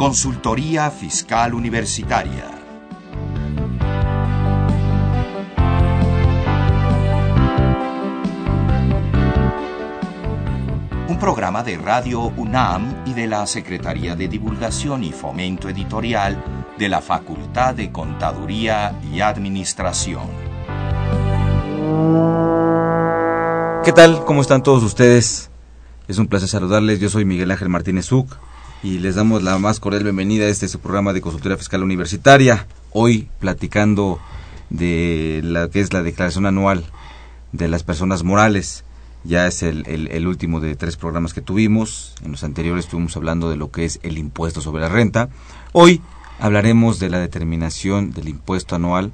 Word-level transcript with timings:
Consultoría 0.00 0.90
Fiscal 0.90 1.52
Universitaria. 1.52 2.50
Un 11.06 11.18
programa 11.18 11.62
de 11.62 11.76
Radio 11.76 12.32
UNAM 12.34 13.04
y 13.04 13.12
de 13.12 13.26
la 13.26 13.46
Secretaría 13.46 14.16
de 14.16 14.28
Divulgación 14.28 15.04
y 15.04 15.12
Fomento 15.12 15.68
Editorial 15.68 16.42
de 16.78 16.88
la 16.88 17.02
Facultad 17.02 17.74
de 17.74 17.92
Contaduría 17.92 18.98
y 19.12 19.20
Administración. 19.20 20.30
¿Qué 23.84 23.92
tal? 23.92 24.24
¿Cómo 24.24 24.40
están 24.40 24.62
todos 24.62 24.82
ustedes? 24.82 25.50
Es 26.08 26.16
un 26.16 26.26
placer 26.26 26.48
saludarles. 26.48 27.00
Yo 27.00 27.10
soy 27.10 27.26
Miguel 27.26 27.50
Ángel 27.50 27.68
Martínez 27.68 28.10
Uc 28.10 28.38
y 28.82 28.98
les 28.98 29.14
damos 29.14 29.42
la 29.42 29.58
más 29.58 29.78
cordial 29.78 30.04
bienvenida 30.04 30.46
a 30.46 30.48
este 30.48 30.66
su 30.66 30.80
programa 30.80 31.12
de 31.12 31.20
consultoría 31.20 31.58
fiscal 31.58 31.82
universitaria. 31.82 32.66
Hoy 32.92 33.28
platicando 33.38 34.18
de 34.70 35.40
la 35.44 35.68
que 35.68 35.80
es 35.80 35.92
la 35.92 36.02
declaración 36.02 36.46
anual 36.46 36.84
de 37.52 37.68
las 37.68 37.82
personas 37.82 38.22
morales. 38.22 38.84
Ya 39.22 39.46
es 39.46 39.62
el, 39.62 39.86
el, 39.86 40.26
último 40.26 40.60
de 40.60 40.76
tres 40.76 40.96
programas 40.96 41.34
que 41.34 41.42
tuvimos. 41.42 42.14
En 42.24 42.30
los 42.30 42.42
anteriores 42.42 42.86
estuvimos 42.86 43.16
hablando 43.18 43.50
de 43.50 43.56
lo 43.56 43.70
que 43.70 43.84
es 43.84 44.00
el 44.02 44.16
impuesto 44.16 44.62
sobre 44.62 44.80
la 44.80 44.88
renta. 44.88 45.28
Hoy 45.72 46.00
hablaremos 46.38 46.98
de 46.98 47.10
la 47.10 47.18
determinación 47.18 48.12
del 48.12 48.30
impuesto 48.30 48.76
anual, 48.76 49.12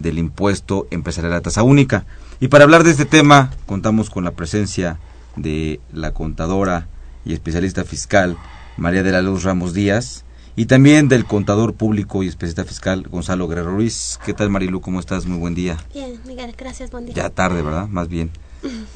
del 0.00 0.18
impuesto 0.18 0.88
empresarial 0.90 1.34
a 1.34 1.42
tasa 1.42 1.62
única. 1.62 2.06
Y 2.40 2.48
para 2.48 2.64
hablar 2.64 2.82
de 2.82 2.90
este 2.90 3.04
tema 3.04 3.52
contamos 3.66 4.10
con 4.10 4.24
la 4.24 4.32
presencia 4.32 4.98
de 5.36 5.78
la 5.92 6.12
contadora 6.12 6.88
y 7.24 7.34
especialista 7.34 7.84
fiscal 7.84 8.36
María 8.76 9.02
de 9.02 9.12
la 9.12 9.22
Luz 9.22 9.42
Ramos 9.42 9.74
Díaz, 9.74 10.24
y 10.56 10.66
también 10.66 11.08
del 11.08 11.26
contador 11.26 11.74
público 11.74 12.22
y 12.22 12.28
especialista 12.28 12.64
fiscal 12.64 13.06
Gonzalo 13.08 13.46
Guerrero 13.46 13.72
Ruiz. 13.72 14.18
¿Qué 14.24 14.32
tal 14.32 14.48
Marilu? 14.48 14.80
¿Cómo 14.80 15.00
estás? 15.00 15.26
Muy 15.26 15.38
buen 15.38 15.54
día. 15.54 15.76
Bien, 15.92 16.18
Miguel, 16.26 16.54
gracias, 16.56 16.90
buen 16.90 17.04
día. 17.04 17.14
Ya 17.14 17.30
tarde, 17.30 17.60
¿verdad? 17.60 17.88
Más 17.88 18.08
bien. 18.08 18.30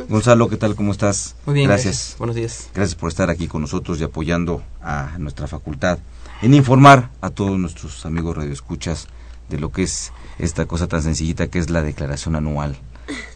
Gonzalo, 0.08 0.48
¿qué 0.48 0.56
tal? 0.56 0.74
¿Cómo 0.74 0.90
estás? 0.90 1.36
Muy 1.44 1.54
bien, 1.54 1.68
gracias. 1.68 2.16
Buenos 2.18 2.34
días. 2.34 2.70
Gracias 2.74 2.94
por 2.94 3.10
estar 3.10 3.28
aquí 3.28 3.46
con 3.46 3.60
nosotros 3.60 4.00
y 4.00 4.04
apoyando 4.04 4.62
a 4.82 5.16
nuestra 5.18 5.46
facultad 5.46 5.98
en 6.42 6.54
informar 6.54 7.10
a 7.20 7.28
todos 7.28 7.58
nuestros 7.58 8.06
amigos 8.06 8.36
radioescuchas 8.36 9.06
de 9.50 9.58
lo 9.58 9.70
que 9.70 9.82
es 9.82 10.12
esta 10.38 10.64
cosa 10.64 10.88
tan 10.88 11.02
sencillita 11.02 11.48
que 11.48 11.58
es 11.58 11.68
la 11.68 11.82
declaración 11.82 12.36
anual 12.36 12.76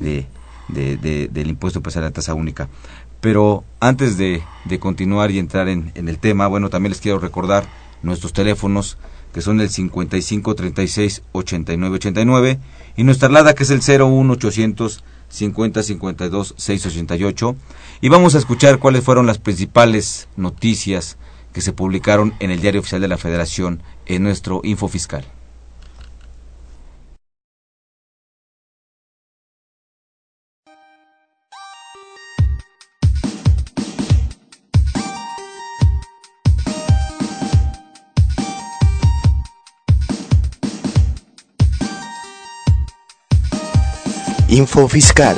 de, 0.01 0.27
de, 0.69 1.29
del 1.31 1.49
impuesto 1.49 1.81
empresarial 1.81 2.11
a 2.11 2.15
tasa 2.15 2.33
única. 2.33 2.69
Pero 3.25 3.65
antes 3.81 4.19
de, 4.19 4.43
continuar 4.81 5.31
y 5.31 5.39
entrar 5.39 5.71
en, 5.71 5.93
el 5.95 6.19
tema, 6.19 6.47
bueno, 6.47 6.69
también 6.69 6.91
les 6.91 7.01
quiero 7.01 7.19
recordar 7.19 7.65
nuestros 8.03 8.35
teléfonos, 8.35 8.99
que 9.33 9.41
son 9.41 9.63
el 9.63 9.71
55 9.71 10.55
36 10.55 11.23
89 11.33 11.95
89, 11.95 12.59
y 12.99 13.03
nuestra 13.03 13.29
alada, 13.29 13.55
que 13.55 13.63
es 13.63 13.71
el 13.71 13.81
01 13.81 14.31
800 14.31 15.05
50 15.31 15.83
52 15.83 16.55
688. 16.55 17.57
Y 18.03 18.11
vamos 18.11 18.35
a 18.35 18.39
escuchar 18.39 18.79
cuáles 18.79 19.03
fueron 19.03 19.27
las 19.27 19.39
principales 19.39 20.29
noticias 20.37 21.17
que 21.55 21.63
se 21.63 21.73
publicaron 21.73 22.35
en 22.41 22.51
el 22.51 22.61
Diario 22.61 22.83
Oficial 22.83 23.01
de 23.01 23.09
la 23.09 23.17
Federación 23.17 23.83
en 24.05 24.23
nuestro 24.23 24.61
Info 24.65 24.87
Fiscal. 24.87 25.25
Info 44.55 44.87
Fiscal. 44.87 45.37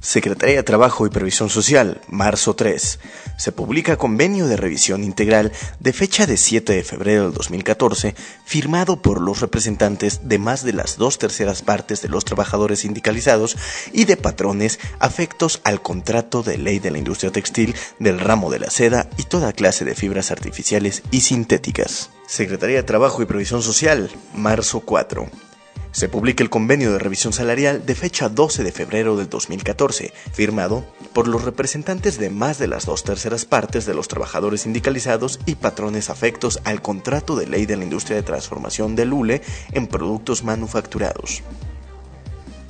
Secretaría 0.00 0.56
de 0.56 0.62
Trabajo 0.62 1.04
y 1.04 1.10
Previsión 1.10 1.50
Social, 1.50 2.00
marzo 2.08 2.56
3. 2.56 2.98
Se 3.36 3.52
publica 3.52 3.98
convenio 3.98 4.46
de 4.46 4.56
revisión 4.56 5.04
integral 5.04 5.52
de 5.80 5.92
fecha 5.92 6.24
de 6.24 6.38
7 6.38 6.72
de 6.72 6.82
febrero 6.82 7.24
del 7.24 7.34
2014, 7.34 8.14
firmado 8.46 9.02
por 9.02 9.20
los 9.20 9.42
representantes 9.42 10.30
de 10.30 10.38
más 10.38 10.64
de 10.64 10.72
las 10.72 10.96
dos 10.96 11.18
terceras 11.18 11.60
partes 11.60 12.00
de 12.00 12.08
los 12.08 12.24
trabajadores 12.24 12.78
sindicalizados 12.78 13.58
y 13.92 14.06
de 14.06 14.16
patrones 14.16 14.80
afectos 14.98 15.60
al 15.62 15.82
contrato 15.82 16.42
de 16.42 16.56
ley 16.56 16.78
de 16.78 16.90
la 16.90 16.96
industria 16.96 17.30
textil 17.30 17.74
del 17.98 18.18
ramo 18.18 18.50
de 18.50 18.60
la 18.60 18.70
seda 18.70 19.10
y 19.18 19.24
toda 19.24 19.52
clase 19.52 19.84
de 19.84 19.94
fibras 19.94 20.30
artificiales 20.30 21.02
y 21.10 21.20
sintéticas. 21.20 22.08
Secretaría 22.26 22.76
de 22.76 22.82
Trabajo 22.84 23.20
y 23.20 23.26
Previsión 23.26 23.62
Social, 23.62 24.10
marzo 24.32 24.80
4 24.80 25.49
se 25.92 26.08
publica 26.08 26.42
el 26.42 26.50
convenio 26.50 26.92
de 26.92 26.98
revisión 26.98 27.32
salarial 27.32 27.84
de 27.84 27.94
fecha 27.94 28.28
12 28.28 28.62
de 28.62 28.72
febrero 28.72 29.16
del 29.16 29.28
2014, 29.28 30.12
firmado 30.32 30.84
por 31.12 31.26
los 31.26 31.44
representantes 31.44 32.18
de 32.18 32.30
más 32.30 32.58
de 32.58 32.68
las 32.68 32.86
dos 32.86 33.02
terceras 33.02 33.44
partes 33.44 33.86
de 33.86 33.94
los 33.94 34.08
trabajadores 34.08 34.62
sindicalizados 34.62 35.40
y 35.46 35.56
patrones 35.56 36.10
afectos 36.10 36.60
al 36.64 36.82
contrato 36.82 37.36
de 37.36 37.46
ley 37.46 37.66
de 37.66 37.76
la 37.76 37.84
industria 37.84 38.16
de 38.16 38.22
transformación 38.22 38.94
del 38.94 39.12
ULE 39.12 39.42
en 39.72 39.86
productos 39.86 40.44
manufacturados. 40.44 41.42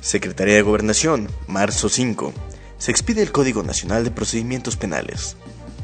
Secretaría 0.01 0.55
de 0.55 0.63
Gobernación, 0.63 1.29
marzo 1.47 1.87
5. 1.87 2.33
Se 2.79 2.89
expide 2.89 3.21
el 3.21 3.31
Código 3.31 3.61
Nacional 3.61 4.03
de 4.03 4.09
Procedimientos 4.09 4.75
Penales. 4.75 5.37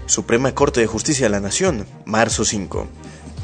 Suprema 0.08 0.56
Corte 0.56 0.80
de 0.80 0.88
Justicia 0.88 1.28
de 1.28 1.30
la 1.30 1.40
Nación, 1.40 1.86
marzo 2.06 2.44
5. 2.44 2.88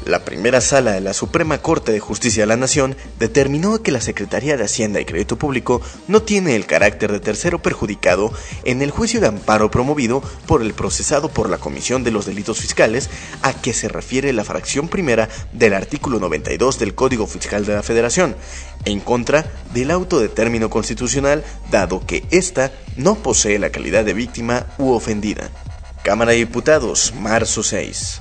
La 0.06 0.22
primera 0.22 0.60
sala 0.60 0.92
de 0.92 1.00
la 1.00 1.14
Suprema 1.14 1.58
Corte 1.58 1.90
de 1.90 1.98
Justicia 1.98 2.42
de 2.42 2.46
la 2.46 2.58
Nación 2.58 2.94
determinó 3.18 3.82
que 3.82 3.90
la 3.90 4.02
Secretaría 4.02 4.58
de 4.58 4.64
Hacienda 4.64 5.00
y 5.00 5.06
Crédito 5.06 5.38
Público 5.38 5.80
no 6.08 6.20
tiene 6.20 6.56
el 6.56 6.66
carácter 6.66 7.10
de 7.10 7.20
tercero 7.20 7.62
perjudicado 7.62 8.30
en 8.64 8.82
el 8.82 8.90
juicio 8.90 9.22
de 9.22 9.28
amparo 9.28 9.70
promovido 9.70 10.22
por 10.46 10.60
el 10.60 10.74
procesado 10.74 11.30
por 11.30 11.48
la 11.48 11.56
Comisión 11.56 12.04
de 12.04 12.10
los 12.10 12.26
Delitos 12.26 12.60
Fiscales 12.60 13.08
a 13.40 13.54
que 13.54 13.72
se 13.72 13.88
refiere 13.88 14.34
la 14.34 14.44
fracción 14.44 14.88
primera 14.88 15.30
del 15.54 15.72
artículo 15.72 16.20
92 16.20 16.78
del 16.78 16.94
Código 16.94 17.26
Fiscal 17.26 17.64
de 17.64 17.74
la 17.74 17.82
Federación, 17.82 18.36
en 18.84 19.00
contra 19.00 19.50
del 19.72 19.90
auto 19.90 20.20
de 20.20 20.28
término 20.28 20.68
constitucional 20.68 21.44
dado 21.70 22.06
que 22.06 22.26
ésta 22.30 22.72
no 22.98 23.14
posee 23.14 23.58
la 23.58 23.70
calidad 23.70 24.04
de 24.04 24.12
víctima 24.12 24.66
u 24.76 24.90
ofendida. 24.92 25.48
Cámara 26.02 26.32
de 26.32 26.38
Diputados, 26.38 27.14
marzo 27.18 27.62
6. 27.62 28.20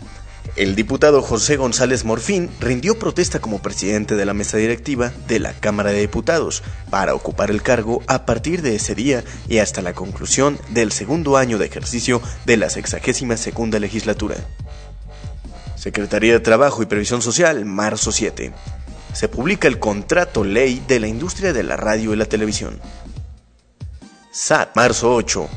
El 0.55 0.75
diputado 0.75 1.23
José 1.23 1.57
González 1.57 2.05
Morfín 2.05 2.51
rindió 2.59 2.99
protesta 2.99 3.39
como 3.39 3.59
presidente 3.59 4.15
de 4.15 4.25
la 4.25 4.35
mesa 4.35 4.57
directiva 4.57 5.11
de 5.27 5.39
la 5.39 5.53
Cámara 5.53 5.89
de 5.91 6.01
Diputados 6.01 6.61
para 6.91 7.15
ocupar 7.15 7.49
el 7.49 7.63
cargo 7.63 8.03
a 8.05 8.27
partir 8.27 8.61
de 8.61 8.75
ese 8.75 8.93
día 8.93 9.23
y 9.49 9.57
hasta 9.57 9.81
la 9.81 9.93
conclusión 9.93 10.59
del 10.69 10.91
segundo 10.91 11.37
año 11.37 11.57
de 11.57 11.65
ejercicio 11.65 12.21
de 12.45 12.57
la 12.57 12.69
sexagésima 12.69 13.35
segunda 13.35 13.79
legislatura. 13.79 14.35
Secretaría 15.75 16.33
de 16.33 16.39
Trabajo 16.39 16.83
y 16.83 16.85
Previsión 16.85 17.23
Social, 17.23 17.65
marzo 17.65 18.11
7. 18.11 18.53
Se 19.11 19.27
publica 19.27 19.67
el 19.67 19.79
contrato 19.79 20.43
ley 20.43 20.83
de 20.87 20.99
la 20.99 21.07
industria 21.07 21.51
de 21.51 21.63
la 21.63 21.77
radio 21.77 22.13
y 22.13 22.15
la 22.15 22.25
televisión. 22.25 22.79
SAT, 24.31 24.75
marzo 24.75 25.15
8. 25.15 25.49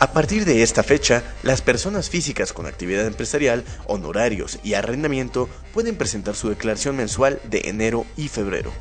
A 0.00 0.12
partir 0.12 0.44
de 0.44 0.62
esta 0.62 0.84
fecha, 0.84 1.24
las 1.42 1.60
personas 1.60 2.08
físicas 2.08 2.52
con 2.52 2.66
actividad 2.66 3.04
empresarial, 3.04 3.64
honorarios 3.86 4.60
y 4.62 4.74
arrendamiento 4.74 5.48
pueden 5.74 5.96
presentar 5.96 6.36
su 6.36 6.48
declaración 6.48 6.96
mensual 6.96 7.40
de 7.50 7.62
enero 7.64 8.06
y 8.16 8.28
febrero. 8.28 8.72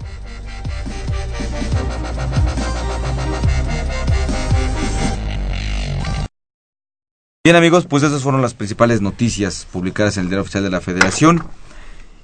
Bien 7.44 7.56
amigos, 7.56 7.88
pues 7.88 8.04
esas 8.04 8.22
fueron 8.22 8.44
las 8.44 8.54
principales 8.54 9.02
noticias 9.02 9.66
publicadas 9.72 10.18
en 10.18 10.24
el 10.24 10.30
Diario 10.30 10.44
Oficial 10.44 10.64
de 10.64 10.70
la 10.70 10.82
Federación. 10.82 11.44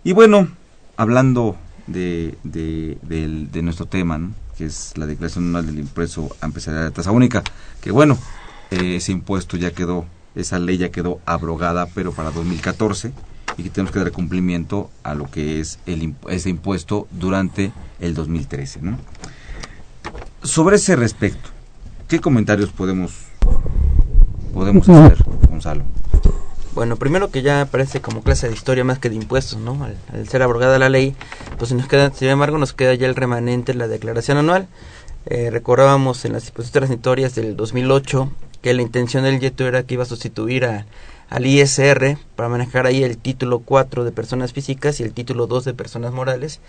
Y 0.03 0.11
bueno, 0.11 0.49
hablando 0.97 1.55
de, 1.87 2.37
de, 2.43 3.61
nuestro 3.63 3.87
tema, 3.87 4.19
que 4.55 4.65
es 4.65 4.95
la 4.97 5.07
declaración 5.07 5.47
anual 5.47 5.65
del 5.65 5.79
impreso 5.79 6.35
empresarial 6.43 6.85
de 6.85 6.91
tasa 6.91 7.11
única, 7.11 7.41
que 7.81 7.89
bueno, 7.89 8.19
ese 8.73 9.11
impuesto 9.11 9.57
ya 9.57 9.71
quedó, 9.71 10.05
esa 10.35 10.59
ley 10.59 10.77
ya 10.77 10.89
quedó 10.89 11.19
abrogada, 11.25 11.87
pero 11.93 12.11
para 12.11 12.31
2014, 12.31 13.11
y 13.57 13.63
que 13.63 13.69
tenemos 13.69 13.91
que 13.91 13.99
dar 13.99 14.11
cumplimiento 14.11 14.89
a 15.03 15.13
lo 15.13 15.29
que 15.29 15.59
es 15.59 15.79
el, 15.85 16.15
ese 16.29 16.49
impuesto 16.49 17.07
durante 17.11 17.71
el 17.99 18.13
2013. 18.13 18.81
¿no? 18.81 18.97
Sobre 20.41 20.77
ese 20.77 20.95
respecto, 20.95 21.49
¿qué 22.07 22.19
comentarios 22.19 22.69
podemos, 22.69 23.13
podemos 24.53 24.87
hacer, 24.89 25.23
Gonzalo? 25.49 25.83
Bueno, 26.73 26.95
primero 26.95 27.29
que 27.29 27.43
ya 27.43 27.67
parece 27.69 28.01
como 28.01 28.23
clase 28.23 28.47
de 28.47 28.53
historia 28.55 28.83
más 28.83 28.97
que 28.97 29.09
de 29.09 29.15
impuestos, 29.15 29.59
¿no? 29.59 29.77
Al, 29.83 30.27
ser 30.27 30.41
abrogada 30.41 30.79
la 30.79 30.89
ley, 30.89 31.15
pues 31.59 31.71
nos 31.71 31.87
queda, 31.87 32.11
sin 32.11 32.29
embargo, 32.29 32.57
nos 32.57 32.73
queda 32.73 32.95
ya 32.95 33.05
el 33.05 33.13
remanente, 33.13 33.75
la 33.75 33.87
declaración 33.87 34.37
anual. 34.39 34.67
Eh, 35.27 35.51
recordábamos 35.51 36.25
en 36.25 36.33
las 36.33 36.41
disposiciones 36.41 36.89
transitorias 36.89 37.35
del 37.35 37.55
2008 37.55 38.29
que 38.63 38.73
la 38.73 38.81
intención 38.81 39.25
del 39.25 39.39
YETU 39.39 39.65
era 39.65 39.83
que 39.83 39.95
iba 39.95 40.03
a 40.03 40.07
sustituir 40.07 40.63
a, 40.65 40.85
al 41.29 41.45
ISR 41.45 42.17
para 42.35 42.47
manejar 42.47 42.87
ahí 42.87 43.03
el 43.03 43.17
título 43.17 43.59
4 43.59 44.05
de 44.05 44.11
personas 44.11 44.53
físicas 44.53 44.99
y 44.99 45.03
el 45.03 45.11
título 45.13 45.47
2 45.47 45.65
de 45.65 45.73
personas 45.73 46.13
morales. 46.13 46.61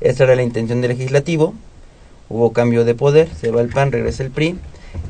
Esa 0.00 0.24
era 0.24 0.36
la 0.36 0.42
intención 0.42 0.80
del 0.80 0.88
legislativo. 0.88 1.54
Hubo 2.30 2.52
cambio 2.54 2.84
de 2.84 2.94
poder, 2.94 3.28
se 3.38 3.50
va 3.50 3.60
el 3.60 3.68
PAN, 3.68 3.92
regresa 3.92 4.22
el 4.24 4.30
PRI. 4.30 4.56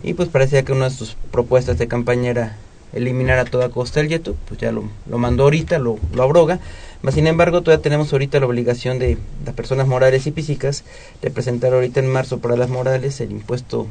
Y 0.03 0.15
pues 0.15 0.29
parecía 0.29 0.65
que 0.65 0.73
una 0.73 0.89
de 0.89 0.95
sus 0.95 1.17
propuestas 1.31 1.79
de 1.79 1.87
campaña 1.87 2.31
era 2.31 2.57
eliminar 2.93 3.39
a 3.39 3.45
toda 3.45 3.69
costa 3.69 4.01
el 4.01 4.09
YETU. 4.09 4.35
Pues 4.49 4.59
ya 4.59 4.73
lo, 4.73 4.91
lo 5.09 5.19
mandó 5.19 5.45
ahorita, 5.45 5.79
lo, 5.79 6.01
lo 6.13 6.23
abroga. 6.25 6.59
Mas, 7.03 7.15
sin 7.15 7.29
embargo, 7.29 7.63
todavía 7.63 7.83
tenemos 7.83 8.13
ahorita 8.13 8.41
la 8.41 8.47
obligación 8.47 8.99
de 8.99 9.19
las 9.47 9.55
personas 9.55 9.87
morales 9.87 10.27
y 10.27 10.33
físicas 10.33 10.83
de 11.23 11.31
presentar 11.31 11.75
ahorita 11.75 12.01
en 12.01 12.11
marzo 12.11 12.39
para 12.41 12.57
las 12.57 12.71
morales 12.71 13.21
el 13.21 13.31
impuesto 13.31 13.87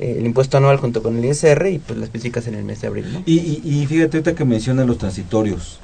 eh, 0.00 0.16
el 0.18 0.24
impuesto 0.24 0.56
anual 0.56 0.78
junto 0.78 1.02
con 1.02 1.16
el 1.18 1.24
ISR 1.24 1.68
y 1.68 1.78
pues 1.78 1.98
las 1.98 2.08
físicas 2.08 2.46
en 2.46 2.54
el 2.54 2.64
mes 2.64 2.80
de 2.80 2.86
abril. 2.86 3.12
¿no? 3.12 3.22
Y, 3.26 3.38
y, 3.38 3.62
y 3.64 3.86
fíjate 3.86 4.16
ahorita 4.16 4.34
que 4.34 4.44
mencionan 4.44 4.86
los 4.86 4.96
transitorios. 4.98 5.78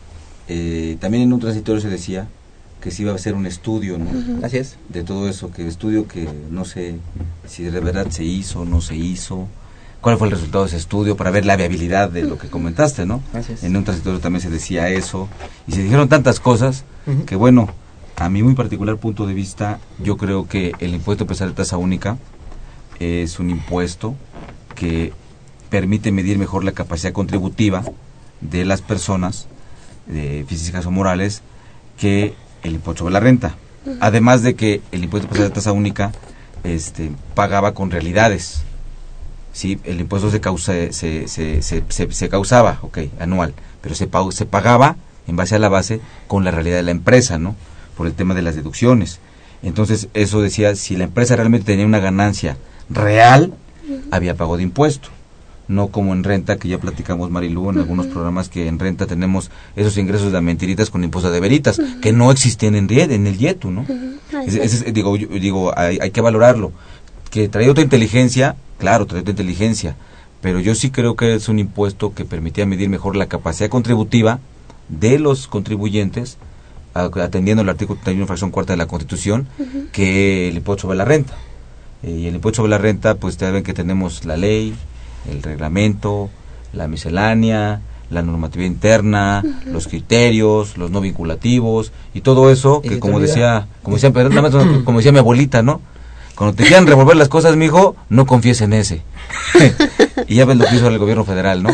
Eh, 0.48 0.96
también 1.00 1.24
en 1.24 1.32
un 1.32 1.40
transitorio 1.40 1.80
se 1.82 1.88
decía 1.88 2.26
que 2.80 2.90
se 2.90 3.02
iba 3.02 3.12
a 3.12 3.16
hacer 3.16 3.34
un 3.34 3.46
estudio, 3.46 3.98
¿no? 3.98 4.06
Así 4.44 4.58
es. 4.58 4.76
De 4.88 5.02
todo 5.02 5.28
eso, 5.28 5.50
que 5.50 5.66
estudio 5.66 6.06
que 6.06 6.28
no 6.50 6.64
sé 6.64 6.96
si 7.46 7.64
de 7.64 7.80
verdad 7.80 8.08
se 8.10 8.24
hizo, 8.24 8.64
no 8.64 8.80
se 8.80 8.96
hizo, 8.96 9.48
cuál 10.00 10.18
fue 10.18 10.28
el 10.28 10.32
resultado 10.32 10.64
de 10.64 10.68
ese 10.68 10.76
estudio 10.76 11.16
para 11.16 11.30
ver 11.30 11.44
la 11.44 11.56
viabilidad 11.56 12.08
de 12.08 12.22
lo 12.22 12.38
que 12.38 12.48
comentaste, 12.48 13.04
¿no? 13.04 13.22
Así 13.34 13.52
es. 13.52 13.64
En 13.64 13.76
un 13.76 13.84
transitorio 13.84 14.20
también 14.20 14.40
se 14.40 14.50
decía 14.50 14.88
eso 14.88 15.28
y 15.66 15.72
se 15.72 15.82
dijeron 15.82 16.08
tantas 16.08 16.38
cosas 16.38 16.84
que 17.26 17.36
bueno, 17.36 17.68
a 18.16 18.28
mi 18.28 18.42
muy 18.42 18.54
particular 18.54 18.96
punto 18.96 19.26
de 19.26 19.34
vista, 19.34 19.78
yo 20.02 20.16
creo 20.16 20.46
que 20.48 20.72
el 20.78 20.94
impuesto 20.94 21.24
especial 21.24 21.50
de 21.50 21.54
tasa 21.56 21.76
única 21.76 22.18
es 23.00 23.38
un 23.38 23.50
impuesto 23.50 24.14
que 24.74 25.12
permite 25.70 26.12
medir 26.12 26.38
mejor 26.38 26.64
la 26.64 26.72
capacidad 26.72 27.12
contributiva 27.12 27.84
de 28.40 28.64
las 28.64 28.82
personas 28.82 29.46
eh, 30.10 30.44
físicas 30.46 30.86
o 30.86 30.90
morales 30.90 31.42
que 31.98 32.34
el 32.62 32.74
impuesto 32.74 33.00
sobre 33.04 33.14
la 33.14 33.20
renta. 33.20 33.56
Además 34.00 34.42
de 34.42 34.54
que 34.54 34.80
el 34.92 35.04
impuesto 35.04 35.32
de 35.42 35.50
tasa 35.50 35.72
única 35.72 36.12
este, 36.64 37.10
pagaba 37.34 37.72
con 37.74 37.90
realidades. 37.90 38.62
Sí, 39.52 39.78
el 39.84 40.00
impuesto 40.00 40.30
se, 40.30 40.40
causa, 40.40 40.72
se, 40.92 41.28
se, 41.28 41.62
se, 41.62 41.82
se- 41.88 42.28
causaba, 42.28 42.78
ok, 42.82 42.98
anual, 43.20 43.54
pero 43.80 43.94
se, 43.94 44.08
se 44.32 44.44
pagaba 44.46 44.96
en 45.26 45.36
base 45.36 45.54
a 45.54 45.58
la 45.58 45.68
base 45.70 46.00
con 46.26 46.44
la 46.44 46.50
realidad 46.50 46.76
de 46.76 46.82
la 46.82 46.90
empresa, 46.90 47.38
¿no? 47.38 47.56
Por 47.96 48.06
el 48.06 48.12
tema 48.12 48.34
de 48.34 48.42
las 48.42 48.54
deducciones. 48.54 49.18
Entonces, 49.62 50.08
eso 50.12 50.42
decía, 50.42 50.76
si 50.76 50.96
la 50.96 51.04
empresa 51.04 51.36
realmente 51.36 51.66
tenía 51.66 51.86
una 51.86 52.00
ganancia 52.00 52.58
real, 52.90 53.52
había 54.10 54.34
pago 54.34 54.56
de 54.56 54.62
impuesto. 54.64 55.08
No 55.68 55.88
como 55.88 56.12
en 56.12 56.22
renta, 56.22 56.58
que 56.58 56.68
ya 56.68 56.78
platicamos 56.78 57.28
Marilú 57.30 57.70
en 57.70 57.78
algunos 57.78 58.06
programas 58.06 58.48
que 58.48 58.68
en 58.68 58.78
renta 58.78 59.06
tenemos 59.06 59.50
esos 59.74 59.98
ingresos 59.98 60.30
de 60.32 60.40
mentiritas 60.40 60.90
con 60.90 61.02
impuesto 61.02 61.30
de 61.32 61.40
veritas, 61.40 61.80
que 62.00 62.12
no 62.12 62.30
existían 62.30 62.76
en, 62.76 62.86
en 62.88 63.26
el 63.26 63.36
YETU, 63.36 63.72
¿no? 63.72 63.84
Es- 64.46 64.94
digo, 64.94 65.16
yo- 65.16 65.26
digo 65.26 65.76
hay, 65.76 65.98
hay 66.00 66.10
que 66.12 66.20
valorarlo. 66.20 66.70
Que 67.32 67.48
trae 67.48 67.68
otra 67.68 67.82
inteligencia, 67.82 68.54
claro, 68.78 69.06
trae 69.06 69.22
otra 69.22 69.32
inteligencia, 69.32 69.96
pero 70.40 70.60
yo 70.60 70.76
sí 70.76 70.90
creo 70.92 71.16
que 71.16 71.34
es 71.34 71.48
un 71.48 71.58
impuesto 71.58 72.14
que 72.14 72.24
permitía 72.24 72.64
medir 72.64 72.88
mejor 72.88 73.16
la 73.16 73.26
capacidad 73.26 73.68
contributiva 73.68 74.38
de 74.88 75.18
los 75.18 75.48
contribuyentes, 75.48 76.38
atendiendo 76.94 77.62
el 77.64 77.68
artículo 77.68 77.98
31, 78.04 78.26
fracción 78.28 78.52
cuarta 78.52 78.72
de 78.72 78.76
la 78.76 78.86
Constitución, 78.86 79.48
que 79.92 80.48
el 80.48 80.56
impuesto 80.58 80.82
sobre 80.82 80.96
la 80.98 81.04
renta. 81.04 81.34
Eh, 82.02 82.10
y 82.10 82.26
el 82.26 82.34
impuesto 82.34 82.58
sobre 82.58 82.70
la 82.70 82.78
renta, 82.78 83.14
pues 83.14 83.36
ya 83.36 83.50
ven 83.50 83.62
que 83.62 83.74
tenemos 83.74 84.24
la 84.24 84.36
ley, 84.36 84.74
el 85.30 85.42
reglamento, 85.42 86.30
la 86.72 86.88
miscelánea, 86.88 87.80
la 88.10 88.22
normativa 88.22 88.64
interna, 88.64 89.42
los 89.66 89.88
criterios, 89.88 90.76
los 90.76 90.90
no 90.90 91.00
vinculativos 91.00 91.92
y 92.14 92.20
todo 92.20 92.50
eso 92.50 92.80
que 92.80 93.00
como 93.00 93.18
decía, 93.18 93.66
como 93.82 93.96
decía, 93.96 94.12
perdón, 94.12 94.34
nada 94.34 94.48
más, 94.48 94.82
como 94.84 94.98
decía 94.98 95.12
mi 95.12 95.18
abuelita, 95.18 95.62
¿no? 95.62 95.80
Cuando 96.36 96.54
te 96.54 96.64
quieran 96.64 96.86
revolver 96.86 97.16
las 97.16 97.28
cosas, 97.28 97.56
mijo, 97.56 97.96
no 98.10 98.26
confíes 98.26 98.60
en 98.60 98.74
ese. 98.74 99.02
y 100.28 100.36
ya 100.36 100.44
ves 100.44 100.58
lo 100.58 100.66
que 100.66 100.76
hizo 100.76 100.88
el 100.88 100.98
gobierno 100.98 101.24
federal, 101.24 101.62
¿no? 101.62 101.70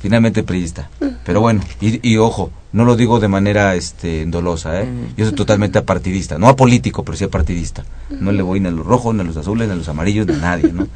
Finalmente 0.00 0.42
priista. 0.42 0.88
Pero 1.24 1.40
bueno, 1.40 1.62
y, 1.80 2.08
y 2.08 2.16
ojo, 2.18 2.50
no 2.72 2.84
lo 2.84 2.96
digo 2.96 3.18
de 3.18 3.28
manera 3.28 3.74
este 3.74 4.24
dolosa, 4.26 4.80
¿eh? 4.80 4.88
Yo 5.16 5.24
soy 5.26 5.34
totalmente 5.34 5.78
apartidista, 5.78 6.38
no 6.38 6.48
apolítico, 6.48 7.04
pero 7.04 7.16
sí 7.16 7.24
apartidista. 7.24 7.84
No 8.10 8.30
le 8.30 8.42
voy 8.42 8.60
ni 8.60 8.68
a 8.68 8.70
los 8.70 8.86
rojos, 8.86 9.14
ni 9.14 9.22
a 9.22 9.24
los 9.24 9.36
azules, 9.36 9.66
ni 9.66 9.72
a 9.74 9.76
los 9.76 9.88
amarillos, 9.88 10.26
ni 10.26 10.34
a 10.34 10.38
nadie, 10.38 10.72
¿no? 10.72 10.86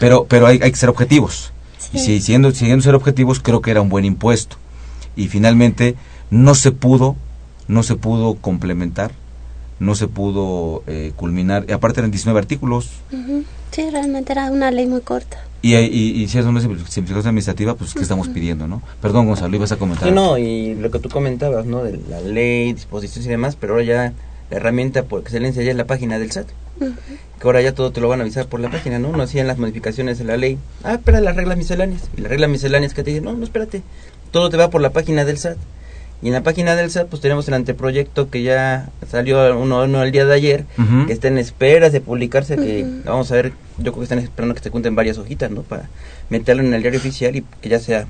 Pero, 0.00 0.26
pero 0.28 0.46
hay, 0.46 0.60
hay 0.62 0.70
que 0.70 0.76
ser 0.76 0.88
objetivos. 0.88 1.52
Y 1.92 1.98
si, 1.98 2.20
siendo, 2.20 2.50
siguiendo 2.50 2.82
ser 2.82 2.94
objetivos, 2.94 3.40
creo 3.40 3.60
que 3.60 3.70
era 3.70 3.80
un 3.80 3.88
buen 3.88 4.04
impuesto. 4.04 4.56
Y 5.16 5.28
finalmente 5.28 5.96
no 6.30 6.54
se 6.54 6.72
pudo, 6.72 7.16
no 7.68 7.82
se 7.82 7.94
pudo 7.94 8.34
complementar, 8.34 9.12
no 9.78 9.94
se 9.94 10.08
pudo 10.08 10.82
eh, 10.86 11.12
culminar. 11.16 11.64
Y 11.68 11.72
aparte 11.72 12.00
eran 12.00 12.10
19 12.10 12.38
artículos. 12.38 12.90
Sí, 13.70 13.90
realmente 13.90 14.32
era 14.32 14.50
una 14.50 14.70
ley 14.70 14.86
muy 14.86 15.00
corta. 15.00 15.38
Y, 15.64 15.74
y, 15.76 16.22
y 16.22 16.28
si 16.28 16.38
es 16.38 16.44
una 16.44 16.60
simpli- 16.60 16.84
simplificación 16.86 17.28
administrativa, 17.30 17.74
pues 17.74 17.94
¿qué 17.94 18.02
estamos 18.02 18.28
pidiendo, 18.28 18.68
no? 18.68 18.82
Perdón, 19.00 19.26
Gonzalo, 19.26 19.56
ibas 19.56 19.72
a 19.72 19.76
comentar. 19.76 20.06
Sí, 20.08 20.14
no, 20.14 20.36
y 20.36 20.74
lo 20.74 20.90
que 20.90 20.98
tú 20.98 21.08
comentabas, 21.08 21.64
¿no? 21.64 21.82
De 21.82 21.98
la 22.10 22.20
ley, 22.20 22.72
disposiciones 22.74 23.26
y 23.26 23.30
demás, 23.30 23.56
pero 23.58 23.72
ahora 23.72 23.84
ya 23.84 24.12
la 24.50 24.56
herramienta 24.58 25.04
por 25.04 25.22
excelencia 25.22 25.62
ya 25.62 25.70
es 25.70 25.76
la 25.76 25.86
página 25.86 26.18
del 26.18 26.30
SAT. 26.30 26.48
Que 26.78 27.46
ahora 27.48 27.62
ya 27.62 27.72
todo 27.72 27.92
te 27.92 28.00
lo 28.02 28.08
van 28.08 28.20
a 28.20 28.24
avisar 28.24 28.46
por 28.46 28.60
la 28.60 28.70
página, 28.70 28.98
¿no? 28.98 29.10
No 29.16 29.22
hacían 29.22 29.46
las 29.46 29.56
modificaciones 29.58 30.18
de 30.18 30.24
la 30.24 30.36
ley. 30.36 30.58
Ah, 30.82 30.94
espera 30.94 31.20
las 31.22 31.34
reglas 31.34 31.56
misceláneas. 31.56 32.02
Y 32.16 32.20
las 32.20 32.30
reglas 32.30 32.50
misceláneas 32.50 32.92
que 32.92 33.02
te 33.02 33.10
dicen, 33.12 33.24
no, 33.24 33.32
no, 33.32 33.44
espérate. 33.44 33.82
Todo 34.32 34.50
te 34.50 34.56
va 34.58 34.68
por 34.68 34.82
la 34.82 34.90
página 34.90 35.24
del 35.24 35.38
SAT. 35.38 35.56
Y 36.22 36.28
en 36.28 36.32
la 36.32 36.42
página 36.42 36.74
del 36.74 36.90
SAT, 36.90 37.08
pues 37.08 37.20
tenemos 37.20 37.46
el 37.48 37.54
anteproyecto 37.54 38.30
que 38.30 38.42
ya 38.42 38.88
salió 39.10 39.58
uno, 39.58 39.82
uno 39.82 40.02
el 40.02 40.10
día 40.10 40.24
de 40.24 40.34
ayer, 40.34 40.64
que 41.06 41.12
está 41.12 41.28
en 41.28 41.38
esperas 41.38 41.92
de 41.92 42.00
publicarse, 42.00 42.56
que 42.56 42.86
vamos 43.04 43.30
a 43.30 43.34
ver, 43.34 43.52
yo 43.78 43.92
creo 43.92 43.96
que 43.96 44.02
están 44.04 44.18
esperando 44.20 44.54
que 44.54 44.62
se 44.62 44.70
cuenten 44.70 44.94
varias 44.94 45.18
hojitas, 45.18 45.50
¿no? 45.50 45.62
Para 45.62 45.90
meterlo 46.30 46.62
en 46.62 46.72
el 46.72 46.80
diario 46.80 46.98
oficial 46.98 47.36
y 47.36 47.44
que 47.60 47.68
ya 47.68 47.78
sea 47.78 48.06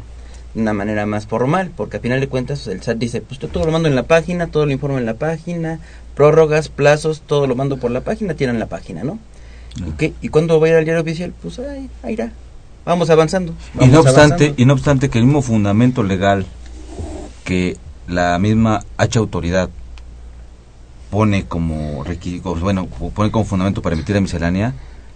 de 0.55 0.61
una 0.61 0.73
manera 0.73 1.07
más 1.07 1.27
formal, 1.27 1.73
porque 1.77 1.97
a 1.97 2.01
final 2.01 2.21
de 2.21 2.29
cuentas 2.29 2.69
el 2.69 2.83
SAT 2.83 2.99
dice, 2.99 3.21
pues 3.21 3.41
yo 3.41 3.49
todo 3.49 3.65
lo 3.65 3.73
mando 3.73 3.89
en 3.89 3.97
la 3.97 4.05
página, 4.05 4.47
todo 4.47 4.65
lo 4.65 4.71
informo 4.71 4.99
en 4.99 5.07
la 5.07 5.15
página, 5.15 5.81
prórrogas, 6.15 6.69
plazos, 6.69 7.23
todo 7.27 7.49
lo 7.49 7.57
mando 7.57 7.79
por 7.79 7.91
la 7.91 8.03
página, 8.03 8.35
tienen 8.35 8.61
la 8.61 8.67
página, 8.67 9.03
¿no? 9.03 9.19
¿Y, 9.77 9.91
qué? 9.93 10.13
¿Y 10.23 10.29
cuándo 10.29 10.61
va 10.61 10.69
a 10.69 10.71
ir 10.71 10.77
al 10.77 10.85
diario 10.85 11.03
oficial? 11.03 11.33
Pues 11.43 11.59
ahí, 11.59 11.91
ahí 12.05 12.13
irá. 12.13 12.31
Vamos 12.85 13.11
avanzando. 13.11 13.55
Y 13.81 13.89
no 13.89 14.01
obstante, 14.01 14.21
avanzando. 14.21 14.55
y 14.57 14.65
no 14.67 14.73
obstante 14.75 15.09
que 15.09 15.19
el 15.19 15.25
mismo 15.25 15.43
fundamento 15.43 16.05
legal 16.05 16.47
que 17.45 17.77
la 18.09 18.39
misma 18.39 18.85
H 18.99 19.19
autoridad 19.19 19.69
pone 21.11 21.45
como 21.45 22.05
bueno, 22.61 22.87
pone 22.87 23.31
como 23.31 23.45
fundamento 23.45 23.83
para 23.83 23.95
emitir 23.95 24.15
la 24.17 24.21
miscelánea, 24.21 24.75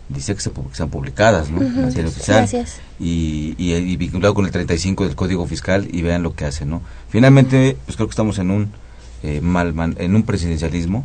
dice 0.09 0.35
que 0.35 0.41
se, 0.41 0.51
que 0.51 0.61
sean 0.73 0.91
publicadas, 0.91 1.51
¿no? 1.51 1.61
En 1.61 1.79
el 1.79 1.93
diario 1.93 2.11
oficial. 2.11 2.39
Gracias. 2.39 2.81
Y, 3.01 3.55
y, 3.59 3.73
y 3.75 3.97
vinculado 3.97 4.33
con 4.35 4.45
el 4.47 4.51
35 4.53 5.07
del 5.07 5.17
Código 5.17 5.47
Fiscal 5.47 5.89
y 5.91 6.03
vean 6.03 6.23
lo 6.23 6.35
que 6.35 6.45
hace, 6.45 6.65
¿no? 6.65 6.83
Finalmente, 7.09 7.77
pues 7.85 7.97
creo 7.97 8.07
que 8.09 8.13
estamos 8.13 8.39
en 8.39 8.51
un 8.51 8.71
eh, 9.23 9.41
mal 9.41 9.75
man- 9.75 9.97
en 9.99 10.15
un 10.15 10.23
presidencialismo, 10.23 11.05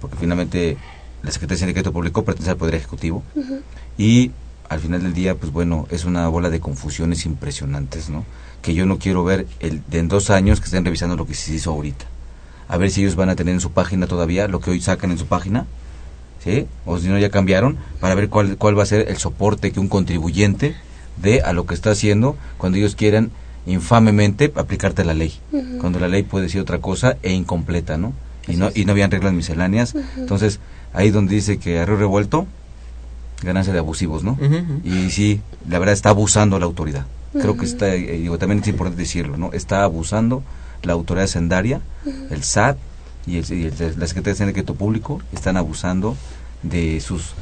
porque 0.00 0.16
finalmente 0.16 0.76
la 1.22 1.30
Secretaría 1.30 1.60
de 1.66 1.70
Secreto 1.70 1.92
Público 1.92 2.24
pertenece 2.24 2.50
al 2.50 2.56
Poder 2.56 2.74
Ejecutivo 2.74 3.22
y 3.96 4.30
al 4.68 4.80
final 4.80 5.02
del 5.02 5.14
día, 5.14 5.34
pues 5.34 5.52
bueno, 5.52 5.86
es 5.90 6.04
una 6.04 6.28
bola 6.28 6.50
de 6.50 6.60
confusiones 6.60 7.26
impresionantes, 7.26 8.08
¿no? 8.08 8.24
Que 8.62 8.74
yo 8.74 8.86
no 8.86 8.98
quiero 8.98 9.24
ver 9.24 9.46
el, 9.60 9.82
de 9.88 9.98
en 9.98 10.08
dos 10.08 10.30
años 10.30 10.60
que 10.60 10.66
estén 10.66 10.84
revisando 10.84 11.16
lo 11.16 11.26
que 11.26 11.34
se 11.34 11.54
hizo 11.54 11.70
ahorita. 11.70 12.06
A 12.68 12.76
ver 12.76 12.90
si 12.90 13.02
ellos 13.02 13.16
van 13.16 13.28
a 13.28 13.36
tener 13.36 13.54
en 13.54 13.60
su 13.60 13.70
página 13.70 14.06
todavía 14.06 14.48
lo 14.48 14.60
que 14.60 14.70
hoy 14.70 14.80
sacan 14.80 15.10
en 15.10 15.18
su 15.18 15.26
página, 15.26 15.66
¿sí? 16.42 16.66
O 16.84 16.98
si 16.98 17.08
no, 17.08 17.18
ya 17.18 17.30
cambiaron, 17.30 17.76
para 18.00 18.14
ver 18.14 18.28
cuál, 18.28 18.56
cuál 18.56 18.78
va 18.78 18.82
a 18.82 18.86
ser 18.86 19.08
el 19.08 19.16
soporte 19.18 19.70
que 19.70 19.80
un 19.80 19.88
contribuyente 19.88 20.74
dé 21.20 21.42
a 21.42 21.52
lo 21.52 21.66
que 21.66 21.74
está 21.74 21.90
haciendo 21.90 22.36
cuando 22.58 22.78
ellos 22.78 22.96
quieran 22.96 23.30
infamemente 23.66 24.52
aplicarte 24.54 25.04
la 25.04 25.14
ley. 25.14 25.34
Cuando 25.80 25.98
la 25.98 26.08
ley 26.08 26.22
puede 26.22 26.44
decir 26.44 26.60
otra 26.60 26.78
cosa 26.78 27.16
e 27.22 27.32
incompleta, 27.32 27.98
¿no? 27.98 28.12
Y 28.46 28.56
no, 28.56 28.70
y 28.74 28.84
no 28.84 28.92
habían 28.92 29.10
reglas 29.10 29.32
misceláneas. 29.32 29.94
Entonces, 30.16 30.60
ahí 30.92 31.10
donde 31.10 31.34
dice 31.34 31.58
que 31.58 31.80
arroz 31.80 31.98
revuelto, 31.98 32.46
ganancia 33.42 33.72
de 33.72 33.78
abusivos, 33.78 34.22
¿no? 34.24 34.38
Y 34.84 35.10
sí, 35.10 35.40
la 35.68 35.78
verdad 35.78 35.92
está 35.94 36.10
abusando 36.10 36.58
la 36.58 36.64
autoridad. 36.66 37.06
Creo 37.32 37.56
que 37.56 37.66
está, 37.66 37.94
eh, 37.94 38.18
digo, 38.18 38.38
también 38.38 38.60
es 38.62 38.68
importante 38.68 39.02
decirlo, 39.02 39.36
¿no? 39.36 39.52
Está 39.52 39.82
abusando 39.84 40.42
la 40.82 40.94
autoridad 40.94 41.26
sendaria, 41.26 41.80
el 42.30 42.42
SAT 42.42 42.78
y, 43.26 43.36
el, 43.38 43.44
y 43.52 43.64
el- 43.66 43.74
la 43.98 44.06
Secretaría 44.06 44.32
de 44.38 44.46
Secreto 44.46 44.74
Público 44.74 45.20
están 45.32 45.56
abusando 45.56 46.16
de 46.62 47.00
sus 47.00 47.32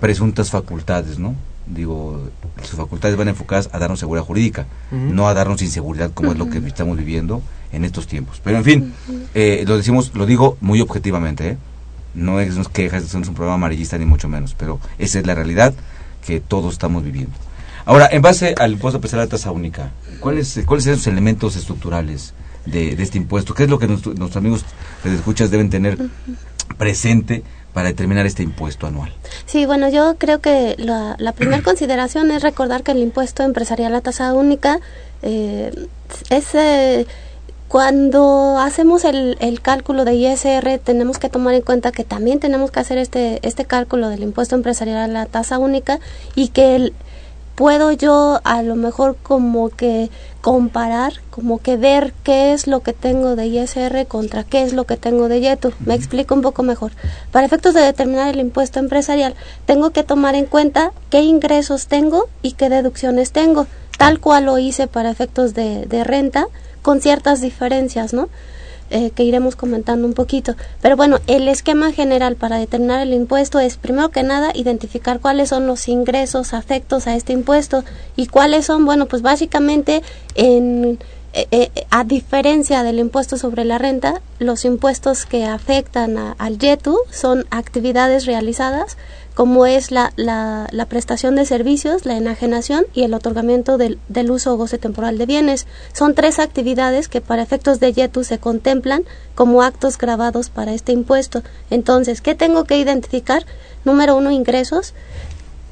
presuntas 0.00 0.50
facultades, 0.50 1.18
¿no? 1.18 1.34
Digo, 1.66 2.20
sus 2.62 2.76
facultades 2.76 3.16
van 3.16 3.28
enfocadas 3.28 3.70
a 3.72 3.78
darnos 3.78 3.98
seguridad 4.00 4.24
jurídica, 4.24 4.66
no 4.90 5.28
a 5.28 5.34
darnos 5.34 5.62
inseguridad 5.62 6.10
como 6.12 6.32
es 6.32 6.38
lo 6.38 6.50
que 6.50 6.58
estamos 6.58 6.98
viviendo 6.98 7.40
en 7.72 7.84
estos 7.84 8.06
tiempos. 8.06 8.40
Pero 8.44 8.58
en 8.58 8.64
fin, 8.64 8.92
eh, 9.34 9.64
lo 9.66 9.76
decimos, 9.76 10.12
lo 10.14 10.26
digo 10.26 10.58
muy 10.60 10.80
objetivamente, 10.80 11.48
¿eh? 11.50 11.56
No 12.14 12.40
es, 12.40 12.54
no 12.54 12.62
es 12.62 12.68
quejas, 12.68 13.12
no 13.14 13.20
es 13.20 13.28
un 13.28 13.34
programa 13.34 13.54
amarillista 13.54 13.98
ni 13.98 14.04
mucho 14.04 14.28
menos, 14.28 14.54
pero 14.54 14.80
esa 14.98 15.18
es 15.18 15.26
la 15.26 15.34
realidad 15.34 15.74
que 16.24 16.40
todos 16.40 16.74
estamos 16.74 17.04
viviendo. 17.04 17.34
Ahora, 17.86 18.08
en 18.10 18.22
base 18.22 18.54
al 18.58 18.72
impuesto 18.72 19.00
a 19.12 19.16
la 19.16 19.26
tasa 19.26 19.50
única, 19.50 19.90
¿cuáles, 20.20 20.58
¿cuáles 20.64 20.84
son 20.84 20.94
los 20.94 21.06
elementos 21.06 21.56
estructurales 21.56 22.32
de, 22.64 22.92
este 23.02 23.18
impuesto? 23.18 23.52
¿Qué 23.52 23.64
es 23.64 23.70
lo 23.70 23.78
que 23.78 23.86
nuestros 23.86 24.36
amigos 24.36 24.64
de 25.02 25.14
escuchas 25.14 25.50
deben 25.50 25.68
tener 25.68 25.98
presente 26.78 27.42
para 27.74 27.88
determinar 27.88 28.24
este 28.24 28.42
impuesto 28.42 28.86
anual? 28.86 29.12
Sí, 29.44 29.66
bueno, 29.66 29.90
yo 29.90 30.16
creo 30.16 30.40
que 30.40 30.76
la, 30.78 31.16
la 31.18 31.32
primera 31.32 31.62
consideración 31.64 32.30
es 32.30 32.42
recordar 32.42 32.82
que 32.82 32.92
el 32.92 32.98
impuesto 32.98 33.42
empresarial 33.42 33.94
a 33.94 34.00
tasa 34.00 34.32
única 34.32 34.80
eh, 35.22 35.72
es... 36.30 36.54
Eh, 36.54 37.06
cuando 37.74 38.60
hacemos 38.60 39.02
el, 39.02 39.36
el, 39.40 39.60
cálculo 39.60 40.04
de 40.04 40.14
ISR 40.14 40.78
tenemos 40.78 41.18
que 41.18 41.28
tomar 41.28 41.54
en 41.54 41.62
cuenta 41.62 41.90
que 41.90 42.04
también 42.04 42.38
tenemos 42.38 42.70
que 42.70 42.78
hacer 42.78 42.98
este, 42.98 43.40
este 43.42 43.64
cálculo 43.64 44.10
del 44.10 44.22
impuesto 44.22 44.54
empresarial 44.54 44.96
a 44.96 45.08
la 45.08 45.26
tasa 45.26 45.58
única 45.58 45.98
y 46.36 46.50
que 46.50 46.76
el, 46.76 46.92
puedo 47.56 47.90
yo 47.90 48.40
a 48.44 48.62
lo 48.62 48.76
mejor 48.76 49.16
como 49.20 49.70
que 49.70 50.08
comparar, 50.40 51.14
como 51.30 51.58
que 51.58 51.76
ver 51.76 52.14
qué 52.22 52.52
es 52.52 52.68
lo 52.68 52.78
que 52.78 52.92
tengo 52.92 53.34
de 53.34 53.46
ISR 53.48 54.06
contra 54.06 54.44
qué 54.44 54.62
es 54.62 54.72
lo 54.72 54.84
que 54.84 54.96
tengo 54.96 55.28
de 55.28 55.40
YETU. 55.40 55.72
Me 55.84 55.94
explico 55.94 56.36
un 56.36 56.42
poco 56.42 56.62
mejor. 56.62 56.92
Para 57.32 57.44
efectos 57.44 57.74
de 57.74 57.80
determinar 57.80 58.32
el 58.32 58.38
impuesto 58.38 58.78
empresarial, 58.78 59.34
tengo 59.66 59.90
que 59.90 60.04
tomar 60.04 60.36
en 60.36 60.46
cuenta 60.46 60.92
qué 61.10 61.22
ingresos 61.22 61.88
tengo 61.88 62.28
y 62.40 62.52
qué 62.52 62.68
deducciones 62.68 63.32
tengo, 63.32 63.66
tal 63.98 64.20
cual 64.20 64.44
lo 64.44 64.58
hice 64.58 64.86
para 64.86 65.10
efectos 65.10 65.54
de, 65.54 65.86
de 65.86 66.04
renta, 66.04 66.46
con 66.84 67.00
ciertas 67.00 67.40
diferencias, 67.40 68.12
¿no? 68.12 68.28
Eh, 68.90 69.10
que 69.10 69.24
iremos 69.24 69.56
comentando 69.56 70.06
un 70.06 70.12
poquito. 70.12 70.54
Pero 70.82 70.96
bueno, 70.96 71.18
el 71.26 71.48
esquema 71.48 71.90
general 71.92 72.36
para 72.36 72.58
determinar 72.58 73.00
el 73.00 73.14
impuesto 73.14 73.58
es, 73.58 73.78
primero 73.78 74.10
que 74.10 74.22
nada, 74.22 74.52
identificar 74.54 75.20
cuáles 75.20 75.48
son 75.48 75.66
los 75.66 75.88
ingresos 75.88 76.52
afectos 76.52 77.06
a 77.06 77.16
este 77.16 77.32
impuesto 77.32 77.82
y 78.14 78.26
cuáles 78.26 78.66
son, 78.66 78.84
bueno, 78.84 79.06
pues 79.06 79.22
básicamente 79.22 80.02
en 80.34 80.98
eh, 81.36 81.48
eh, 81.50 81.86
a 81.90 82.04
diferencia 82.04 82.84
del 82.84 83.00
impuesto 83.00 83.36
sobre 83.38 83.64
la 83.64 83.78
renta, 83.78 84.20
los 84.38 84.64
impuestos 84.64 85.26
que 85.26 85.44
afectan 85.44 86.16
al 86.38 86.58
YETU 86.58 86.96
son 87.10 87.46
actividades 87.50 88.24
realizadas 88.26 88.96
como 89.34 89.66
es 89.66 89.90
la, 89.90 90.12
la, 90.16 90.68
la, 90.70 90.86
prestación 90.86 91.34
de 91.34 91.44
servicios, 91.44 92.06
la 92.06 92.16
enajenación 92.16 92.86
y 92.94 93.02
el 93.02 93.14
otorgamiento 93.14 93.78
del, 93.78 93.98
del, 94.08 94.30
uso 94.30 94.52
o 94.52 94.56
goce 94.56 94.78
temporal 94.78 95.18
de 95.18 95.26
bienes. 95.26 95.66
Son 95.92 96.14
tres 96.14 96.38
actividades 96.38 97.08
que 97.08 97.20
para 97.20 97.42
efectos 97.42 97.80
de 97.80 97.92
YETU 97.92 98.22
se 98.22 98.38
contemplan 98.38 99.04
como 99.34 99.62
actos 99.62 99.98
grabados 99.98 100.50
para 100.50 100.72
este 100.72 100.92
impuesto. 100.92 101.42
Entonces, 101.70 102.20
¿qué 102.20 102.34
tengo 102.36 102.64
que 102.64 102.78
identificar? 102.78 103.44
Número 103.84 104.16
uno, 104.16 104.30
ingresos. 104.30 104.94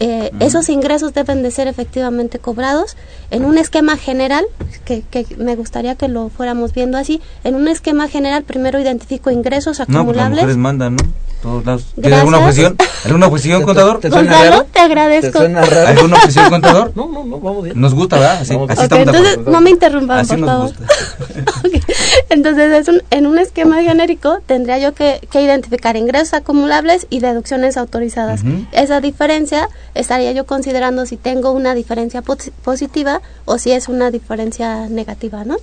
Eh, 0.05 0.33
esos 0.41 0.69
ingresos 0.69 1.15
deben 1.15 1.45
de 1.45 1.53
ser 1.53 1.69
efectivamente 1.69 2.41
cobrados 2.41 2.97
en 3.31 3.45
un 3.45 3.57
esquema 3.57 3.97
general, 3.97 4.45
que, 4.85 5.03
que, 5.03 5.25
me 5.37 5.55
gustaría 5.55 5.95
que 5.95 6.09
lo 6.09 6.29
fuéramos 6.29 6.73
viendo 6.73 6.99
así, 6.99 7.21
en 7.45 7.55
un 7.55 7.69
esquema 7.69 8.09
general 8.09 8.43
primero 8.43 8.81
identifico 8.81 9.31
ingresos 9.31 9.79
acumulables. 9.79 10.41
No, 10.41 10.43
pues 10.43 10.47
las 10.49 10.57
mandan, 10.57 10.97
¿no? 10.97 11.05
todos 11.43 11.67
lados. 11.67 11.87
¿Tienes 12.01 12.19
alguna 12.21 12.39
objeción? 12.39 12.77
¿Alguna 13.05 13.27
objeción, 13.27 13.63
contador? 13.63 14.01
¿Te, 14.01 14.09
Gonzalo, 14.09 14.65
te 14.73 14.81
agradezco. 14.81 15.41
¿Te 15.41 15.57
¿Alguna 15.57 16.17
objeción, 16.17 16.49
contador? 16.49 16.93
No, 16.95 17.09
no, 17.09 17.25
no, 17.25 17.41
vamos 17.41 17.65
bien. 17.65 17.81
Nos 17.81 17.95
gusta, 17.95 18.19
¿verdad? 18.19 18.39
Así, 18.41 18.55
así 18.69 18.85
okay, 18.87 19.03
entonces, 19.03 19.39
no 19.47 19.61
me 19.61 19.71
interrumpan, 19.71 20.21
así 20.21 20.31
por 20.31 20.39
nos 20.39 20.51
favor. 20.51 20.69
Gusta. 20.69 21.59
okay. 21.69 21.82
Entonces, 22.31 22.73
es 22.73 22.89
un, 22.89 23.03
en 23.11 23.27
un 23.27 23.39
esquema 23.39 23.83
genérico 23.83 24.39
tendría 24.47 24.79
yo 24.79 24.95
que, 24.95 25.21
que, 25.31 25.43
identificar 25.43 25.97
ingresos 25.97 26.35
acumulables 26.35 27.07
y 27.11 27.21
deducciones 27.21 27.77
autorizadas. 27.77 28.43
Uh 28.43 28.47
-huh. 28.47 28.67
Esa 28.73 29.01
diferencia 29.01 29.69
estaría 29.95 30.33
yo 30.33 30.47
considerando 30.47 31.07
si 31.07 31.17
tengo 31.17 31.53
una 31.53 31.75
diferencia 31.75 32.23
positiva 32.23 33.21
o 33.45 33.59
si 33.59 33.73
es 33.73 33.89
una 33.89 34.11
diferencia 34.11 34.89
negativa, 34.89 35.45
¿no? 35.45 35.57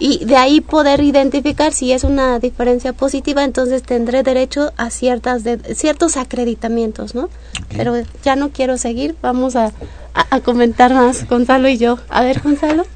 y 0.00 0.24
de 0.24 0.36
ahí 0.36 0.62
poder 0.62 1.02
identificar 1.02 1.74
si 1.74 1.92
es 1.92 2.04
una 2.04 2.38
diferencia 2.38 2.94
positiva, 2.94 3.44
entonces 3.44 3.82
tendré 3.82 4.22
derecho 4.22 4.72
a 4.78 4.88
ciertas 4.90 5.44
de, 5.44 5.58
ciertos 5.74 6.16
acreditamientos, 6.16 7.14
¿no? 7.14 7.24
Okay. 7.66 7.76
Pero 7.76 7.94
ya 8.24 8.34
no 8.34 8.48
quiero 8.48 8.78
seguir, 8.78 9.14
vamos 9.20 9.56
a, 9.56 9.66
a, 10.14 10.36
a, 10.36 10.40
comentar 10.40 10.94
más 10.94 11.28
Gonzalo 11.28 11.68
y 11.68 11.76
yo. 11.76 11.98
A 12.08 12.22
ver, 12.22 12.40
Gonzalo. 12.40 12.86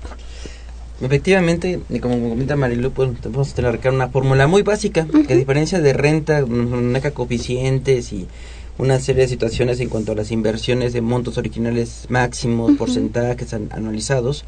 Efectivamente, 1.01 1.81
y 1.91 1.99
como 1.99 2.29
comenta 2.29 2.55
Marilu, 2.57 2.93
pues 2.93 3.11
vamos 3.25 3.53
a 3.53 3.55
tener 3.55 3.81
una 3.93 4.09
fórmula 4.09 4.47
muy 4.47 4.63
básica, 4.63 5.07
uh 5.09 5.13
-huh. 5.13 5.27
que 5.27 5.35
a 5.35 5.37
diferencia 5.37 5.81
de 5.81 5.93
renta, 5.93 6.47
maneja 6.47 7.11
coeficientes 7.11 8.13
y 8.13 8.27
una 8.79 9.01
serie 9.01 9.23
de 9.23 9.29
situaciones 9.29 9.81
en 9.81 9.89
cuanto 9.89 10.13
a 10.13 10.15
las 10.15 10.31
inversiones 10.31 10.93
de 10.93 11.01
montos 11.01 11.37
originales 11.37 12.07
máximos, 12.09 12.71
uh 12.71 12.75
-huh. 12.75 12.79
porcentajes 12.79 13.55
an 13.55 13.69
anualizados, 13.73 14.45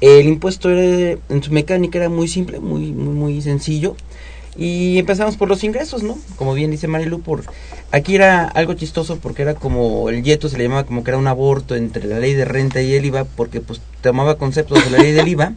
el 0.00 0.26
impuesto 0.26 0.70
era, 0.70 1.18
en 1.28 1.42
su 1.42 1.52
mecánica 1.52 1.98
era 1.98 2.08
muy 2.08 2.28
simple, 2.28 2.60
muy, 2.60 2.92
muy, 2.92 3.14
muy 3.14 3.42
sencillo. 3.42 3.96
Y 4.58 4.98
empezamos 4.98 5.36
por 5.36 5.48
los 5.48 5.64
ingresos, 5.64 6.02
¿no? 6.02 6.18
Como 6.36 6.54
bien 6.54 6.70
dice 6.70 6.88
Marilu, 6.88 7.20
por 7.20 7.42
aquí 7.90 8.14
era 8.14 8.46
algo 8.48 8.74
chistoso 8.74 9.18
porque 9.18 9.42
era 9.42 9.54
como 9.54 10.08
el 10.08 10.22
yeto 10.22 10.48
se 10.48 10.56
le 10.56 10.64
llamaba 10.64 10.84
como 10.84 11.04
que 11.04 11.10
era 11.10 11.18
un 11.18 11.26
aborto 11.26 11.76
entre 11.76 12.06
la 12.06 12.18
ley 12.18 12.34
de 12.34 12.44
renta 12.44 12.80
y 12.80 12.94
el 12.94 13.04
IVA 13.04 13.24
porque 13.24 13.60
pues 13.60 13.80
tomaba 14.00 14.36
conceptos 14.38 14.82
de 14.84 14.90
la 14.90 14.98
ley 14.98 15.12
del 15.12 15.28
IVA 15.28 15.52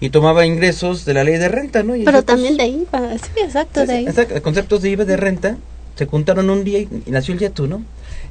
y 0.00 0.10
tomaba 0.10 0.44
ingresos 0.44 1.04
de 1.04 1.14
la 1.14 1.24
ley 1.24 1.38
de 1.38 1.48
renta, 1.48 1.82
¿no? 1.82 1.96
Y 1.96 2.04
Pero 2.04 2.22
también 2.22 2.56
de 2.56 2.66
IVA, 2.66 3.18
sí, 3.18 3.40
exacto, 3.42 3.82
sí, 3.82 3.86
de 3.86 4.00
IVA. 4.02 4.10
Exacto, 4.10 4.42
conceptos 4.42 4.82
de 4.82 4.90
IVA 4.90 5.04
de 5.04 5.16
renta 5.16 5.56
se 5.96 6.06
juntaron 6.06 6.50
un 6.50 6.64
día 6.64 6.78
y, 6.80 6.88
y 7.06 7.10
nació 7.10 7.34
el 7.34 7.40
yeto, 7.40 7.66
¿no? 7.66 7.82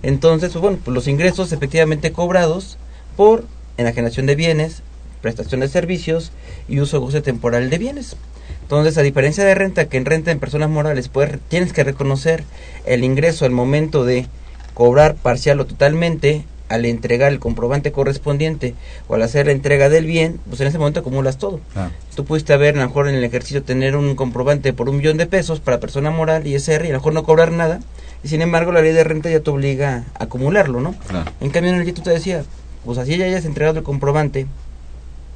Entonces, 0.03 0.51
pues 0.51 0.61
bueno, 0.61 0.79
pues 0.83 0.93
los 0.93 1.07
ingresos 1.07 1.51
efectivamente 1.51 2.11
cobrados 2.11 2.77
por 3.15 3.45
enajenación 3.77 4.25
de 4.25 4.35
bienes, 4.35 4.81
prestación 5.21 5.61
de 5.61 5.67
servicios 5.67 6.31
y 6.67 6.79
uso 6.79 6.99
goce 6.99 7.21
temporal 7.21 7.69
de 7.69 7.77
bienes. 7.77 8.15
Entonces, 8.71 8.97
a 8.97 9.01
diferencia 9.01 9.43
de 9.43 9.53
renta, 9.53 9.89
que 9.89 9.97
en 9.97 10.05
renta 10.05 10.31
en 10.31 10.39
personas 10.39 10.69
morales 10.69 11.09
pues, 11.09 11.29
tienes 11.49 11.73
que 11.73 11.83
reconocer 11.83 12.45
el 12.85 13.03
ingreso 13.03 13.43
al 13.43 13.51
momento 13.51 14.05
de 14.05 14.27
cobrar 14.73 15.15
parcial 15.15 15.59
o 15.59 15.65
totalmente, 15.65 16.45
al 16.69 16.85
entregar 16.85 17.33
el 17.33 17.41
comprobante 17.41 17.91
correspondiente 17.91 18.73
o 19.09 19.15
al 19.15 19.23
hacer 19.23 19.47
la 19.47 19.51
entrega 19.51 19.89
del 19.89 20.05
bien, 20.05 20.39
pues 20.47 20.61
en 20.61 20.67
ese 20.67 20.77
momento 20.77 21.01
acumulas 21.01 21.37
todo. 21.37 21.59
Ah. 21.75 21.89
Tú 22.15 22.23
pudiste 22.23 22.53
haber, 22.53 22.77
a 22.77 22.79
lo 22.79 22.87
mejor 22.87 23.09
en 23.09 23.15
el 23.15 23.25
ejercicio, 23.25 23.61
tener 23.61 23.97
un 23.97 24.15
comprobante 24.15 24.71
por 24.71 24.87
un 24.87 24.95
millón 24.95 25.17
de 25.17 25.25
pesos 25.25 25.59
para 25.59 25.81
persona 25.81 26.09
moral 26.09 26.47
y 26.47 26.55
SR 26.55 26.85
y 26.85 26.91
a 26.91 26.93
lo 26.93 26.99
mejor 26.99 27.11
no 27.11 27.23
cobrar 27.23 27.51
nada, 27.51 27.81
y 28.23 28.29
sin 28.29 28.41
embargo 28.41 28.71
la 28.71 28.81
ley 28.81 28.93
de 28.93 29.03
renta 29.03 29.29
ya 29.29 29.41
te 29.41 29.49
obliga 29.49 30.05
a 30.17 30.23
acumularlo, 30.23 30.79
¿no? 30.79 30.95
En 31.41 31.49
cambio, 31.49 31.73
en 31.73 31.81
el 31.81 31.93
tú 31.93 32.03
te 32.03 32.11
decía, 32.11 32.45
pues 32.85 32.97
así 32.97 33.17
ya 33.17 33.25
hayas 33.25 33.43
entregado 33.43 33.79
el 33.79 33.83
comprobante 33.83 34.47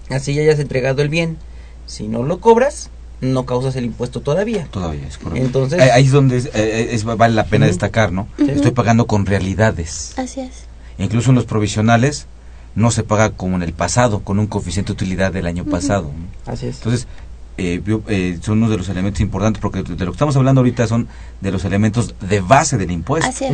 así 0.10 0.34
ya 0.34 0.44
hayas 0.44 0.60
entregado 0.60 1.02
el 1.02 1.10
bien. 1.10 1.38
Si 1.86 2.08
no 2.08 2.24
lo 2.24 2.40
cobras, 2.40 2.90
no 3.22 3.46
causas 3.46 3.76
el 3.76 3.86
impuesto 3.86 4.22
todavía. 4.22 4.68
Todavía, 4.72 5.08
es 5.08 5.18
correcto. 5.18 5.46
Entonces, 5.46 5.80
ahí 5.80 6.06
es 6.06 6.12
donde 6.12 6.38
es, 6.38 6.50
es, 6.54 7.04
vale 7.04 7.34
la 7.34 7.46
pena 7.46 7.66
uh 7.66 7.68
-huh. 7.68 7.72
destacar, 7.72 8.12
¿no? 8.12 8.28
Uh 8.38 8.44
-huh. 8.44 8.50
Estoy 8.52 8.72
pagando 8.72 9.08
con 9.08 9.26
realidades. 9.26 10.14
Así 10.18 10.42
es. 10.42 10.66
Incluso 10.98 11.30
en 11.30 11.36
los 11.36 11.46
provisionales 11.46 12.28
no 12.76 12.92
se 12.92 13.04
paga 13.04 13.30
como 13.32 13.56
en 13.56 13.64
el 13.64 13.74
pasado, 13.74 14.20
con 14.20 14.38
un 14.40 14.48
coeficiente 14.48 14.90
de 14.90 14.94
utilidad 14.94 15.32
del 15.32 15.48
año 15.48 15.64
uh 15.64 15.68
-huh. 15.68 15.72
pasado. 15.72 16.12
¿no? 16.16 16.52
Así 16.52 16.68
es. 16.68 16.78
Entonces, 16.78 17.08
eh, 17.58 17.82
eh, 18.08 18.38
son 18.42 18.58
uno 18.58 18.70
de 18.70 18.78
los 18.78 18.90
elementos 18.90 19.22
importantes, 19.22 19.62
porque 19.62 19.82
de 19.82 20.06
lo 20.06 20.12
que 20.12 20.16
estamos 20.16 20.36
hablando 20.36 20.60
ahorita 20.60 20.88
son 20.88 21.08
de 21.40 21.52
los 21.52 21.64
elementos 21.64 22.16
de 22.20 22.42
base 22.42 22.78
del 22.78 22.92
impuesto. 22.92 23.30
Así 23.30 23.46
es. 23.46 23.54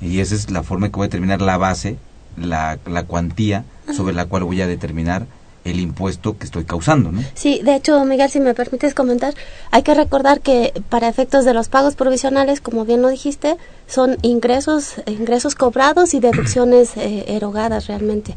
Y 0.00 0.20
esa 0.20 0.34
es 0.34 0.50
la 0.50 0.62
forma 0.62 0.86
en 0.86 0.92
que 0.92 0.96
voy 0.96 1.04
a 1.04 1.08
determinar 1.08 1.40
la 1.40 1.56
base, 1.56 1.98
la, 2.36 2.78
la 2.86 3.04
cuantía 3.04 3.64
sobre 3.96 4.14
la 4.14 4.26
cual 4.26 4.44
voy 4.44 4.60
a 4.60 4.66
determinar 4.66 5.26
el 5.68 5.80
impuesto 5.80 6.36
que 6.38 6.44
estoy 6.44 6.64
causando, 6.64 7.12
¿no? 7.12 7.22
Sí, 7.34 7.60
de 7.62 7.76
hecho, 7.76 8.04
Miguel, 8.04 8.30
si 8.30 8.40
me 8.40 8.54
permites 8.54 8.94
comentar, 8.94 9.34
hay 9.70 9.82
que 9.82 9.94
recordar 9.94 10.40
que 10.40 10.72
para 10.88 11.08
efectos 11.08 11.44
de 11.44 11.54
los 11.54 11.68
pagos 11.68 11.94
provisionales, 11.94 12.60
como 12.60 12.84
bien 12.84 13.02
lo 13.02 13.08
dijiste, 13.08 13.56
son 13.86 14.16
ingresos, 14.22 14.94
ingresos 15.06 15.54
cobrados 15.54 16.14
y 16.14 16.20
deducciones 16.20 16.96
eh, 16.96 17.24
erogadas 17.28 17.86
realmente. 17.86 18.34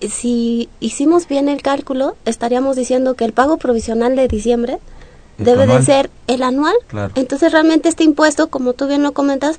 Si 0.00 0.68
hicimos 0.80 1.28
bien 1.28 1.48
el 1.48 1.60
cálculo, 1.62 2.16
estaríamos 2.24 2.76
diciendo 2.76 3.14
que 3.14 3.24
el 3.24 3.32
pago 3.32 3.58
provisional 3.58 4.16
de 4.16 4.28
diciembre 4.28 4.78
¿El 5.38 5.44
debe 5.44 5.64
anual? 5.64 5.78
de 5.78 5.84
ser 5.84 6.10
el 6.26 6.42
anual. 6.42 6.74
Claro. 6.86 7.12
Entonces, 7.16 7.52
realmente 7.52 7.88
este 7.88 8.04
impuesto, 8.04 8.48
como 8.48 8.72
tú 8.72 8.86
bien 8.86 9.02
lo 9.02 9.12
comentas, 9.12 9.58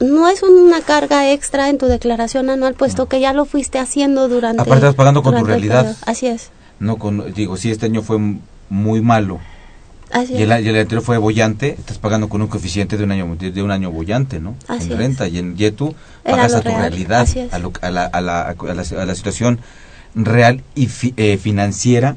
no 0.00 0.28
es 0.28 0.42
una 0.42 0.80
carga 0.80 1.30
extra 1.30 1.68
en 1.68 1.78
tu 1.78 1.86
declaración 1.86 2.50
anual, 2.50 2.74
puesto 2.74 3.06
que 3.06 3.20
ya 3.20 3.32
lo 3.32 3.44
fuiste 3.44 3.78
haciendo 3.78 4.28
durante. 4.28 4.62
Aparte, 4.62 4.86
estás 4.86 4.94
pagando 4.94 5.22
con 5.22 5.36
tu 5.36 5.44
realidad. 5.44 5.96
Así 6.06 6.26
es. 6.26 6.50
No 6.78 6.96
con, 6.96 7.32
digo, 7.34 7.56
si 7.56 7.70
este 7.70 7.86
año 7.86 8.02
fue 8.02 8.18
muy 8.70 9.02
malo 9.02 9.40
Así 10.10 10.34
y, 10.34 10.42
el, 10.42 10.50
y 10.64 10.68
el 10.68 10.76
anterior 10.76 11.02
fue 11.02 11.18
bollante, 11.18 11.76
estás 11.78 11.98
pagando 11.98 12.28
con 12.28 12.42
un 12.42 12.48
coeficiente 12.48 12.96
de 12.96 13.04
un 13.04 13.12
año 13.12 13.36
de, 13.38 13.52
de 13.52 13.62
un 13.62 13.70
año 13.70 13.90
bollante, 13.90 14.40
¿no? 14.40 14.56
Así 14.66 14.90
en 14.92 14.98
renta 14.98 15.26
es. 15.26 15.34
y 15.34 15.38
en 15.38 15.56
Yetu 15.56 15.94
pagas 16.24 16.54
a 16.54 16.62
tu 16.62 16.68
real. 16.68 16.80
realidad, 16.80 17.28
a, 17.52 17.58
lo, 17.58 17.72
a, 17.80 17.90
la, 17.90 18.06
a, 18.06 18.20
la, 18.20 18.40
a, 18.42 18.74
la, 18.74 18.82
a, 18.82 19.04
la, 19.04 19.14
situación 19.14 19.60
real 20.14 20.62
y 20.74 20.86
fi, 20.86 21.14
eh, 21.16 21.38
financiera 21.38 22.16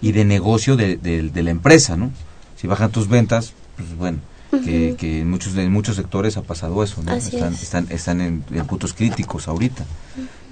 y 0.00 0.12
de 0.12 0.24
negocio 0.24 0.76
de, 0.76 0.96
de, 0.96 1.22
de, 1.30 1.42
la 1.42 1.50
empresa, 1.50 1.96
¿no? 1.96 2.12
Si 2.56 2.66
bajan 2.66 2.90
tus 2.90 3.08
ventas, 3.08 3.52
pues 3.76 3.94
bueno, 3.96 4.18
que, 4.60 4.96
que 4.98 5.20
en 5.20 5.30
muchos 5.30 5.56
en 5.56 5.72
muchos 5.72 5.96
sectores 5.96 6.36
ha 6.36 6.42
pasado 6.42 6.82
eso, 6.82 7.02
¿no? 7.02 7.12
Así 7.12 7.36
están, 7.36 7.54
es. 7.54 7.62
están, 7.62 7.86
están 7.90 8.20
en, 8.20 8.44
en 8.52 8.66
puntos 8.66 8.92
críticos 8.92 9.48
ahorita. 9.48 9.84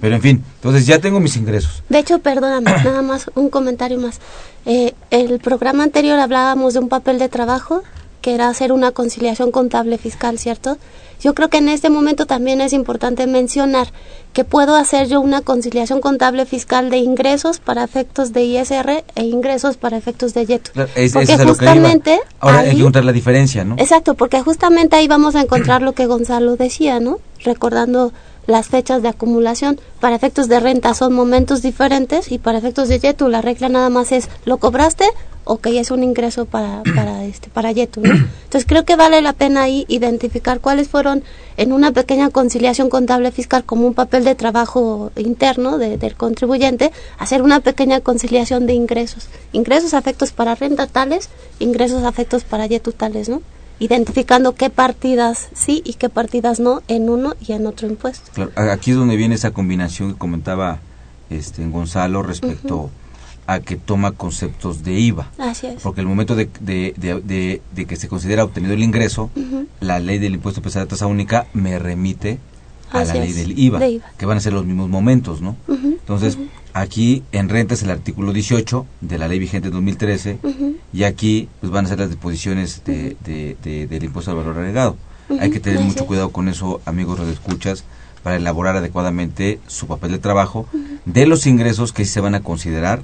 Pero 0.01 0.15
en 0.15 0.21
fin, 0.21 0.43
entonces 0.55 0.85
ya 0.85 0.99
tengo 0.99 1.19
mis 1.19 1.37
ingresos. 1.37 1.81
De 1.87 1.99
hecho, 1.99 2.19
perdóname, 2.19 2.71
nada 2.83 3.01
más 3.01 3.31
un 3.35 3.49
comentario 3.49 3.99
más. 3.99 4.19
Eh, 4.65 4.93
el 5.11 5.39
programa 5.39 5.83
anterior 5.83 6.19
hablábamos 6.19 6.73
de 6.73 6.79
un 6.79 6.89
papel 6.89 7.19
de 7.19 7.29
trabajo 7.29 7.83
que 8.23 8.33
era 8.33 8.47
hacer 8.47 8.71
una 8.71 8.91
conciliación 8.91 9.51
contable 9.51 9.97
fiscal, 9.97 10.39
¿cierto? 10.39 10.77
Yo 11.21 11.33
creo 11.35 11.49
que 11.49 11.57
en 11.57 11.67
este 11.69 11.89
momento 11.89 12.25
también 12.25 12.61
es 12.61 12.71
importante 12.73 13.27
mencionar 13.27 13.87
que 14.31 14.43
puedo 14.45 14.75
hacer 14.75 15.07
yo 15.09 15.19
una 15.21 15.41
conciliación 15.41 15.99
contable 16.01 16.45
fiscal 16.45 16.89
de 16.89 16.97
ingresos 16.97 17.59
para 17.59 17.83
efectos 17.83 18.31
de 18.33 18.43
ISR 18.45 19.03
e 19.15 19.23
ingresos 19.25 19.75
para 19.77 19.97
efectos 19.97 20.33
de 20.33 20.45
YETU. 20.45 20.71
Claro, 20.71 20.89
es- 20.95 21.11
Porque 21.13 21.33
eso 21.33 21.41
es 21.43 21.47
justamente 21.49 22.19
Ahora 22.39 22.59
hay 22.59 22.71
que 22.75 22.79
encontrar 22.79 23.03
la 23.05 23.11
diferencia, 23.11 23.63
¿no? 23.65 23.75
Exacto, 23.77 24.13
porque 24.15 24.41
justamente 24.41 24.95
ahí 24.95 25.07
vamos 25.07 25.35
a 25.35 25.41
encontrar 25.41 25.81
lo 25.81 25.91
que 25.91 26.05
Gonzalo 26.05 26.55
decía, 26.55 26.99
¿no? 27.01 27.19
Recordando 27.43 28.13
las 28.47 28.67
fechas 28.67 29.01
de 29.01 29.09
acumulación. 29.09 29.79
Para 29.99 30.15
efectos 30.15 30.47
de 30.49 30.59
renta 30.59 30.93
son 30.93 31.13
momentos 31.13 31.61
diferentes 31.61 32.31
y 32.31 32.37
para 32.39 32.57
efectos 32.57 32.89
de 32.89 32.99
YETU 32.99 33.27
la 33.29 33.41
regla 33.41 33.69
nada 33.69 33.89
más 33.89 34.11
es 34.11 34.29
¿lo 34.45 34.57
cobraste? 34.57 35.05
o 35.45 35.57
que 35.57 35.77
es 35.77 35.91
un 35.91 36.03
ingreso 36.03 36.45
para, 36.45 36.83
para, 36.95 37.25
este, 37.25 37.49
para 37.49 37.73
YETU, 37.73 37.99
¿no? 37.99 38.13
Entonces 38.13 38.65
creo 38.65 38.85
que 38.85 38.95
vale 38.95 39.21
la 39.21 39.33
pena 39.33 39.63
ahí 39.63 39.83
identificar 39.89 40.61
cuáles 40.61 40.87
fueron 40.87 41.21
en 41.57 41.73
una 41.73 41.91
pequeña 41.91 42.29
conciliación 42.29 42.89
contable 42.89 43.29
fiscal 43.29 43.65
como 43.65 43.85
un 43.85 43.93
papel 43.93 44.23
de 44.23 44.35
trabajo 44.35 45.11
interno 45.17 45.77
de- 45.77 45.97
del 45.97 46.15
contribuyente, 46.15 46.93
hacer 47.19 47.41
una 47.41 47.59
pequeña 47.59 47.99
conciliación 47.99 48.65
de 48.67 48.73
ingresos. 48.73 49.27
Ingresos 49.51 49.93
afectos 49.93 50.31
para 50.31 50.55
renta 50.55 50.87
tales, 50.87 51.27
ingresos 51.59 52.05
afectos 52.05 52.45
para 52.45 52.65
YETU 52.65 52.93
tales, 52.93 53.27
¿no? 53.27 53.41
Identificando 53.83 54.55
qué 54.55 54.69
partidas 54.69 55.49
sí 55.53 55.81
y 55.85 55.95
qué 55.95 56.07
partidas 56.07 56.61
no 56.61 56.81
en 56.87 57.09
uno 57.09 57.33
y 57.45 57.51
en 57.51 57.67
otro 57.67 57.85
impuesto. 57.87 58.31
Claro, 58.33 58.51
aquí 58.71 58.91
es 58.91 58.97
donde 58.97 59.17
viene 59.17 59.35
esa 59.35 59.51
combinación 59.51 60.13
que 60.13 60.17
comentaba 60.17 60.79
este 61.29 61.65
Gonzalo 61.67 62.23
respecto 62.23 62.89
a 63.45 63.59
que 63.59 63.75
toma 63.75 64.13
conceptos 64.13 64.83
de 64.85 64.93
IVA. 64.93 65.29
Así 65.37 65.67
es. 65.67 65.81
Porque 65.81 65.99
el 65.99 66.07
momento 66.07 66.33
de, 66.33 66.49
de, 66.61 66.93
de- 66.97 67.61
de- 67.75 67.85
que 67.85 67.97
se 67.97 68.07
considera 68.07 68.45
obtenido 68.45 68.73
el 68.73 68.81
ingreso, 68.83 69.29
la 69.81 69.99
ley 69.99 70.17
del 70.17 70.35
impuesto 70.35 70.61
pesado 70.61 70.85
de 70.85 70.89
tasa 70.91 71.07
única 71.07 71.47
me 71.53 71.77
remite 71.77 72.39
a 72.93 73.03
la 73.05 73.13
ley 73.15 73.33
del 73.33 73.59
IVA, 73.59 73.79
de 73.79 73.89
IVA. 73.91 74.05
que 74.17 74.25
van 74.25 74.37
a 74.37 74.41
ser 74.41 74.53
los 74.53 74.65
mismos 74.65 74.89
momentos, 74.89 75.41
¿no? 75.41 75.55
Entonces, 75.69 76.37
aquí 76.73 77.23
en 77.31 77.49
renta 77.49 77.73
es 77.73 77.83
el 77.83 77.91
artículo 77.91 78.33
18 78.33 78.85
de 79.01 79.17
la 79.17 79.27
ley 79.27 79.39
vigente 79.39 79.69
2013 79.69 80.39
ujú. 80.43 80.77
y 80.91 81.03
aquí 81.03 81.47
pues 81.59 81.71
van 81.71 81.85
a 81.85 81.89
ser 81.89 81.99
las 81.99 82.09
disposiciones 82.09 82.83
de, 82.85 83.15
de- 83.23 83.57
de- 83.63 83.87
del 83.87 84.03
impuesto 84.03 84.31
al 84.31 84.37
valor 84.37 84.57
agregado. 84.57 84.97
Hay 85.39 85.49
que 85.51 85.59
tener 85.59 85.79
mucho 85.79 86.05
cuidado 86.05 86.29
con 86.31 86.49
eso, 86.49 86.81
amigos 86.85 87.19
escuchas, 87.21 87.83
para 88.23 88.35
elaborar 88.37 88.75
adecuadamente 88.77 89.59
su 89.67 89.87
papel 89.87 90.11
de 90.11 90.19
trabajo 90.19 90.67
de 91.05 91.25
los 91.25 91.45
ingresos 91.47 91.91
que 91.93 92.05
se 92.05 92.21
van 92.21 92.35
a 92.35 92.41
considerar 92.41 93.01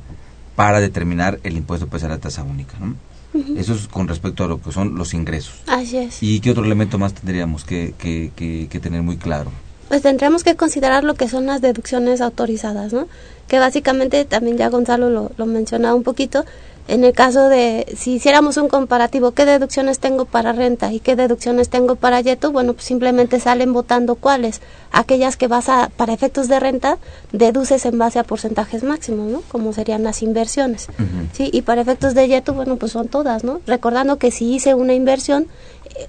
para 0.55 0.79
determinar 0.81 1.39
el 1.43 1.55
impuesto 1.58 1.88
pesar 1.88 2.12
a 2.12 2.17
tasa 2.17 2.43
única. 2.43 2.77
¿no? 2.79 2.96
Eso 3.58 3.74
es 3.74 3.88
con 3.88 4.08
respecto 4.08 4.43
a 4.43 4.48
lo 4.48 4.62
que 4.62 4.72
son 4.72 4.96
los 4.96 5.13
ingresos. 5.13 5.53
Así 5.67 5.98
es. 5.98 6.22
¿Y 6.22 6.39
qué 6.41 6.51
otro 6.51 6.65
elemento 6.65 6.98
más 6.98 7.13
tendríamos 7.13 7.63
que, 7.63 7.93
que, 7.98 8.31
que- 8.36 8.67
que 8.69 8.79
tener 8.79 9.01
muy 9.03 9.17
claro? 9.17 9.51
Pues 9.89 10.01
tendremos 10.03 10.43
que 10.46 10.55
considerar 10.55 11.03
lo 11.03 11.15
que 11.15 11.27
son 11.27 11.48
las 11.48 11.60
deducciones 11.60 12.22
autorizadas, 12.22 12.93
¿no? 12.93 13.08
Que 13.48 13.60
básicamente 13.60 14.24
también 14.24 14.55
ya 14.55 14.69
Gonzalo 14.69 15.10
lo, 15.10 15.31
lo 15.36 15.46
mencionaba 15.46 15.96
un 15.96 16.03
poquito. 16.03 16.46
En 16.88 17.03
el 17.03 17.13
caso 17.13 17.50
de, 17.50 17.86
si 17.96 18.13
hiciéramos 18.13 18.58
un 18.58 18.67
comparativo, 18.67 19.34
¿qué 19.34 19.46
deducciones 19.46 20.00
tengo 20.00 20.25
para 20.25 20.53
renta 20.53 20.91
y 20.91 21.00
qué 21.00 21.15
deducciones 21.15 21.69
tengo 21.69 21.96
para 21.96 22.19
YETU? 22.19 22.51
Bueno, 22.51 22.74
pues 22.74 22.86
simplemente 22.86 23.39
salen 23.39 23.74
votando 23.74 24.15
cuáles. 24.15 24.60
Aquellas 24.91 25.38
que 25.38 25.48
vas 25.48 25.69
a, 25.69 25.91
para 25.96 26.13
efectos 26.13 26.48
de 26.48 26.60
renta, 26.60 26.98
deduces 27.31 27.86
en 27.86 28.00
base 28.00 28.17
a 28.17 28.24
porcentajes 28.24 28.81
máximos, 28.81 29.27
¿no? 29.27 29.44
Como 29.50 29.72
serían 29.72 30.03
las 30.03 30.24
inversiones. 30.24 30.87
Sí, 31.33 31.51
y 31.53 31.61
para 31.61 31.81
efectos 31.81 32.16
de 32.16 32.27
YETU, 32.27 32.53
bueno, 32.53 32.77
pues 32.77 32.94
son 32.94 33.07
todas, 33.07 33.44
¿no? 33.44 33.61
Recordando 33.68 34.18
que 34.18 34.31
si 34.31 34.51
hice 34.51 34.74
una 34.74 34.96
inversión, 34.96 35.46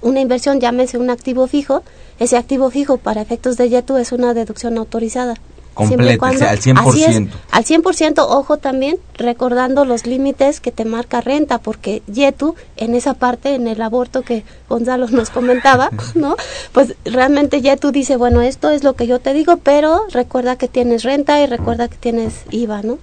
una 0.01 0.19
inversión 0.21 0.59
llámese 0.59 0.97
un 0.97 1.09
activo 1.09 1.47
fijo, 1.47 1.83
ese 2.19 2.37
activo 2.37 2.69
fijo 2.69 2.97
para 2.97 3.21
efectos 3.21 3.57
de 3.57 3.69
YETU 3.69 3.97
es 3.97 4.11
una 4.11 4.33
deducción 4.33 4.77
autorizada. 4.77 5.35
Completa, 5.73 6.11
al 6.11 6.17
cuando- 6.19 6.45
así 6.45 7.03
es, 7.03 7.15
100%. 7.15 7.29
al 7.49 7.63
100%, 7.63 8.27
ojo 8.27 8.57
también, 8.57 8.97
recordando 9.17 9.85
los 9.85 10.05
límites 10.05 10.59
que 10.59 10.71
te 10.71 10.83
marca 10.83 11.21
renta, 11.21 11.59
porque 11.59 12.03
YETU, 12.07 12.55
en 12.75 12.93
esa 12.93 13.13
parte, 13.13 13.55
en 13.55 13.67
el 13.67 13.81
aborto 13.81 14.21
que 14.21 14.43
Gonzalo 14.67 15.07
nos 15.07 15.29
comentaba, 15.29 15.89
¿no? 16.15 16.35
Pues 16.73 16.95
realmente 17.05 17.61
YETU 17.61 17.91
dice, 17.93 18.17
bueno, 18.17 18.41
esto 18.41 18.69
es 18.69 18.83
lo 18.83 18.95
que 18.95 19.07
yo 19.07 19.19
te 19.19 19.33
digo, 19.33 19.57
pero 19.63 20.01
recuerda 20.11 20.57
que 20.57 20.67
tienes 20.67 21.03
renta 21.03 21.41
y 21.41 21.45
recuerda 21.45 21.87
que 21.87 21.95
tienes 21.95 22.43
IVA, 22.51 22.81
¿no? 22.83 22.97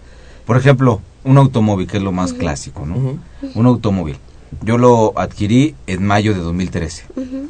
Por 0.45 0.59
ejemplo, 0.59 1.01
un 1.25 1.39
automóvil, 1.39 1.87
que 1.87 1.97
es 1.97 2.03
lo 2.03 2.13
más 2.13 2.35
clásico, 2.35 2.85
¿no? 2.85 3.19
Un 3.55 3.67
automóvil. 3.67 4.19
Yo 4.63 4.79
lo 4.79 5.13
adquirí 5.19 5.75
en 5.87 6.05
mayo 6.05 6.35
de 6.35 6.41
2013. 6.41 7.05
Ujú. 7.17 7.49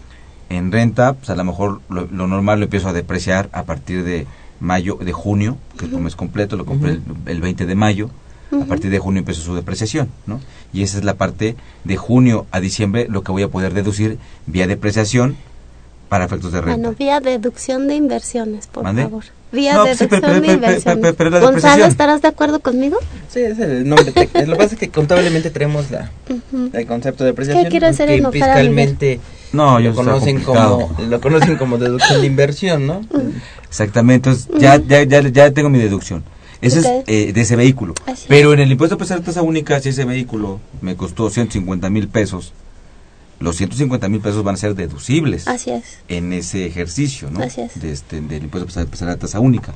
En 0.51 0.73
renta, 0.73 1.13
pues 1.15 1.31
a 1.31 1.37
lo 1.37 1.45
mejor 1.45 1.81
lo, 1.89 2.07
lo 2.07 2.27
normal 2.27 2.59
lo 2.61 2.65
empiezo 2.65 2.89
a 2.89 2.93
depreciar 2.93 3.49
a 3.53 3.65
partir 3.65 4.03
de 4.05 4.27
mayo, 4.61 4.97
de 5.01 5.13
junio, 5.13 5.59
que 5.79 5.87
es 5.87 5.93
un 5.93 6.05
mes 6.05 6.17
completo, 6.17 6.57
lo 6.57 6.65
compré 6.65 6.93
el, 6.93 7.03
el 7.27 7.41
20 7.41 7.67
de 7.67 7.75
mayo. 7.75 8.11
A 8.51 8.65
partir 8.65 8.91
de 8.91 8.99
junio 8.99 9.19
empezó 9.19 9.43
su 9.43 9.55
depreciación, 9.55 10.09
¿no? 10.27 10.41
Y 10.73 10.83
esa 10.83 10.97
es 10.97 11.05
la 11.05 11.15
parte 11.15 11.55
de 11.85 11.97
junio 11.99 12.47
a 12.51 12.61
diciembre, 12.61 13.07
lo 13.09 13.23
que 13.23 13.31
voy 13.31 13.43
a 13.43 13.49
poder 13.49 13.75
deducir 13.75 14.19
vía 14.47 14.67
depreciación 14.67 15.37
para 16.09 16.25
efectos 16.25 16.53
de 16.53 16.63
renta. 16.63 16.77
Bueno, 16.81 16.97
vía 16.99 17.21
deducción 17.21 17.89
de 17.89 17.97
inversiones, 17.97 18.67
por 18.67 18.85
¿Mande? 18.85 19.03
favor. 19.03 19.25
Vía 19.51 19.75
No, 19.75 19.85
pues 19.85 19.99
sí, 19.99 20.07
pero- 20.09 20.21
de 20.21 20.29
pero- 20.29 20.41
pero- 20.43 20.53
inversiones. 20.55 21.01
pero- 21.03 21.15
pero 21.17 21.31
la 21.31 21.37
Gonzalo, 21.39 21.55
depreciación. 21.57 21.91
¿estarás 21.91 22.23
de 22.23 22.29
acuerdo 22.29 22.61
conmigo? 22.61 22.99
Sí, 23.33 23.41
es 23.41 23.59
el 23.59 23.89
nombre. 23.89 24.13
Lo 24.15 24.53
que 24.53 24.57
pasa 24.57 24.75
es 24.75 24.79
que 24.79 24.91
contablemente 24.91 25.51
tenemos 25.51 25.91
la, 25.91 26.11
el 26.75 26.87
concepto 26.87 27.25
de 27.25 27.31
apreciación. 27.31 27.65
¿Qué 27.65 27.71
quiere 27.71 27.87
hacer 27.87 28.11
a 28.11 28.31
fiscalmente 28.31 29.21
No, 29.53 29.81
yo 29.81 29.91
lo 29.91 29.97
conocen 29.97 30.41
como 30.43 30.95
lo 31.09 31.21
conocen 31.21 31.57
como 31.57 31.79
deducción 31.79 32.21
de 32.21 32.27
inversión, 32.27 32.87
¿no? 32.87 33.01
Exactamente, 33.69 34.31
entonces 34.31 34.49
ya, 34.61 34.77
ya, 34.77 35.03
ya, 35.05 35.21
ya 35.23 35.51
tengo 35.53 35.69
mi 35.71 35.79
deducción. 35.79 36.25
Ese 36.61 36.81
es 36.81 36.87
eh, 37.07 37.33
de 37.33 37.41
ese 37.41 37.55
vehículo. 37.55 37.95
Así 38.07 38.27
Pero 38.29 38.53
en 38.53 38.59
el 38.61 38.71
impuesto 38.71 38.99
pesar 38.99 39.21
de 39.21 39.25
tasa 39.27 39.43
única, 39.43 39.79
si 39.81 39.91
ese 39.91 40.05
vehículo 40.05 40.59
me 40.81 40.97
costó 40.97 41.31
150 41.31 41.89
mil 41.89 42.09
pesos, 42.09 42.53
los 43.41 43.57
150 43.57 44.09
mil 44.09 44.21
pesos 44.21 44.43
van 44.43 44.55
a 44.55 44.59
ser 44.59 44.75
deducibles 44.75 45.47
Así 45.49 45.71
es. 45.71 45.99
en 46.09 46.33
ese 46.33 46.67
ejercicio, 46.67 47.31
¿no? 47.31 47.41
Así 47.41 47.61
es. 47.61 47.81
De 47.81 47.93
este, 47.93 48.21
del 48.21 48.45
impuesto 48.45 48.67
pesar 48.91 49.09
de 49.09 49.17
tasa 49.17 49.41
única. 49.41 49.75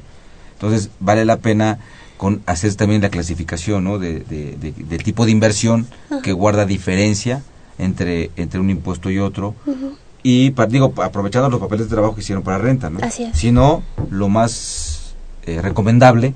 Entonces, 0.55 0.91
vale 1.01 1.25
la 1.25 1.39
pena 1.39 1.79
con 2.17 2.43
hacer 2.47 2.75
también 2.77 3.03
la 3.03 3.09
clasificación, 3.11 3.85
¿no? 3.85 3.99
De, 3.99 4.21
de- 4.21 4.57
de- 4.61 4.73
del 4.73 5.03
tipo 5.03 5.25
de 5.27 5.33
inversión 5.33 5.87
que 6.23 6.33
guarda 6.33 6.67
diferencia 6.67 7.43
entre, 7.79 8.31
entre 8.37 8.61
un 8.61 8.71
impuesto 8.71 9.11
y 9.11 9.19
otro. 9.19 9.55
Y, 10.23 10.51
digo, 10.69 10.93
aprovechando 11.03 11.49
los 11.49 11.59
papeles 11.61 11.87
de 11.87 11.91
trabajo 11.95 12.15
que 12.15 12.21
hicieron 12.21 12.45
para 12.45 12.59
renta, 12.59 12.91
¿no? 12.91 13.01
Así 13.03 13.25
es. 13.25 13.37
Si 13.37 13.51
no, 13.51 13.83
lo 14.11 14.29
más 14.29 15.15
eh, 15.47 15.61
recomendable, 15.61 16.35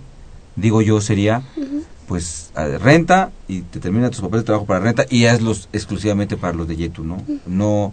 digo 0.57 0.83
yo, 0.83 1.01
sería, 1.01 1.43
pues, 2.07 2.51
renta 2.81 3.31
y 3.49 3.63
te 3.63 3.81
termina 3.81 4.11
tus 4.11 4.21
papeles 4.21 4.43
de 4.43 4.47
trabajo 4.47 4.67
para 4.67 4.81
renta 4.81 5.07
y 5.09 5.27
hazlos 5.27 5.69
exclusivamente 5.73 6.37
para 6.37 6.55
los 6.55 6.69
de 6.69 6.77
YETU, 6.77 7.05
¿no? 7.05 7.23
No 7.47 7.93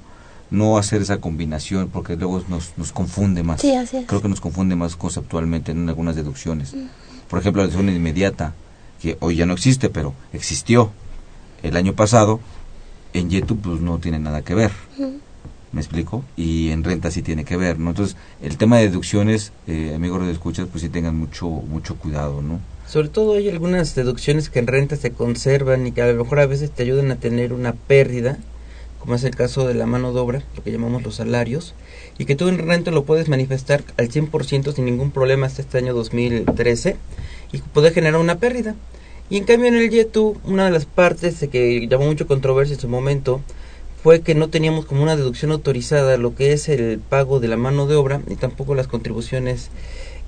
no 0.54 0.78
hacer 0.78 1.02
esa 1.02 1.17
combinación 1.17 1.89
porque 1.89 2.15
luego 2.15 2.43
nos, 2.47 2.78
nos 2.78 2.91
confunde 2.91 3.41
más. 3.41 3.60
Sí, 3.60 3.73
así 3.73 3.97
es. 3.97 4.06
Creo 4.06 4.21
que 4.21 4.30
nos 4.30 4.39
confunde 4.39 4.76
más 4.76 4.95
conceptualmente 4.95 5.71
en 5.71 5.89
algunas 5.89 6.15
deducciones. 6.15 6.76
Por 7.28 7.39
ejemplo, 7.39 7.63
la 7.63 7.67
deducción 7.67 7.93
inmediata, 7.93 8.54
que 9.02 9.17
hoy 9.19 9.36
ya 9.36 9.47
no 9.47 9.54
existe, 9.54 9.89
pero 9.89 10.13
existió 10.32 10.91
el 11.63 11.76
año 11.76 11.93
pasado, 11.93 12.39
en 13.13 13.32
YETU 13.32 13.58
pues 13.58 13.82
no 13.82 13.97
tiene 13.97 14.19
nada 14.19 14.43
que 14.43 14.54
ver. 14.54 14.71
¿Me 15.71 15.82
explico? 15.82 16.23
Y 16.38 16.69
en 16.69 16.84
renta 16.84 17.10
sí 17.10 17.23
tiene 17.23 17.45
que 17.45 17.58
ver, 17.58 17.80
¿no? 17.80 17.89
Entonces, 17.89 18.15
el 18.39 18.58
tema 18.58 18.78
de 18.78 18.89
deducciones, 18.89 19.54
eh, 19.65 19.93
amigos 19.95 20.23
de 20.23 20.32
escuchas, 20.32 20.67
pues 20.71 20.84
sí 20.84 20.89
tengan 20.89 21.17
mucho 21.17 21.47
mucho 21.49 21.95
cuidado, 21.95 22.43
¿no? 22.43 22.60
Sobre 22.93 23.10
todo 23.10 23.34
hay 23.34 23.49
algunas 23.49 23.95
deducciones 23.95 24.51
que 24.51 24.60
en 24.60 24.67
renta 24.67 24.95
se 24.95 25.10
conservan 25.10 25.88
y 25.88 25.93
que 25.93 26.03
a 26.03 26.13
lo 26.13 26.23
mejor 26.23 26.39
a 26.39 26.45
veces 26.45 26.69
te 26.69 26.84
ayudan 26.84 27.10
a 27.10 27.15
tener 27.15 27.51
una 27.51 27.73
pérdida, 27.73 28.38
como 28.99 29.15
es 29.15 29.23
el 29.23 29.36
caso 29.36 29.67
de 29.67 29.73
la 29.73 29.88
mano 29.88 30.13
de 30.13 30.19
obra, 30.19 30.43
lo 30.56 30.63
que 30.63 30.71
llamamos 30.71 31.01
los 31.01 31.15
salarios, 31.15 31.73
y 32.19 32.25
que 32.25 32.36
tú 32.36 32.49
en 32.49 32.60
renta 32.60 32.91
lo 32.91 33.03
puedes 33.03 33.29
manifestar 33.29 33.84
al 33.97 34.10
100% 34.10 34.75
sin 34.75 34.86
ningún 34.86 35.10
problema 35.10 35.47
hasta 35.47 35.63
este 35.63 35.79
año 35.79 35.95
2013 35.95 36.97
y 37.51 37.58
puede 37.58 37.89
generar 37.89 38.21
una 38.21 38.38
pérdida. 38.38 38.75
Y 39.27 39.38
en 39.38 39.45
cambio 39.45 39.69
en 39.69 39.75
el 39.75 39.89
YETU, 39.89 40.38
una 40.43 40.65
de 40.65 40.71
las 40.71 40.86
partes 40.86 41.43
que 41.51 41.88
llamó 41.88 42.06
mucho 42.06 42.27
controversia 42.27 42.75
en 42.75 42.79
su 42.79 42.89
momento 42.89 43.41
fue 44.03 44.21
que 44.21 44.36
no 44.36 44.49
teníamos 44.49 44.86
como 44.86 45.01
una 45.01 45.15
deducción 45.15 45.51
autorizada 45.51 46.17
lo 46.17 46.36
que 46.36 46.53
es 46.53 46.69
el 46.69 46.99
pago 46.99 47.39
de 47.39 47.47
la 47.47 47.58
mano 47.58 47.88
de 47.88 47.95
obra 47.95 48.21
y 48.29 48.36
tampoco 48.36 48.75
las 48.75 48.88
contribuciones 48.88 49.71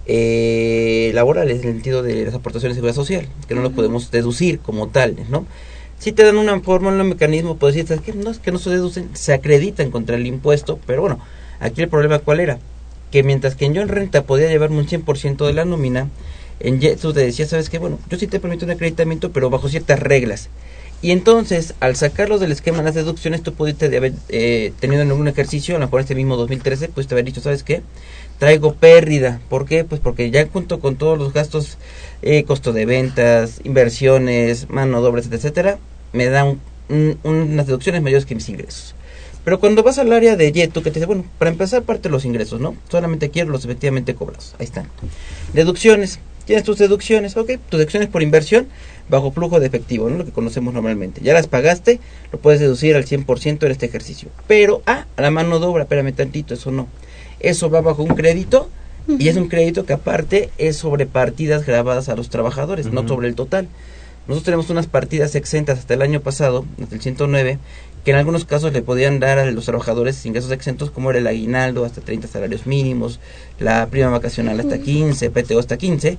eh, 0.06 1.12
laborales 1.14 1.62
en 1.62 1.68
el 1.68 1.74
sentido 1.74 2.04
de 2.04 2.26
las 2.26 2.34
aportaciones 2.34 2.76
de 2.76 2.82
seguridad 2.82 2.96
social, 2.96 3.28
que 3.48 3.56
no 3.56 3.62
lo 3.62 3.72
podemos 3.72 4.12
deducir 4.12 4.60
como 4.60 4.88
tales, 4.88 5.30
¿no? 5.30 5.46
si 6.00 6.12
te 6.12 6.24
dan 6.24 6.38
una 6.38 6.60
fórmula, 6.60 7.02
un 7.02 7.10
mecanismo, 7.10 7.58
pues 7.58 7.76
decir, 7.76 8.00
que 8.02 8.14
no 8.14 8.30
es 8.30 8.40
que 8.40 8.52
no 8.52 8.60
se 8.60 8.70
deducen, 8.70 9.10
se 9.14 9.34
acreditan 9.34 9.92
contra 9.92 10.16
el 10.16 10.28
impuesto, 10.28 10.80
pero 10.86 11.02
bueno, 11.02 11.20
aquí 11.60 11.82
el 11.82 11.90
problema 11.90 12.20
cuál 12.20 12.40
era, 12.40 12.60
que 13.12 13.24
mientras 13.24 13.56
que 13.56 13.66
en 13.66 13.74
yo 13.74 13.82
en 13.82 13.88
renta 13.88 14.24
podía 14.24 14.50
llevarme 14.50 14.78
un 14.78 14.88
100% 14.88 15.46
de 15.46 15.54
la 15.54 15.66
nómina, 15.66 16.10
en 16.60 16.80
tú 16.98 17.14
te 17.14 17.22
decía, 17.22 17.46
sabes 17.48 17.70
que 17.70 17.80
bueno, 17.80 18.00
yo 18.10 18.18
sí 18.18 18.28
te 18.28 18.40
permito 18.40 18.66
un 18.66 18.72
acreditamiento, 18.72 19.32
pero 19.32 19.50
bajo 19.50 19.70
ciertas 19.70 20.00
reglas. 20.00 20.50
Y 21.02 21.12
entonces, 21.12 21.76
al 21.82 21.96
sacarlo 21.96 22.40
del 22.40 22.52
esquema 22.52 22.80
de 22.80 22.86
las 22.86 22.96
deducciones, 22.96 23.44
tú 23.44 23.54
pudiste 23.54 23.86
haber 23.96 24.14
eh, 24.30 24.74
tenido 24.80 25.02
en 25.02 25.10
algún 25.10 25.28
ejercicio, 25.28 25.76
a 25.76 25.80
lo 25.80 25.86
mejor 25.86 26.02
este 26.02 26.16
mismo 26.16 26.38
2013, 26.38 26.88
pues 26.90 27.08
te 27.08 27.14
haber 27.14 27.26
dicho, 27.26 27.42
¿sabes 27.42 27.64
qué? 27.64 27.82
Traigo 28.40 28.74
pérdida. 28.74 29.40
¿Por 29.50 29.66
qué? 29.66 29.84
Pues 29.84 30.02
porque 30.02 30.30
ya 30.30 30.48
junto 30.48 30.80
con 30.80 30.96
todos 30.98 31.18
los 31.18 31.34
gastos, 31.34 31.78
eh, 32.22 32.44
costo 32.44 32.74
de 32.74 32.86
ventas, 32.86 33.62
inversiones, 33.64 34.70
mano 34.70 35.02
doble, 35.02 35.22
etcétera, 35.22 35.78
me 36.12 36.26
dan 36.26 36.60
unas 37.24 37.68
deducciones 37.68 38.02
mayores 38.02 38.26
que 38.26 38.36
mis 38.36 38.50
ingresos. 38.50 38.96
Pero 39.44 39.60
cuando 39.60 39.84
vas 39.84 40.00
al 40.00 40.12
área 40.12 40.36
de 40.36 40.52
YETU, 40.52 40.82
que 40.82 40.90
te 40.90 41.00
dice, 41.00 41.06
bueno, 41.06 41.24
para 41.38 41.52
empezar 41.52 41.84
parte 41.84 42.04
de 42.04 42.10
los 42.10 42.26
ingresos, 42.26 42.60
¿no? 42.60 42.76
Solamente 42.90 43.30
quiero 43.30 43.52
los 43.52 43.64
efectivamente 43.64 44.16
cobrados. 44.16 44.56
Ahí 44.58 44.66
están. 44.66 44.90
Deducciones. 45.54 46.20
Tienes 46.46 46.64
tus 46.64 46.80
deducciones, 46.80 47.38
ok. 47.38 47.52
Tus 47.70 47.78
deducciones 47.80 48.10
por 48.10 48.24
inversión 48.24 48.68
bajo 49.08 49.32
flujo 49.32 49.60
de 49.60 49.68
efectivo, 49.68 50.10
¿no? 50.10 50.18
Lo 50.18 50.26
que 50.26 50.32
conocemos 50.32 50.74
normalmente. 50.74 51.22
Ya 51.24 51.34
las 51.34 51.48
pagaste, 51.48 52.00
lo 52.32 52.40
puedes 52.40 52.60
deducir 52.60 52.96
al 52.96 53.06
100% 53.06 53.66
en 53.66 53.72
este 53.72 53.86
ejercicio. 53.86 54.30
Pero, 54.48 54.82
ah, 54.88 55.06
a 55.16 55.22
la 55.22 55.30
mano 55.30 55.60
de 55.60 55.66
obra, 55.68 55.84
espérame 55.84 56.14
tantito, 56.14 56.56
eso 56.56 56.72
no. 56.72 56.88
Eso 57.40 57.70
va 57.70 57.82
bajo 57.82 58.04
un 58.04 58.16
crédito 58.16 58.70
y 59.08 59.28
es 59.28 59.36
un 59.36 59.48
crédito 59.48 59.86
que 59.86 59.94
aparte 59.94 60.50
es 60.58 60.78
sobre 60.78 61.06
partidas 61.06 61.66
grabadas 61.66 62.10
a 62.10 62.16
los 62.16 62.30
trabajadores, 62.30 62.88
no 62.88 63.08
sobre 63.08 63.28
el 63.28 63.36
total. 63.36 63.68
Nosotros 64.28 64.46
tenemos 64.46 64.70
unas 64.72 64.88
partidas 64.88 65.36
exentas 65.36 65.78
hasta 65.78 65.94
el 65.94 66.02
año 66.02 66.22
pasado, 66.22 66.66
hasta 66.82 66.96
el 66.96 67.02
109, 67.02 67.60
que 68.04 68.12
en 68.12 68.18
algunos 68.18 68.46
casos 68.46 68.74
le 68.74 68.82
podían 68.82 69.20
dar 69.20 69.38
a 69.38 69.52
los 69.52 69.66
trabajadores 69.66 70.26
ingresos 70.26 70.52
exentos, 70.52 70.90
como 70.90 71.12
era 71.12 71.20
el 71.20 71.28
aguinaldo 71.28 71.86
hasta 71.86 72.02
30 72.02 72.28
salarios 72.28 72.66
mínimos, 72.66 73.20
la 73.60 73.86
prima 73.88 74.10
vacacional 74.10 74.60
hasta 74.60 74.80
15, 74.80 75.30
PTO 75.30 75.60
hasta 75.60 75.78
15, 75.78 76.18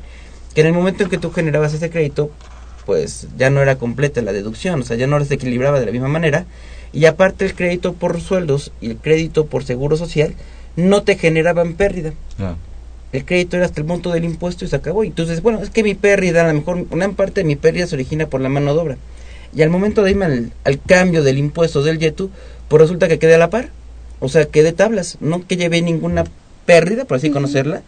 que 0.55 0.61
en 0.61 0.67
el 0.69 0.73
momento 0.73 1.03
en 1.03 1.11
que 1.11 1.19
tú 1.19 1.33
generabas 1.33 1.75
ese 1.75 1.91
crédito, 1.91 2.31
pues 2.87 3.27
ya 3.37 3.51
no 3.51 3.61
era 3.61 3.77
completa 3.77 4.23
la 4.23 4.33
deducción, 4.33 4.83
o 4.83 4.85
sea, 4.85 4.97
ya 4.97 5.09
no 5.09 5.23
se 5.25 5.35
equilibraba 5.35 5.81
de 5.81 5.87
la 5.87 5.93
misma 5.93 6.09
manera, 6.09 6.47
y 6.93 7.07
aparte 7.07 7.45
el 7.45 7.55
crédito 7.55 7.93
por 7.93 8.21
sueldos 8.21 8.71
y 8.81 8.91
el 8.91 8.97
crédito 8.97 9.47
por 9.47 9.65
seguro 9.65 9.97
social 9.97 10.35
no 10.77 11.03
te 11.03 11.17
generaban 11.17 11.75
pérdida 11.75 12.13
el 13.17 13.25
crédito 13.25 13.57
era 13.57 13.67
hasta 13.67 13.81
el 13.81 13.87
monto 13.87 14.11
del 14.11 14.25
impuesto 14.25 14.65
y 14.65 14.69
se 14.69 14.77
acabó. 14.77 15.05
Entonces, 15.05 15.43
bueno, 15.43 15.63
es 15.63 15.71
que 15.71 15.83
mi 15.83 15.95
pérdida, 15.95 16.45
a 16.45 16.49
lo 16.49 16.55
mejor 16.55 16.87
una 16.91 17.09
parte 17.13 17.41
de 17.41 17.45
mi 17.45 17.57
pérdida 17.57 17.87
se 17.87 17.95
origina 17.95 18.27
por 18.27 18.41
la 18.41 18.49
mano 18.49 18.75
de 18.75 18.81
obra. 18.81 18.97
Y 19.55 19.63
al 19.63 19.71
momento 19.71 20.03
de 20.03 20.11
irme 20.11 20.51
al, 20.65 20.81
cambio 20.87 21.23
del 21.23 21.39
impuesto 21.39 21.83
del 21.83 21.99
YETU, 21.99 22.31
pues 22.69 22.83
resulta 22.83 23.09
que 23.09 23.19
quedé 23.19 23.35
a 23.35 23.39
la 23.39 23.51
par. 23.51 23.71
O 24.21 24.29
sea, 24.29 24.47
quedé 24.47 24.73
tablas, 24.73 25.19
no 25.21 25.47
que 25.47 25.57
llevé 25.57 25.83
ninguna 25.83 26.25
pérdida, 26.65 27.05
por 27.05 27.19
así 27.19 27.31
conocerla, 27.31 27.83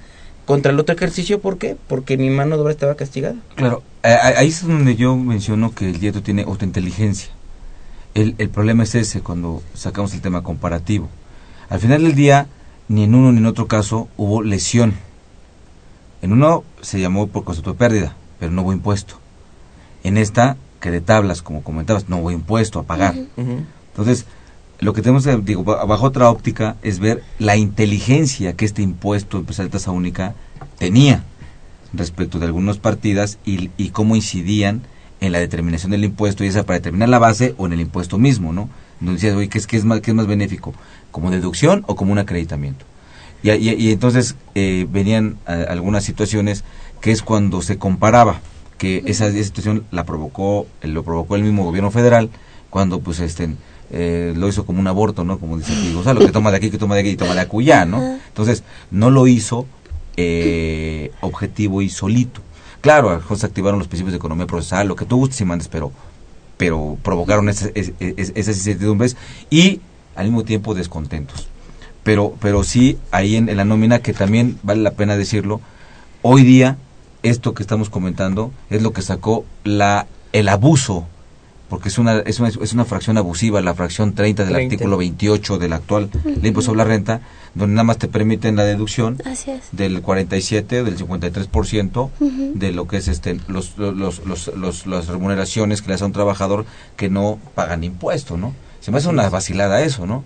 contra 0.47 0.73
el 0.73 0.79
otro 0.79 0.95
ejercicio. 0.95 1.41
¿Por 1.41 1.59
qué? 1.59 1.77
Porque 1.89 2.17
mi 2.17 2.31
mano 2.31 2.57
de 2.57 2.63
obra 2.63 2.73
estaba 2.73 2.95
castigada. 2.95 3.37
Claro, 3.55 3.83
ahí 4.03 4.49
es 4.49 4.67
donde 4.67 4.97
yo 4.97 5.17
menciono 5.17 5.75
que 5.75 5.91
el 5.91 6.01
YETU 6.01 6.21
tiene 6.21 6.43
autointeligencia. 6.43 7.31
El, 8.15 8.35
el 8.39 8.49
problema 8.49 8.85
es 8.85 8.95
ese 8.95 9.21
cuando 9.21 9.63
sacamos 9.75 10.15
el 10.15 10.21
tema 10.21 10.43
comparativo. 10.43 11.09
Al 11.69 11.81
final 11.81 12.03
del 12.03 12.15
día, 12.15 12.47
ni 12.89 13.05
en 13.05 13.15
uno 13.15 13.33
ni 13.33 13.39
en 13.39 13.47
otro 13.47 13.67
caso 13.67 14.09
hubo 14.17 14.43
lesión 14.43 14.95
en 16.23 16.33
uno 16.33 16.65
se 16.81 17.01
llamó 17.01 17.29
por 17.29 17.45
concepto 17.45 17.73
de 17.73 17.79
pérdida, 17.79 18.17
pero 18.41 18.53
no 18.53 18.63
hubo 18.63 18.73
impuesto. 18.73 19.15
En 20.03 20.17
esta, 20.17 20.57
que 20.81 20.91
de 20.91 21.01
tablas, 21.01 21.43
como 21.43 21.63
comentabas, 21.63 22.09
no 22.09 22.19
hubo 22.19 22.31
impuesto 22.31 22.81
a 22.81 22.85
pagar. 22.85 23.15
Entonces, 23.37 24.27
lo 24.81 24.93
que 24.93 25.03
tenemos, 25.03 25.27
digo, 25.45 25.65
bajo 25.65 26.07
otra 26.07 26.31
óptica, 26.31 26.77
es 26.83 26.99
ver 26.99 27.23
la 27.39 27.57
inteligencia 27.57 28.55
que 28.55 28.65
este 28.65 28.83
impuesto 28.83 29.39
empresarial 29.39 29.71
de 29.71 29.79
tasa 29.79 29.91
única 29.91 30.35
tenía 30.79 31.25
respecto 31.93 32.39
de 32.39 32.47
algunas 32.47 32.79
partidas 32.79 33.39
y, 33.45 33.71
y, 33.77 33.91
cómo 33.91 34.15
incidían 34.15 34.83
en 35.21 35.33
la 35.33 35.39
determinación 35.39 35.91
del 35.91 36.05
impuesto, 36.05 36.45
y 36.45 36.49
esa 36.49 36.65
para 36.65 36.79
determinar 36.79 37.09
la 37.09 37.19
base 37.19 37.55
o 37.59 37.67
en 37.67 37.73
el 37.73 37.81
impuesto 37.81 38.19
mismo, 38.19 38.53
¿no? 38.53 38.69
Donde 39.01 39.15
decías, 39.15 39.35
oye, 39.35 39.49
¿qué 39.49 39.59
es, 39.59 39.67
qué 39.67 39.77
es, 39.77 39.85
más, 39.85 40.01
qué 40.01 40.11
es 40.11 40.15
más 40.15 40.27
benéfico? 40.27 40.75
¿Como 41.19 41.33
deducción 41.33 41.83
o 41.89 41.97
como 41.97 42.13
un 42.13 42.21
acreditamiento? 42.21 42.85
Y, 43.43 43.51
y, 43.51 43.91
entonces 43.91 44.37
eh, 44.55 44.87
venían 44.89 45.37
algunas 45.47 46.05
situaciones 46.05 46.63
que 47.01 47.11
es 47.11 47.23
cuando 47.23 47.61
se 47.61 47.77
comparaba 47.77 48.41
que 48.79 49.03
esa, 49.07 49.33
situación 49.33 49.85
la 49.91 50.05
provocó 50.05 50.69
lo 50.81 51.03
provocó 51.03 51.35
el 51.35 51.43
mismo 51.43 51.65
gobierno 51.65 51.91
federal 51.91 52.31
cuando 52.71 53.01
pues 53.01 53.19
este 53.19 53.51
eh, 53.91 54.33
lo 54.37 54.47
hizo 54.47 54.65
como 54.65 54.79
un 54.79 54.87
aborto 54.87 55.25
no 55.25 55.41
como 55.41 55.59
dice 55.59 55.73
aquí 55.73 55.93
lo 55.93 56.21
que 56.21 56.31
toma 56.31 56.53
de 56.53 56.59
aquí 56.59 56.71
que 56.71 56.79
toma 56.79 56.95
de 56.95 57.01
aquí 57.01 57.11
y 57.11 57.17
toma 57.17 57.35
de 57.35 57.41
acullá 57.41 57.85
no 57.85 58.01
entonces 58.29 58.63
no 58.93 59.11
lo 59.11 59.27
hizo 59.27 59.67
eh, 60.17 61.11
objetivo 61.21 61.83
y 61.83 61.89
solito. 61.89 62.43
Claro 62.81 63.21
se 63.35 63.45
activaron 63.45 63.81
los 63.81 63.89
principios 63.89 64.13
de 64.13 64.19
economía 64.19 64.47
procesal 64.47 64.87
lo 64.87 64.95
que 64.95 65.05
tú 65.05 65.17
gustes 65.17 65.41
y 65.41 65.45
mandes 65.45 65.67
pero 65.67 65.91
pero 66.57 66.97
provocaron 67.03 67.49
esas, 67.49 67.73
esas 67.75 68.57
incertidumbres 68.57 69.17
y 69.51 69.81
al 70.19 70.27
mismo 70.27 70.45
tiempo 70.45 70.75
descontentos. 70.75 71.47
Pero, 72.03 72.35
pero 72.41 72.65
sí 72.65 72.99
ahí 73.13 73.37
en, 73.37 73.57
la 73.57 73.65
nómina 73.65 74.01
que 74.01 74.13
también 74.13 74.59
vale 74.65 74.83
la 74.83 74.91
pena 74.91 75.17
decirlo, 75.17 75.61
hoy 76.23 76.43
día 76.43 76.77
esto 77.23 77.55
que 77.55 77.63
estamos 77.63 77.89
comentando 77.89 78.53
es 78.69 78.83
lo 78.83 78.93
que 78.93 79.03
sacó 79.03 79.45
la 79.65 80.07
el 80.33 80.49
abuso 80.49 81.07
porque 81.69 81.89
es 81.89 81.99
una, 81.99 82.21
es 82.21 82.41
una, 82.41 82.49
es 82.49 82.73
una 82.73 82.85
fracción 82.87 83.19
abusiva, 83.19 83.61
la 83.61 83.75
fracción 83.75 84.15
30 84.15 84.47
del 84.47 84.57
artículo 84.57 84.97
28 84.97 85.59
del 85.59 85.75
actual 85.75 86.09
ley 86.41 86.55
sobre 86.63 86.79
la 86.79 86.85
renta, 86.85 87.21
donde 87.55 87.75
nada 87.75 87.85
más 87.85 87.99
te 87.99 88.09
permiten 88.09 88.57
la 88.57 88.65
deducción 88.65 89.19
del 89.73 90.01
47 90.01 90.83
del 90.83 90.97
53% 90.97 92.11
de 92.55 92.73
lo 92.73 92.89
que 92.89 92.97
es 92.97 93.09
este 93.09 93.39
los, 93.49 93.77
los, 93.77 94.25
los, 94.25 94.49
los, 94.57 94.87
las 94.87 95.07
remuneraciones 95.09 95.83
que 95.83 95.89
le 95.89 95.95
hace 95.95 96.05
a 96.05 96.07
un 96.07 96.15
trabajador 96.15 96.65
que 96.97 97.11
no 97.11 97.39
pagan 97.55 97.85
impuesto, 97.85 98.39
¿no? 98.39 98.55
Se 98.81 98.91
me 98.91 98.99
hace 98.99 99.09
una 99.09 99.29
vacilada 99.29 99.83
eso, 99.83 100.07
¿no? 100.07 100.25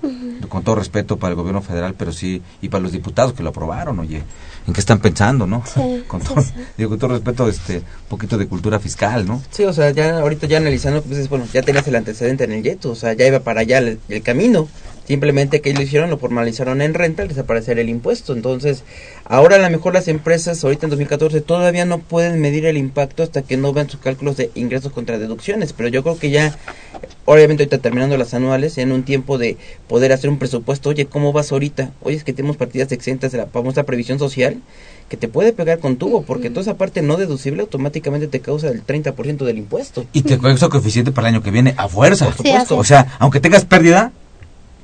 Con 0.48 0.62
todo 0.62 0.74
respeto 0.74 1.16
para 1.16 1.30
el 1.30 1.36
gobierno 1.36 1.62
federal, 1.62 1.94
pero 1.96 2.12
sí, 2.12 2.42
y 2.60 2.68
para 2.68 2.82
los 2.82 2.92
diputados 2.92 3.32
que 3.32 3.42
lo 3.42 3.50
aprobaron, 3.50 3.98
oye, 3.98 4.22
¿en 4.66 4.72
qué 4.72 4.80
están 4.80 5.00
pensando, 5.00 5.46
no? 5.46 5.62
con, 6.06 6.20
todo, 6.20 6.44
Digo, 6.76 6.90
con 6.90 6.98
todo 6.98 7.10
respeto, 7.12 7.48
este, 7.48 7.78
un 7.78 8.08
poquito 8.08 8.36
de 8.36 8.46
cultura 8.46 8.78
fiscal, 8.78 9.26
¿no? 9.26 9.42
Sí, 9.50 9.64
o 9.64 9.72
sea, 9.72 9.90
ya 9.90 10.18
ahorita 10.18 10.46
ya 10.46 10.58
analizando, 10.58 11.02
pues 11.02 11.28
bueno, 11.28 11.46
ya 11.52 11.62
tenías 11.62 11.86
el 11.88 11.96
antecedente 11.96 12.44
en 12.44 12.52
el 12.52 12.62
yeto, 12.62 12.90
o 12.90 12.94
sea, 12.94 13.14
ya 13.14 13.26
iba 13.26 13.40
para 13.40 13.60
allá 13.60 13.78
el, 13.78 13.98
el 14.08 14.22
camino. 14.22 14.68
Simplemente 15.06 15.60
que 15.60 15.74
lo 15.74 15.82
hicieron, 15.82 16.10
lo 16.10 16.18
formalizaron 16.18 16.80
en 16.80 16.94
renta 16.94 17.22
al 17.22 17.28
desaparecer 17.28 17.78
el 17.78 17.88
impuesto. 17.88 18.32
Entonces, 18.34 18.84
ahora 19.24 19.56
a 19.56 19.58
lo 19.58 19.68
mejor 19.68 19.94
las 19.94 20.06
empresas, 20.08 20.62
ahorita 20.62 20.86
en 20.86 20.90
2014, 20.90 21.40
todavía 21.40 21.84
no 21.84 21.98
pueden 21.98 22.40
medir 22.40 22.66
el 22.66 22.76
impacto 22.76 23.22
hasta 23.22 23.42
que 23.42 23.56
no 23.56 23.72
vean 23.72 23.90
sus 23.90 24.00
cálculos 24.00 24.36
de 24.36 24.50
ingresos 24.54 24.92
contra 24.92 25.18
deducciones. 25.18 25.72
Pero 25.72 25.88
yo 25.88 26.02
creo 26.02 26.18
que 26.18 26.30
ya, 26.30 26.56
obviamente 27.24 27.64
ahorita 27.64 27.78
terminando 27.78 28.16
las 28.16 28.32
anuales, 28.32 28.78
en 28.78 28.92
un 28.92 29.02
tiempo 29.02 29.38
de 29.38 29.56
poder 29.88 30.12
hacer 30.12 30.30
un 30.30 30.38
presupuesto, 30.38 30.90
oye, 30.90 31.06
¿cómo 31.06 31.32
vas 31.32 31.50
ahorita? 31.50 31.90
Oye, 32.02 32.16
es 32.16 32.24
que 32.24 32.32
tenemos 32.32 32.56
partidas 32.56 32.92
exentas 32.92 33.32
de 33.32 33.38
la 33.38 33.46
famosa 33.46 33.82
previsión 33.82 34.20
social 34.20 34.58
que 35.08 35.16
te 35.16 35.28
puede 35.28 35.52
pegar 35.52 35.78
con 35.78 35.96
tubo, 35.96 36.22
porque 36.22 36.48
toda 36.48 36.62
esa 36.62 36.76
parte 36.78 37.02
no 37.02 37.16
deducible 37.16 37.60
automáticamente 37.60 38.28
te 38.28 38.40
causa 38.40 38.68
el 38.68 38.86
30% 38.86 39.44
del 39.44 39.58
impuesto. 39.58 40.06
Y 40.12 40.22
te 40.22 40.38
causa 40.38 40.68
coeficiente 40.68 41.12
para 41.12 41.28
el 41.28 41.34
año 41.34 41.42
que 41.42 41.50
viene 41.50 41.74
a 41.76 41.88
fuerza. 41.88 42.26
Por 42.26 42.36
supuesto. 42.36 42.78
o 42.78 42.84
sea, 42.84 43.16
aunque 43.18 43.38
tengas 43.38 43.66
pérdida, 43.66 44.12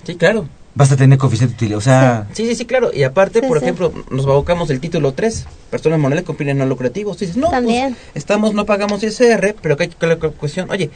Sí, 0.08 0.16
claro. 0.16 0.48
Basta 0.74 0.96
tener 0.96 1.18
coeficiente 1.18 1.54
utilidad, 1.54 1.76
o 1.76 1.82
sea... 1.82 2.28
Sí, 2.32 2.46
sí, 2.46 2.54
sí, 2.54 2.64
claro. 2.64 2.90
Y 2.94 3.02
aparte, 3.02 3.42
por 3.42 3.58
ejemplo, 3.58 3.92
nos 4.10 4.24
abocamos 4.24 4.70
el 4.70 4.80
título 4.80 5.12
3, 5.12 5.44
personas 5.70 5.98
morales 5.98 6.24
con 6.24 6.34
fines 6.34 6.56
no 6.56 6.64
lucrativos. 6.64 7.18
Dices, 7.18 7.36
no, 7.36 7.50
pues, 7.50 7.92
estamos, 8.14 8.54
no 8.54 8.64
pagamos 8.64 9.02
ISR, 9.02 9.54
pero 9.60 9.76
que 9.76 9.82
hay 9.82 9.88
que 9.90 10.06
la 10.06 10.16
cuestión, 10.16 10.70
oye, 10.70 10.88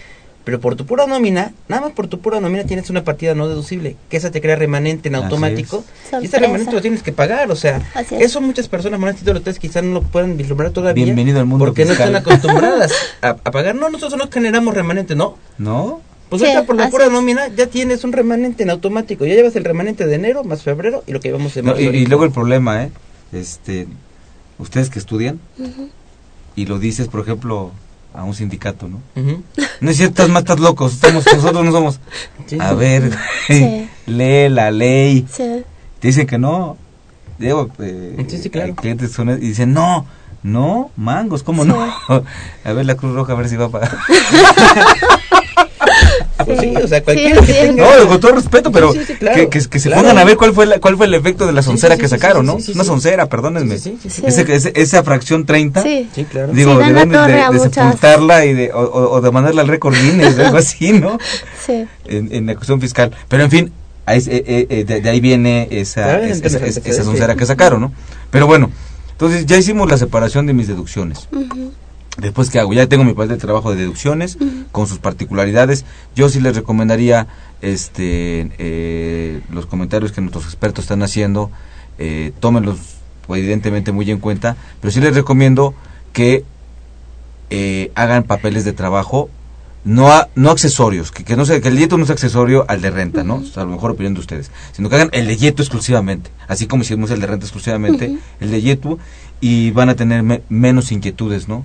pero 0.45 0.61
por 0.61 0.77
tu 0.77 0.87
pura 0.87 1.07
nómina, 1.07 1.53
nada 1.69 1.83
más 1.83 1.93
por 1.93 2.07
tu 2.07 2.21
pura 2.21 2.41
nómina 2.41 2.65
tienes 2.65 2.89
una 2.89 3.05
partida 3.05 3.35
no 3.35 3.51
deducible, 3.51 3.97
que 4.09 4.17
esa 4.17 4.31
te 4.31 4.41
crea 4.41 4.57
remanente 4.57 5.11
en 5.11 5.17
automático, 5.17 5.85
y 6.23 6.25
ese 6.25 6.39
remanente 6.39 6.73
lo 6.73 6.81
tienes 6.81 7.03
que 7.03 7.13
pagar, 7.13 7.51
o 7.51 7.57
sea, 7.57 7.83
eso 8.19 8.41
muchas 8.41 8.69
personas 8.69 8.99
morales 8.99 9.21
título 9.21 9.43
3 9.43 9.59
quizás 9.59 9.85
no 9.85 9.93
lo 9.93 10.03
pueden 10.03 10.39
vislumbrar 10.39 10.71
todavía. 10.71 11.05
Bienvenido 11.05 11.39
al 11.39 11.45
mundo 11.45 11.67
Porque 11.67 11.85
no 11.85 11.93
están 11.93 12.17
acostumbradas 12.17 12.93
a, 13.21 13.29
a, 13.29 13.51
pagar. 13.51 13.75
No, 13.75 13.91
nosotros 13.91 14.19
no 14.19 14.31
generamos 14.31 14.75
remanente, 14.75 15.15
¿no? 15.15 15.37
¿No? 15.59 16.01
Pues 16.33 16.41
ahorita 16.45 16.65
por 16.65 16.77
la 16.77 16.89
pura 16.89 17.11
nómina 17.11 17.49
ya 17.49 17.67
tienes 17.67 18.05
un 18.05 18.13
remanente 18.13 18.63
en 18.63 18.71
automático. 18.71 19.27
Ya 19.27 19.35
llevas 19.35 19.55
el 19.55 19.65
remanente 19.65 20.07
de 20.07 20.15
enero 20.15 20.45
más 20.45 20.63
febrero 20.63 21.05
y 21.07 21.13
lo 21.13 21.21
que 21.21 21.29
llevamos 21.29 21.53
de 21.53 21.63
marzo. 21.63 21.79
y, 21.83 22.07
luego 22.07 22.25
el 22.25 22.33
problema, 22.33 22.85
¿eh? 22.85 22.91
Este, 23.33 23.87
ustedes 24.59 24.89
que 24.89 24.99
estudian 24.99 25.39
y 26.57 26.65
lo 26.65 26.79
dices, 26.79 27.09
por 27.09 27.21
ejemplo, 27.21 27.71
a 28.15 28.25
un 28.25 28.35
sindicato, 28.35 28.89
¿no? 28.89 29.03
No 29.83 29.91
es 29.91 29.99
cierto, 29.99 30.23
estás, 30.23 30.39
estás 30.39 30.59
locos, 30.59 30.95
estamos, 30.95 31.27
nosotros 31.27 31.67
no 31.67 31.71
somos. 31.71 32.01
a 32.59 32.73
ver, 32.73 33.11
lee 34.07 34.49
la 34.49 34.71
ley. 34.71 35.27
Te 35.37 36.09
dicen 36.09 36.27
que 36.27 36.39
no. 36.39 36.79
Digo, 37.39 37.69
eh, 37.79 38.27
clientes 38.81 39.13
son, 39.13 39.29
y 39.31 39.49
dicen, 39.49 39.75
no, 39.75 40.07
no, 40.43 40.91
mangos, 40.97 41.43
¿cómo 41.43 41.65
no? 41.65 41.77
a 42.65 42.73
ver 42.73 42.87
la 42.87 42.95
Cruz 42.97 43.15
Roja, 43.15 43.33
a 43.33 43.37
ver 43.37 43.49
si 43.49 43.57
va 43.57 43.67
a 43.67 43.69
pagar. 43.71 43.97
Pues 46.45 46.59
sí, 46.61 46.75
o 46.77 46.89
sea, 46.89 46.99
Sí, 46.99 47.05
cualquiera 47.05 47.41
sí, 47.41 47.47
que 47.47 47.53
tenga... 47.53 47.97
No, 48.01 48.09
con 48.09 48.21
todo 48.21 48.33
respeto, 48.33 48.73
pero 48.73 48.93
Sí, 48.93 48.99
sí, 49.01 49.05
sí, 49.07 49.15
claro, 49.15 49.37
que, 49.37 49.49
que- 49.49 49.69
que 49.69 49.79
se 49.79 49.89
claro. 49.89 50.03
pongan 50.03 50.19
a 50.19 50.25
ver 50.25 50.37
cuál 50.37 50.53
fue 50.53 50.67
la- 50.67 50.81
cuál 50.81 50.97
fue 50.97 51.07
el 51.07 51.15
efecto 51.15 51.47
de 51.47 51.53
la 51.53 51.63
Sí, 51.63 51.67
soncera 51.69 51.95
sí, 51.95 52.01
que 52.01 52.09
sacaron, 52.09 52.45
¿no? 52.47 52.57
sí, 52.57 52.63
sí, 52.67 52.73
Una 52.75 52.83
soncera, 52.85 53.27
perdónenme. 53.29 53.79
Sí, 53.79 53.97
sí, 54.03 54.11
sí, 54.11 54.23
sí. 54.23 54.23
Ese- 54.27 54.53
ese- 54.53 54.73
esa 54.75 55.05
fracción 55.05 55.47
30, 55.47 55.83
Sí. 55.83 56.09
Sí, 56.13 56.25
claro. 56.25 56.53
digo, 56.53 56.77
deben 56.79 57.11
de, 57.11 57.19
de 57.19 57.59
sepultarla 57.71 58.45
y 58.45 58.55
de, 58.55 58.73
o, 58.73 58.81
o- 58.81 59.11
o 59.13 59.21
de 59.21 59.31
mandarla 59.31 59.63
al 59.63 59.69
récord 59.69 59.95
Guinness, 59.95 60.37
algo 60.39 60.59
así, 60.59 60.93
¿no? 60.93 61.17
Sí. 61.65 61.87
En, 62.07 62.35
en 62.35 62.47
la 62.47 62.55
cuestión 62.57 62.81
fiscal. 62.81 63.13
Pero 63.29 63.45
en 63.45 63.51
fin, 63.51 63.73
ahí 64.07 64.19
es- 64.19 64.27
eh, 64.27 64.43
eh, 64.45 64.67
eh, 64.69 64.85
de, 64.85 65.01
de 65.01 65.11
ahí 65.11 65.21
viene 65.21 65.69
esa, 65.71 66.03
Claro, 66.03 66.23
es- 66.25 66.37
entonces, 66.39 66.55
esa, 66.55 66.57
esa- 66.57 66.67
entonces, 66.67 66.93
esa 66.93 67.03
sí. 67.03 67.09
soncera 67.09 67.37
que 67.37 67.47
sacaron, 67.47 67.81
¿no? 67.83 67.93
Pero 68.33 68.49
bueno, 68.49 68.71
entonces 69.13 69.47
ya 69.47 69.57
hicimos 69.57 69.89
la 69.89 69.97
separación 69.97 70.47
de 70.47 70.53
mis 70.53 70.69
deducciones. 70.69 71.29
Después, 72.19 72.51
¿qué 72.51 72.59
hago? 72.59 72.75
Ya 72.75 72.87
tengo 72.89 73.05
mi 73.05 73.15
papel 73.15 73.31
de 73.31 73.37
trabajo 73.39 73.71
de 73.71 73.77
deducciones 73.77 74.37
con 74.71 74.87
sus 74.87 74.99
particularidades. 74.99 75.87
Yo 76.15 76.29
sí 76.29 76.41
les 76.41 76.55
recomendaría 76.55 77.27
este, 77.63 78.51
eh, 78.59 79.41
los 79.51 79.65
comentarios 79.65 80.13
que 80.13 80.21
nuestros 80.21 80.45
expertos 80.45 80.85
están 80.85 81.03
haciendo, 81.03 81.51
eh, 81.99 82.33
tómenlos 82.41 82.79
pues, 83.27 83.41
evidentemente 83.41 83.93
muy 83.93 84.11
en 84.11 84.19
cuenta, 84.19 84.57
pero 84.81 84.93
sí 84.93 85.01
les 85.01 85.15
recomiendo 85.15 85.75
que 86.13 86.45
eh, 87.49 87.91
hagan 87.95 88.25
papeles 88.25 88.65
de 88.65 88.73
trabajo 88.73 89.31
no 89.85 90.13
a- 90.13 90.29
no 90.37 90.51
accesorios, 90.51 91.11
que, 91.11 91.25
que 91.25 91.37
no 91.37 91.45
sea, 91.45 91.61
que 91.61 91.69
el 91.69 91.77
yeto 91.79 91.99
no 91.99 92.07
sea 92.07 92.13
accesorio 92.15 92.65
al 92.69 92.81
de 92.81 92.91
renta, 92.91 93.25
¿no? 93.25 93.37
O 93.37 93.45
sea, 93.45 93.63
a 93.65 93.67
lo 93.67 93.73
mejor 93.73 93.91
opinión 93.91 94.15
de 94.15 94.21
ustedes, 94.21 94.51
sino 94.73 94.89
que 94.89 94.95
hagan 94.97 95.11
el 95.13 95.27
de 95.27 95.37
yeto 95.37 95.63
exclusivamente, 95.63 96.31
así 96.49 96.67
como 96.67 96.83
hicimos 96.83 97.11
el 97.11 97.21
de 97.21 97.27
renta 97.27 97.45
exclusivamente, 97.47 98.17
el 98.41 98.51
de 98.51 98.63
yeto 98.63 98.99
y 99.41 99.71
van 99.73 99.89
a 99.89 99.97
tener 99.97 100.23
me- 100.23 100.43
menos 100.49 100.93
inquietudes, 100.93 101.49
¿no? 101.49 101.65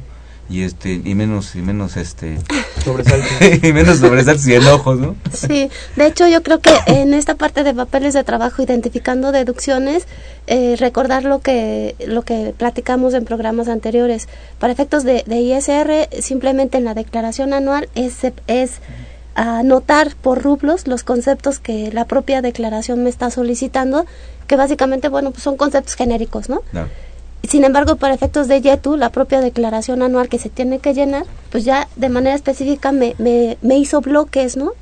Y 0.49 0.63
este 0.63 1.01
y 1.03 1.15
menos 1.15 1.55
y 1.55 1.61
menos 1.61 1.97
este 1.97 2.37
y 3.63 3.73
menos 3.73 3.99
sobresaltos 3.99 4.47
y 4.47 4.53
enojos, 4.55 4.97
¿no? 4.97 5.15
Sí, 5.33 5.69
de 5.95 6.05
hecho 6.07 6.27
yo 6.27 6.41
creo 6.41 6.59
que 6.59 6.73
en 6.87 7.13
esta 7.13 7.35
parte 7.35 7.63
de 7.63 7.73
papeles 7.73 8.13
de 8.13 8.23
trabajo 8.23 8.61
identificando 8.61 9.31
deducciones, 9.31 10.07
eh, 10.47 10.75
recordar 10.79 11.23
lo 11.23 11.39
que 11.39 11.95
lo 12.05 12.21
que 12.21 12.53
platicamos 12.57 13.13
en 13.13 13.25
programas 13.25 13.67
anteriores. 13.67 14.27
Para 14.59 14.73
efectos 14.73 15.03
de, 15.03 15.23
de 15.27 15.37
ISR, 15.41 16.21
simplemente 16.21 16.77
en 16.77 16.85
la 16.85 16.93
declaración 16.93 17.53
anual 17.53 17.89
es, 17.95 18.19
es 18.47 18.79
anotar 19.37 20.15
por 20.15 20.41
rublos 20.41 20.87
los 20.87 21.03
conceptos 21.03 21.59
que 21.59 21.91
la 21.91 22.05
propia 22.05 22.41
declaración 22.41 23.03
me 23.03 23.09
está 23.09 23.29
solicitando, 23.29 24.05
que 24.47 24.55
básicamente, 24.55 25.09
bueno, 25.09 25.29
pues 25.31 25.43
son 25.43 25.57
conceptos 25.57 25.95
genéricos, 25.95 26.49
¿no? 26.49 26.61
Claro. 26.71 26.89
Sin 27.47 27.63
embargo, 27.63 27.95
para 27.95 28.13
efectos 28.13 28.47
de 28.47 28.61
YETU, 28.61 28.97
la 28.97 29.09
propia 29.09 29.39
declaración 29.39 30.01
anual 30.01 30.27
que 30.27 30.37
se 30.37 30.49
tiene 30.49 30.79
que 30.79 30.93
llenar, 30.93 31.23
pues 31.49 31.63
ya 31.63 31.87
de 31.95 32.09
manera 32.09 32.35
específica 32.35 32.91
me, 32.91 33.15
me, 33.19 33.57
me 33.61 33.77
hizo 33.77 34.01
bloques, 34.01 34.57
¿no? 34.57 34.73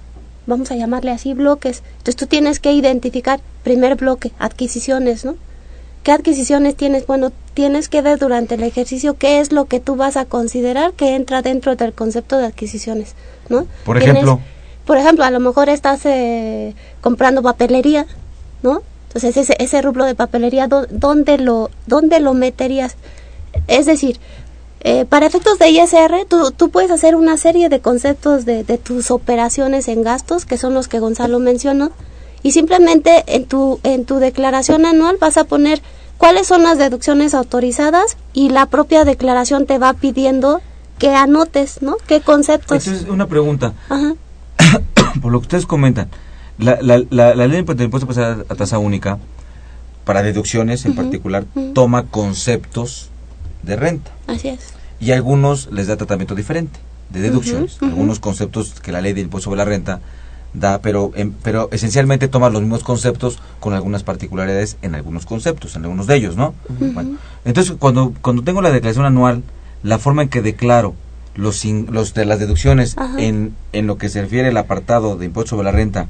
Vamos 0.48 0.72
a 0.72 0.76
llamarle 0.76 1.12
así 1.12 1.34
bloques. 1.34 1.84
Entonces 1.92 2.16
tú 2.16 2.26
tienes 2.26 2.60
que 2.60 2.72
identificar, 2.72 3.40
primer 3.64 3.96
bloque, 3.96 4.32
adquisiciones, 4.40 5.26
¿no? 5.26 5.36
¿Qué 6.02 6.12
adquisiciones 6.12 6.76
tienes? 6.76 7.06
Bueno, 7.08 7.32
tienes 7.54 7.88
que 7.88 8.02
ver 8.02 8.20
durante 8.20 8.56
el 8.56 8.64
ejercicio 8.64 9.16
qué 9.16 9.40
es 9.40 9.52
lo 9.52 9.66
que 9.66 9.80
tú 9.80 9.96
vas 9.96 10.18
a 10.18 10.26
considerar 10.26 10.94
que 10.94 11.16
entra 11.16 11.42
dentro 11.42 11.76
del 11.76 11.94
concepto 11.94 12.38
de 12.38 12.46
adquisiciones, 12.46 13.16
¿no? 13.50 13.66
Por 13.86 13.98
ejemplo, 13.98 14.40
por 14.86 14.98
ejemplo, 14.98 15.24
a 15.24 15.32
lo 15.32 15.40
mejor 15.40 15.70
estás 15.70 16.06
eh, 16.06 16.76
comprando 17.02 17.42
papelería, 17.42 18.06
¿no? 18.62 18.82
Entonces 19.16 19.38
ese, 19.38 19.56
ese 19.64 19.82
rublo 19.82 20.04
de 20.04 20.14
papelería, 20.14 20.68
¿dó- 20.68 20.88
¿dónde 20.90 21.38
lo, 21.38 21.70
dónde 21.88 22.20
lo 22.20 22.34
meterías? 22.34 22.98
Es 23.68 23.86
decir, 23.86 24.20
eh, 24.82 25.06
para 25.06 25.26
efectos 25.26 25.58
de 25.58 25.70
ISR, 25.70 26.26
tú, 26.28 26.52
tú 26.52 26.70
puedes 26.70 26.92
hacer 26.92 27.16
una 27.16 27.38
serie 27.38 27.70
de 27.70 27.80
conceptos 27.80 28.44
de, 28.44 28.66
de 28.66 28.78
tus 28.78 29.12
operaciones 29.12 29.88
en 29.88 30.04
gastos, 30.04 30.46
que 30.46 30.58
son 30.58 30.74
los 30.74 30.90
que 30.90 31.00
Gonzalo 31.00 31.40
mencionó, 31.40 31.92
y 32.44 32.52
simplemente 32.52 33.24
en 33.28 33.46
tu, 33.46 33.80
en 33.84 34.04
tu 34.04 34.18
declaración 34.18 34.86
anual 34.86 35.16
vas 35.20 35.38
a 35.38 35.46
poner 35.46 35.82
cuáles 36.18 36.48
son 36.48 36.64
las 36.64 36.78
deducciones 36.78 37.34
autorizadas 37.34 38.18
y 38.34 38.50
la 38.50 38.66
propia 38.66 39.06
declaración 39.06 39.66
te 39.66 39.78
va 39.78 39.94
pidiendo 39.94 40.60
que 41.00 41.16
anotes, 41.16 41.82
¿no? 41.82 41.96
¿Qué 42.06 42.20
conceptos? 42.22 42.86
entonces 42.86 43.10
una 43.10 43.28
pregunta, 43.28 43.74
Ajá. 43.90 44.14
por 45.22 45.32
lo 45.32 45.40
que 45.40 45.44
ustedes 45.46 45.66
comentan, 45.66 46.10
la, 46.58 46.78
la, 46.82 47.04
la, 47.10 47.36
la 47.36 47.48
ley 47.48 47.64
de 47.64 47.84
impuesto 47.84 48.08
a 48.22 48.38
a 48.50 48.56
tasa 48.56 48.78
única 48.80 49.18
para 50.06 50.22
deducciones 50.24 50.86
en 50.86 50.96
particular 50.96 51.46
toma 51.74 52.04
conceptos 52.04 53.10
de 53.64 53.76
renta. 53.76 54.12
Así 54.28 54.50
es. 54.50 54.60
y 55.00 55.12
a 55.12 55.16
algunos 55.16 55.70
les 55.72 55.88
da 55.88 55.98
tratamiento 55.98 56.36
diferente 56.36 56.80
de 57.10 57.22
deducciones, 57.22 57.78
algunos 57.82 58.20
conceptos 58.20 58.80
que 58.82 58.92
la 58.92 59.02
ley 59.02 59.14
de 59.14 59.22
impuesto 59.22 59.46
sobre 59.46 59.58
la 59.58 59.66
renta 59.66 60.00
da, 60.54 60.80
pero 60.82 61.12
em, 61.16 61.34
pero 61.44 61.68
esencialmente 61.72 62.28
toma 62.28 62.50
los 62.50 62.62
mismos 62.62 62.84
conceptos 62.84 63.40
con 63.60 63.74
algunas 63.74 64.04
particularidades 64.04 64.78
en 64.82 64.96
algunos 64.96 65.26
conceptos, 65.26 65.76
en 65.76 65.84
algunos 65.84 66.08
de 66.08 66.16
ellos, 66.16 66.36
¿no? 66.38 66.54
Bueno, 66.70 67.18
entonces 67.44 67.76
cuando 67.78 68.14
cuando 68.22 68.42
tengo 68.44 68.62
la 68.62 68.72
declaración 68.72 69.06
anual, 69.06 69.44
la 69.84 70.00
forma 70.00 70.22
en 70.24 70.30
que 70.30 70.42
declaro 70.42 70.94
los 71.36 71.66
in- 71.66 71.88
los 71.92 72.14
de 72.14 72.26
las 72.26 72.40
deducciones 72.40 72.96
en 73.18 73.54
en 73.74 73.88
lo 73.88 73.98
que 73.98 74.08
se 74.10 74.22
refiere 74.22 74.48
al 74.50 74.58
apartado 74.58 75.18
de 75.18 75.26
impuesto 75.26 75.52
sobre 75.52 75.66
la 75.66 75.72
renta, 75.72 76.08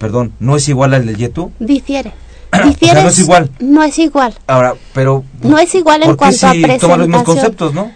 perdón, 0.00 0.32
no 0.40 0.56
es 0.56 0.68
igual 0.68 0.94
al 0.94 1.06
del 1.06 1.16
YETU. 1.16 1.52
Difiere. 1.60 2.12
O 2.52 2.56
sea, 2.56 2.64
Difiere. 2.66 3.02
no 3.04 3.08
es 3.08 3.18
igual. 3.20 3.50
No 3.60 3.82
es 3.84 3.98
igual. 4.00 4.34
Ahora, 4.48 4.74
pero 4.92 5.22
No 5.42 5.56
es 5.60 5.72
igual 5.76 6.02
en 6.02 6.06
¿por 6.08 6.16
qué 6.16 6.18
cuanto 6.18 6.46
a 6.48 6.52
si 6.52 6.62
toman 6.78 6.98
los 6.98 7.08
mismos 7.08 7.22
presentación? 7.24 7.36
conceptos, 7.68 7.74
no? 7.74 7.92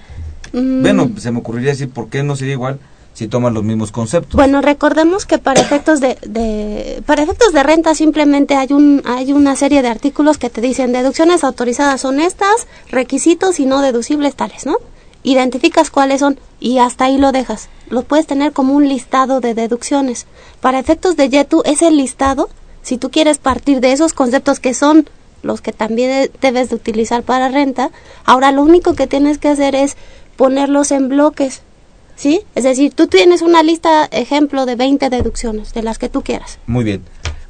Mm, 0.60 0.82
Bueno, 0.82 1.10
se 1.18 1.32
me 1.32 1.40
ocurriría 1.40 1.70
decir, 1.70 1.90
¿por 1.90 2.08
qué 2.08 2.22
no 2.22 2.36
sería 2.36 2.52
igual 2.52 2.78
si 3.14 3.26
toman 3.26 3.52
los 3.52 3.64
mismos 3.64 3.90
conceptos? 3.90 4.34
Bueno, 4.36 4.62
recordemos 4.62 5.26
que 5.26 5.38
para 5.38 5.60
efectos 5.60 6.00
de, 6.00 6.16
de- 6.24 7.02
para 7.04 7.24
efectos 7.24 7.52
de 7.52 7.64
renta 7.64 7.96
simplemente 7.96 8.54
hay 8.54 8.68
un 8.72 9.02
hay 9.04 9.32
una 9.32 9.56
serie 9.56 9.82
de 9.82 9.88
artículos 9.88 10.38
que 10.38 10.50
te 10.50 10.60
dicen 10.60 10.92
deducciones 10.92 11.42
autorizadas 11.42 12.00
son 12.00 12.20
estas, 12.20 12.68
requisitos 12.90 13.58
y 13.58 13.66
no 13.66 13.80
deducibles 13.82 14.36
tales, 14.36 14.66
¿no? 14.66 14.76
Identificas 15.24 15.90
cuáles 15.90 16.20
son 16.20 16.38
y 16.60 16.78
hasta 16.78 17.06
ahí 17.06 17.18
lo 17.18 17.32
dejas. 17.32 17.68
Lo 17.88 18.02
puedes 18.02 18.26
tener 18.26 18.52
como 18.52 18.74
un 18.74 18.88
listado 18.88 19.40
de 19.40 19.54
deducciones. 19.54 20.26
Para 20.60 20.78
efectos 20.78 21.16
de 21.16 21.30
YETU 21.30 21.62
ese 21.64 21.90
listado, 21.90 22.50
si 22.82 22.98
tú 22.98 23.10
quieres 23.10 23.38
partir 23.38 23.80
de 23.80 23.92
esos 23.92 24.12
conceptos 24.12 24.60
que 24.60 24.74
son 24.74 25.08
los 25.42 25.62
que 25.62 25.72
también 25.72 26.30
debes 26.40 26.68
de 26.68 26.76
utilizar 26.76 27.22
para 27.22 27.48
renta, 27.48 27.90
ahora 28.24 28.52
lo 28.52 28.62
único 28.62 28.94
que 28.94 29.06
tienes 29.06 29.38
que 29.38 29.48
hacer 29.48 29.74
es 29.74 29.96
ponerlos 30.36 30.92
en 30.92 31.08
bloques. 31.08 31.62
¿Sí? 32.16 32.42
Es 32.54 32.62
decir, 32.62 32.92
tú 32.94 33.08
tienes 33.08 33.42
una 33.42 33.62
lista 33.62 34.04
ejemplo 34.04 34.66
de 34.66 34.76
20 34.76 35.10
deducciones, 35.10 35.74
de 35.74 35.82
las 35.82 35.98
que 35.98 36.08
tú 36.08 36.22
quieras. 36.22 36.58
Muy 36.66 36.84
bien. 36.84 37.02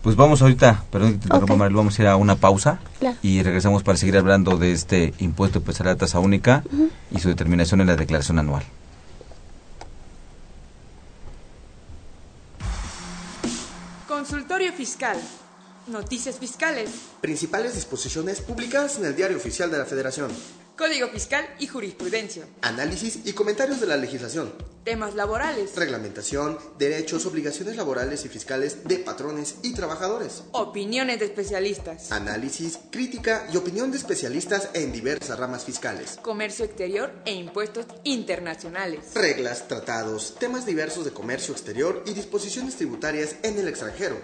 Pues 0.04 0.16
vamos 0.16 0.42
ahorita, 0.42 0.84
perdón 0.92 1.12
que 1.14 1.18
te 1.18 1.24
interrumpa, 1.24 1.54
Ok. 1.54 1.58
Marilo, 1.58 1.78
vamos 1.78 1.98
a 1.98 2.02
ir 2.02 2.08
a 2.08 2.16
una 2.16 2.36
pausa 2.36 2.78
Claro. 3.00 3.16
y 3.22 3.42
regresamos 3.42 3.82
para 3.82 3.96
seguir 3.96 4.16
hablando 4.18 4.56
de 4.58 4.72
este 4.72 5.14
impuesto 5.18 5.58
empresarial 5.58 5.94
a 5.96 5.98
tasa 5.98 6.18
única 6.20 6.62
y 7.10 7.18
su 7.20 7.28
determinación 7.28 7.80
en 7.80 7.86
la 7.86 7.96
declaración 7.96 8.38
anual. 8.38 8.64
Consultorio 14.08 14.72
Fiscal. 14.72 15.16
Noticias 15.86 16.38
fiscales. 16.38 16.90
Principales 17.20 17.74
disposiciones 17.74 18.40
publicadas 18.40 18.98
en 18.98 19.04
el 19.06 19.14
Diario 19.16 19.36
Oficial 19.36 19.70
de 19.70 19.78
la 19.78 19.84
Federación. 19.84 20.30
Código 20.76 21.08
Fiscal 21.08 21.48
y 21.60 21.68
Jurisprudencia. 21.68 22.46
Análisis 22.62 23.20
y 23.24 23.32
comentarios 23.32 23.80
de 23.80 23.86
la 23.86 23.96
legislación. 23.96 24.52
Temas 24.82 25.14
laborales. 25.14 25.76
Reglamentación, 25.76 26.58
derechos, 26.78 27.26
obligaciones 27.26 27.76
laborales 27.76 28.24
y 28.24 28.28
fiscales 28.28 28.82
de 28.82 28.98
patrones 28.98 29.54
y 29.62 29.72
trabajadores. 29.72 30.42
Opiniones 30.50 31.20
de 31.20 31.26
especialistas. 31.26 32.10
Análisis, 32.10 32.80
crítica 32.90 33.46
y 33.52 33.56
opinión 33.56 33.92
de 33.92 33.98
especialistas 33.98 34.70
en 34.74 34.90
diversas 34.90 35.38
ramas 35.38 35.64
fiscales. 35.64 36.18
Comercio 36.20 36.64
exterior 36.64 37.12
e 37.24 37.32
impuestos 37.32 37.86
internacionales. 38.02 39.14
Reglas, 39.14 39.68
tratados, 39.68 40.34
temas 40.40 40.66
diversos 40.66 41.04
de 41.04 41.12
comercio 41.12 41.54
exterior 41.54 42.02
y 42.04 42.14
disposiciones 42.14 42.74
tributarias 42.74 43.36
en 43.44 43.56
el 43.60 43.68
extranjero. 43.68 44.16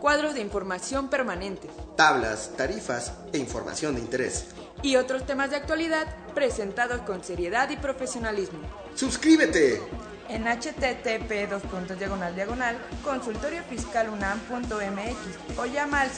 Cuadros 0.00 0.34
de 0.34 0.40
información 0.40 1.10
permanente. 1.10 1.68
Tablas, 1.96 2.52
tarifas 2.56 3.12
e 3.32 3.38
información 3.38 3.96
de 3.96 4.02
interés. 4.02 4.44
Y 4.82 4.96
otros 4.96 5.24
temas 5.26 5.50
de 5.50 5.56
actualidad 5.56 6.06
presentados 6.34 7.02
con 7.02 7.22
seriedad 7.24 7.68
y 7.70 7.76
profesionalismo. 7.76 8.58
¡Suscríbete! 8.94 9.80
En 10.28 10.44
http 10.44 11.48
dos 11.48 11.62
diagonal 11.98 12.34
diagonal 12.34 12.76
consultoriofiscalunam.mx 13.04 15.58
o 15.58 15.66
llama 15.66 16.00
al 16.00 16.10
5616-1355 16.10 16.16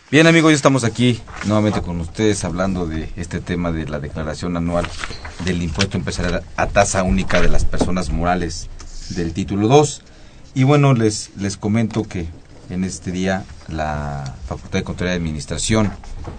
Bien 0.09 0.25
amigos, 0.25 0.51
ya 0.51 0.55
estamos 0.55 0.85
aquí 0.85 1.19
nuevamente 1.45 1.81
con 1.81 1.99
ustedes 1.99 2.45
hablando 2.45 2.85
de 2.85 3.09
este 3.17 3.41
tema 3.41 3.73
de 3.73 3.89
la 3.89 3.99
declaración 3.99 4.55
anual 4.55 4.87
del 5.43 5.61
impuesto 5.61 5.97
empresarial 5.97 6.45
a 6.55 6.67
tasa 6.67 7.03
única 7.03 7.41
de 7.41 7.49
las 7.49 7.65
personas 7.65 8.09
morales 8.09 8.69
del 9.09 9.33
título 9.33 9.67
2. 9.67 10.03
Y 10.53 10.63
bueno, 10.63 10.93
les, 10.93 11.31
les 11.35 11.57
comento 11.57 12.03
que 12.03 12.25
en 12.69 12.83
este 12.83 13.11
día 13.11 13.45
la 13.67 14.35
Facultad 14.47 14.79
de 14.79 14.83
Control 14.83 15.09
y 15.09 15.13
Administración 15.13 15.91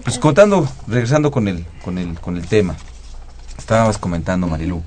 Pues 0.04 0.18
contando, 0.18 0.68
regresando 0.88 1.30
con 1.30 1.48
el, 1.48 1.64
con 1.86 2.00
el, 2.00 2.20
con 2.20 2.38
el 2.38 2.48
tema, 2.48 2.76
estabas 3.56 4.00
comentando, 4.00 4.48
Marilu, 4.48 4.82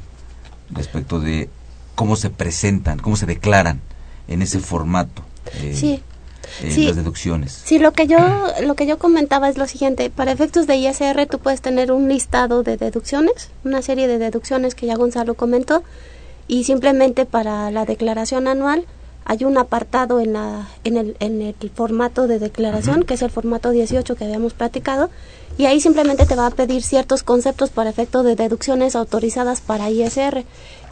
respecto 0.70 1.20
de 1.20 1.48
cómo 1.94 2.16
se 2.16 2.30
presentan, 2.30 2.98
cómo 2.98 3.14
se 3.14 3.26
declaran 3.26 3.80
en 4.26 4.42
ese 4.42 4.58
formato. 4.58 5.22
Eh, 5.54 5.72
sí. 5.78 6.02
Las 6.60 6.96
deducciones. 6.96 7.62
Sí, 7.64 7.78
lo 7.78 7.92
que 7.92 8.06
yo 8.06 8.18
lo 8.62 8.74
que 8.74 8.86
yo 8.86 8.98
comentaba 8.98 9.48
es 9.48 9.58
lo 9.58 9.66
siguiente, 9.66 10.10
para 10.10 10.32
efectos 10.32 10.66
de 10.66 10.76
ISR 10.76 11.26
tú 11.26 11.38
puedes 11.38 11.60
tener 11.60 11.92
un 11.92 12.08
listado 12.08 12.62
de 12.62 12.76
deducciones, 12.76 13.50
una 13.64 13.82
serie 13.82 14.08
de 14.08 14.18
deducciones 14.18 14.74
que 14.74 14.86
ya 14.86 14.96
Gonzalo 14.96 15.34
comentó 15.34 15.82
y 16.48 16.64
simplemente 16.64 17.24
para 17.24 17.70
la 17.70 17.84
declaración 17.84 18.48
anual 18.48 18.86
hay 19.24 19.44
un 19.44 19.56
apartado 19.56 20.20
en, 20.20 20.32
la, 20.32 20.68
en, 20.84 20.96
el, 20.96 21.16
en 21.20 21.42
el 21.42 21.54
formato 21.70 22.26
de 22.26 22.38
declaración, 22.38 23.04
que 23.04 23.14
es 23.14 23.22
el 23.22 23.30
formato 23.30 23.70
18 23.70 24.16
que 24.16 24.24
habíamos 24.24 24.52
platicado, 24.52 25.10
y 25.58 25.66
ahí 25.66 25.80
simplemente 25.80 26.26
te 26.26 26.34
va 26.34 26.46
a 26.46 26.50
pedir 26.50 26.82
ciertos 26.82 27.22
conceptos 27.22 27.70
para 27.70 27.90
efecto 27.90 28.22
de 28.22 28.36
deducciones 28.36 28.96
autorizadas 28.96 29.60
para 29.60 29.90
ISR. 29.90 30.44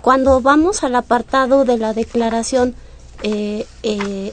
Cuando 0.03 0.41
vamos 0.41 0.85
al 0.85 0.95
apartado 0.95 1.65
de 1.65 1.79
la 1.79 1.93
declaración 1.93 2.75
eh, 3.23 3.67
eh, 3.83 4.33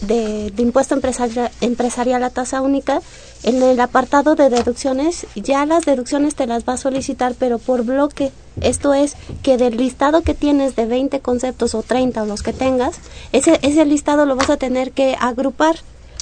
de, 0.00 0.62
impuesto 0.62 0.94
empresarial, 0.94 1.50
empresarial 1.60 2.22
a 2.22 2.30
tasa 2.30 2.60
única, 2.60 3.00
en 3.42 3.62
el 3.62 3.78
apartado 3.80 4.34
de 4.34 4.48
deducciones, 4.48 5.26
ya 5.34 5.66
las 5.66 5.84
deducciones 5.84 6.34
te 6.34 6.46
las 6.46 6.64
va 6.66 6.74
a 6.74 6.78
solicitar, 6.78 7.34
pero 7.38 7.58
por 7.58 7.84
bloque. 7.84 8.32
Esto 8.60 8.94
es 8.94 9.16
que 9.42 9.56
del 9.56 9.76
listado 9.76 10.22
que 10.22 10.34
tienes 10.34 10.76
de 10.76 10.86
20 10.86 11.20
conceptos 11.20 11.74
o 11.74 11.82
30 11.82 12.22
o 12.22 12.26
los 12.26 12.42
que 12.42 12.52
tengas, 12.52 13.00
ese, 13.32 13.58
ese 13.62 13.84
listado 13.84 14.26
lo 14.26 14.36
vas 14.36 14.50
a 14.50 14.56
tener 14.56 14.92
que 14.92 15.16
agrupar. 15.20 15.76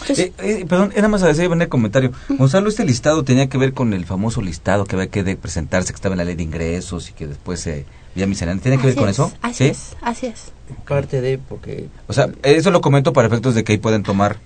Eh, 0.08 0.32
eh, 0.38 0.66
perdón, 0.68 0.92
era 0.94 1.08
más 1.08 1.22
a 1.22 1.28
decir 1.28 1.44
en 1.44 1.62
el 1.62 1.68
comentario. 1.68 2.12
Gonzalo, 2.28 2.68
este 2.68 2.84
listado 2.84 3.24
tenía 3.24 3.48
que 3.48 3.58
ver 3.58 3.72
con 3.72 3.92
el 3.92 4.04
famoso 4.04 4.42
listado 4.42 4.84
que 4.84 4.96
había 4.96 5.08
que 5.08 5.36
presentarse, 5.36 5.92
que 5.92 5.96
estaba 5.96 6.14
en 6.14 6.18
la 6.18 6.24
ley 6.24 6.34
de 6.34 6.42
ingresos 6.42 7.10
y 7.10 7.12
que 7.12 7.26
después 7.26 7.60
se 7.60 7.86
vía 8.14 8.26
miscelánea. 8.26 8.62
¿Tiene 8.62 8.78
que 8.78 8.86
ver 8.86 8.96
con 8.96 9.08
eso? 9.08 9.32
Así 9.42 9.64
es, 9.64 9.96
así 10.00 10.26
es. 10.26 10.52
Parte 10.88 11.20
de, 11.20 11.38
porque... 11.38 11.88
O 12.06 12.12
sea, 12.12 12.28
eso 12.42 12.70
lo 12.70 12.80
comento 12.80 13.12
para 13.12 13.28
efectos 13.28 13.54
de 13.54 13.64
que 13.64 13.72
ahí 13.72 13.78
pueden 13.78 14.02
tomar 14.02 14.38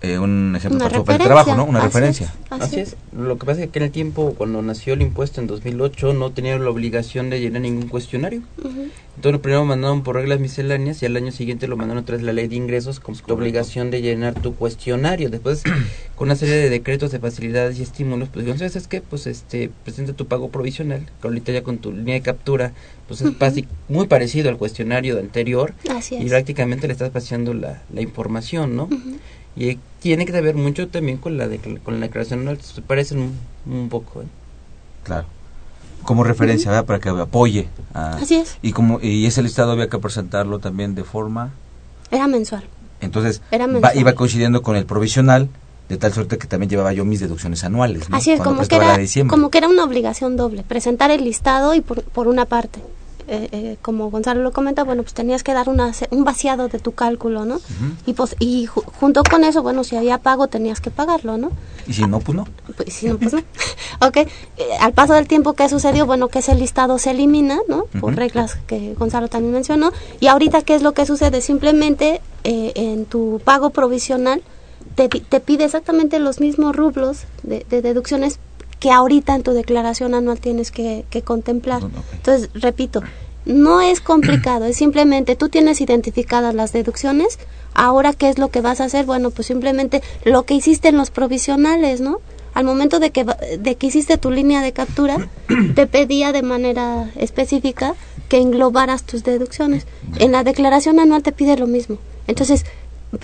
eh, 0.00 0.18
un 0.18 0.54
ejemplo 0.56 0.78
para 0.78 0.90
de 0.92 0.98
referencia, 0.98 1.24
trabajo, 1.26 1.54
¿no? 1.56 1.64
Una 1.64 1.78
así 1.80 1.86
referencia. 1.88 2.26
es, 2.26 2.62
Así 2.62 2.80
es. 2.80 2.96
Lo 3.12 3.36
que 3.38 3.46
pasa 3.46 3.62
es 3.64 3.70
que 3.70 3.78
en 3.80 3.84
el 3.86 3.90
tiempo, 3.90 4.34
cuando 4.36 4.62
nació 4.62 4.94
el 4.94 5.02
impuesto 5.02 5.40
en 5.40 5.46
2008, 5.48 6.12
no 6.14 6.30
tenía 6.32 6.56
la 6.58 6.70
obligación 6.70 7.30
de 7.30 7.40
llenar 7.40 7.62
ningún 7.62 7.88
cuestionario. 7.88 8.42
Entonces, 9.16 9.40
primero 9.40 9.62
lo 9.62 9.66
mandaron 9.66 10.04
por 10.04 10.14
reglas 10.14 10.38
misceláneas 10.38 11.02
y 11.02 11.06
al 11.06 11.16
año 11.16 11.32
siguiente 11.32 11.66
lo 11.66 11.76
mandaron 11.76 12.04
otra 12.04 12.14
vez 12.14 12.24
la 12.24 12.32
ley 12.32 12.46
de 12.46 12.54
ingresos 12.54 13.00
con 13.00 13.16
tu 13.16 13.34
obligación 13.34 13.90
de 13.90 14.00
llenar 14.00 14.34
tu 14.40 14.54
cuestionario. 14.54 15.28
Después, 15.28 15.64
con 16.14 16.28
una 16.28 16.36
serie 16.36 16.54
de 16.54 16.70
decretos 16.70 17.10
de 17.10 17.18
facilidades 17.18 17.80
y 17.80 17.82
estímulos, 17.82 18.28
pues 18.28 18.44
dijeron, 18.46 18.70
¿sabes 18.70 18.86
qué? 18.86 19.00
Pues 19.00 19.26
este, 19.26 19.70
presenta 19.82 20.12
tu 20.12 20.26
pago 20.28 20.50
provisional, 20.50 21.10
que 21.20 21.26
ahorita 21.26 21.50
ya 21.50 21.62
con 21.64 21.78
tu 21.78 21.92
línea 21.92 22.14
de 22.14 22.20
captura, 22.22 22.72
pues 23.08 23.20
es 23.22 23.36
basi- 23.36 23.66
muy 23.88 24.06
parecido 24.06 24.48
al 24.50 24.56
cuestionario 24.58 25.18
anterior 25.18 25.74
Así 25.90 26.14
y 26.14 26.22
es. 26.24 26.28
prácticamente 26.30 26.86
le 26.86 26.92
estás 26.92 27.10
paseando 27.10 27.54
la, 27.54 27.82
la 27.92 28.00
información, 28.02 28.76
¿no? 28.76 28.88
Y 29.58 29.78
tiene 30.00 30.24
que 30.24 30.40
ver 30.40 30.54
mucho 30.54 30.86
también 30.88 31.18
con 31.18 31.36
la, 31.36 31.46
decla- 31.48 31.80
con 31.82 31.98
la 32.00 32.06
declaración 32.06 32.40
anual, 32.40 32.60
se 32.62 32.80
parecen 32.82 33.18
un, 33.18 33.72
un 33.72 33.88
poco. 33.88 34.22
¿eh? 34.22 34.26
Claro. 35.04 35.26
Como 36.04 36.22
referencia, 36.24 36.70
¿verdad? 36.70 36.86
Para 36.86 37.00
que 37.00 37.08
apoye. 37.08 37.68
a- 37.92 38.16
Así 38.16 38.36
es. 38.36 38.56
Y, 38.62 38.72
como, 38.72 39.00
y 39.02 39.26
ese 39.26 39.42
listado 39.42 39.72
había 39.72 39.88
que 39.88 39.98
presentarlo 39.98 40.58
también 40.60 40.94
de 40.94 41.02
forma... 41.04 41.50
Era 42.10 42.26
mensual. 42.28 42.64
Entonces, 43.00 43.42
Era 43.50 43.66
va- 43.66 43.72
mensual. 43.72 43.98
iba 43.98 44.12
coincidiendo 44.14 44.62
con 44.62 44.76
el 44.76 44.86
provisional, 44.86 45.48
de 45.88 45.96
tal 45.96 46.12
suerte 46.12 46.38
que 46.38 46.46
también 46.46 46.70
llevaba 46.70 46.92
yo 46.92 47.04
mis 47.04 47.18
deducciones 47.20 47.64
anuales. 47.64 48.08
¿no? 48.10 48.16
Así 48.16 48.30
es, 48.30 48.38
Cuando 48.38 48.50
como 48.50 48.60
que, 48.62 48.68
prestaba 48.68 48.84
la 48.96 49.02
era, 49.02 49.22
de 49.22 49.26
como 49.28 49.50
que 49.50 49.58
era 49.58 49.68
una 49.68 49.84
obligación 49.84 50.36
doble, 50.36 50.62
presentar 50.62 51.10
el 51.10 51.24
listado 51.24 51.74
y 51.74 51.80
por, 51.80 52.02
por 52.04 52.28
una 52.28 52.44
parte, 52.44 52.80
eh, 53.28 53.48
eh, 53.52 53.76
como 53.82 54.10
Gonzalo 54.10 54.42
lo 54.42 54.52
comenta, 54.52 54.84
bueno, 54.84 55.02
pues 55.02 55.14
tenías 55.14 55.42
que 55.42 55.52
dar 55.52 55.68
una, 55.68 55.92
un 56.10 56.24
vaciado 56.24 56.68
de 56.68 56.78
tu 56.78 56.92
cálculo, 56.92 57.44
¿no? 57.44 57.60
Y 58.06 58.14
pues 58.14 58.34
y 58.38 58.66
ju- 58.66 58.84
junto 58.98 59.22
con 59.22 59.44
eso, 59.44 59.62
bueno, 59.62 59.84
si 59.84 59.96
había 59.96 60.18
pago 60.18 60.48
tenías 60.48 60.80
que 60.80 60.90
pagarlo, 60.90 61.36
¿no? 61.38 61.50
Y 61.86 61.92
si 61.92 62.06
no, 62.06 62.20
pues 62.20 62.36
no. 62.36 62.46
Pues 62.76 62.92
si 62.94 63.06
no, 63.08 63.18
pues 63.18 63.32
no. 63.34 63.40
ok, 64.06 64.16
eh, 64.16 64.28
al 64.80 64.92
paso 64.92 65.12
del 65.14 65.28
tiempo, 65.28 65.52
¿qué 65.54 65.68
sucedió? 65.68 66.06
Bueno, 66.06 66.28
que 66.28 66.40
ese 66.40 66.54
listado 66.54 66.98
se 66.98 67.10
elimina, 67.10 67.58
¿no? 67.68 67.84
Por 68.00 68.14
reglas 68.16 68.56
que 68.66 68.94
Gonzalo 68.94 69.28
también 69.28 69.52
mencionó. 69.54 69.92
Y 70.20 70.26
ahorita, 70.28 70.62
¿qué 70.62 70.74
es 70.74 70.82
lo 70.82 70.92
que 70.92 71.06
sucede? 71.06 71.40
Simplemente 71.40 72.20
eh, 72.44 72.72
en 72.74 73.04
tu 73.06 73.40
pago 73.44 73.70
provisional 73.70 74.42
te, 74.94 75.08
te 75.08 75.40
pide 75.40 75.64
exactamente 75.64 76.18
los 76.18 76.40
mismos 76.40 76.74
rublos 76.74 77.24
de, 77.42 77.64
de 77.68 77.82
deducciones 77.82 78.38
que 78.78 78.90
ahorita 78.90 79.34
en 79.34 79.42
tu 79.42 79.52
declaración 79.52 80.14
anual 80.14 80.40
tienes 80.40 80.70
que, 80.70 81.04
que 81.10 81.22
contemplar. 81.22 81.82
Entonces, 82.12 82.50
repito, 82.54 83.02
no 83.44 83.80
es 83.80 84.00
complicado, 84.00 84.66
es 84.66 84.76
simplemente 84.76 85.34
tú 85.34 85.48
tienes 85.48 85.80
identificadas 85.80 86.54
las 86.54 86.72
deducciones, 86.72 87.38
ahora 87.74 88.12
qué 88.12 88.28
es 88.28 88.38
lo 88.38 88.48
que 88.48 88.60
vas 88.60 88.80
a 88.80 88.84
hacer, 88.84 89.06
bueno, 89.06 89.30
pues 89.30 89.46
simplemente 89.46 90.02
lo 90.24 90.42
que 90.44 90.54
hiciste 90.54 90.88
en 90.88 90.96
los 90.96 91.10
provisionales, 91.10 92.00
¿no? 92.00 92.20
Al 92.54 92.64
momento 92.64 92.98
de 92.98 93.10
que, 93.10 93.24
de 93.24 93.76
que 93.76 93.86
hiciste 93.86 94.18
tu 94.18 94.30
línea 94.30 94.62
de 94.62 94.72
captura, 94.72 95.28
te 95.74 95.86
pedía 95.86 96.32
de 96.32 96.42
manera 96.42 97.10
específica 97.16 97.94
que 98.28 98.38
englobaras 98.38 99.04
tus 99.04 99.24
deducciones. 99.24 99.86
En 100.18 100.32
la 100.32 100.44
declaración 100.44 101.00
anual 101.00 101.22
te 101.22 101.32
pide 101.32 101.56
lo 101.56 101.66
mismo. 101.66 101.98
Entonces, 102.26 102.66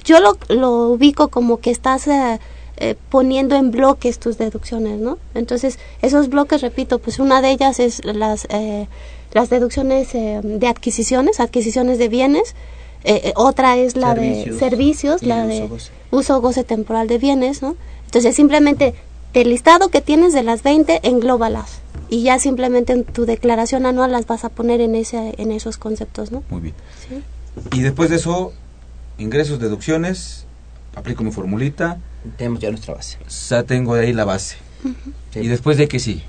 yo 0.05 0.21
lo, 0.21 0.39
lo 0.49 0.89
ubico 0.91 1.29
como 1.29 1.59
que 1.59 1.71
estás 1.71 2.07
eh, 2.09 2.41
eh, 2.77 2.97
poniendo 3.11 3.57
en 3.57 3.71
bloques 3.71 4.19
tus 4.19 4.39
deducciones, 4.39 4.99
¿no? 5.01 5.19
Entonces, 5.35 5.79
esos 6.03 6.29
bloques, 6.29 6.61
repito, 6.61 6.99
pues 6.99 7.19
una 7.19 7.41
de 7.41 7.51
ellas 7.51 7.81
es 7.81 8.05
las, 8.05 8.47
eh, 8.51 8.89
las 9.33 9.51
deducciones 9.51 10.15
eh, 10.15 10.41
de 10.43 10.67
adquisiciones, 10.67 11.41
adquisiciones 11.41 11.99
de 11.99 12.09
bienes, 12.09 12.55
eh, 13.05 13.21
eh, 13.25 13.33
otra 13.37 13.77
es 13.77 13.97
la 13.97 14.15
Servicios 14.15 14.55
de 14.55 14.59
servicios, 14.59 15.23
la 15.23 15.45
uso 15.45 15.49
de 15.49 15.69
goce. 15.69 15.91
uso 16.11 16.41
goce 16.41 16.65
temporal 16.65 17.07
de 17.07 17.19
bienes, 17.19 17.61
¿no? 17.61 17.77
Entonces, 18.07 18.35
simplemente 18.35 18.95
del 19.35 19.51
listado 19.51 19.89
que 19.89 20.01
tienes 20.01 20.33
de 20.33 20.43
las 20.43 20.63
20, 20.63 21.01
englóbalas. 21.03 21.81
Y 22.09 22.23
ya 22.23 22.39
simplemente 22.39 22.93
en 22.93 23.05
tu 23.05 23.27
declaración 23.27 23.87
anual 23.87 24.13
las 24.13 24.27
vas 24.27 24.45
a 24.45 24.49
poner 24.49 24.81
en, 24.81 24.95
ese, 24.95 25.35
en 25.37 25.51
esos 25.51 25.77
conceptos, 25.77 26.31
¿no? 26.31 26.43
Muy 26.49 26.61
bien. 26.61 26.75
Sí. 27.09 27.23
Y 27.77 27.83
después 27.83 28.11
de 28.11 28.17
eso, 28.17 28.53
ingresos, 29.19 29.59
deducciones, 29.59 30.44
aplico 30.97 31.25
mi 31.25 31.31
formulita, 31.31 31.99
Tenemos 32.37 32.61
ya 32.61 32.71
nuestra 32.71 32.95
base. 32.95 33.19
ya 33.51 33.63
tengo 33.65 33.95
ahí 33.95 34.13
la 34.13 34.25
base. 34.25 34.57
Sí. 35.33 35.41
Y 35.41 35.49
después 35.49 35.79
de 35.79 35.89
que 35.89 35.99
sí. 35.99 36.23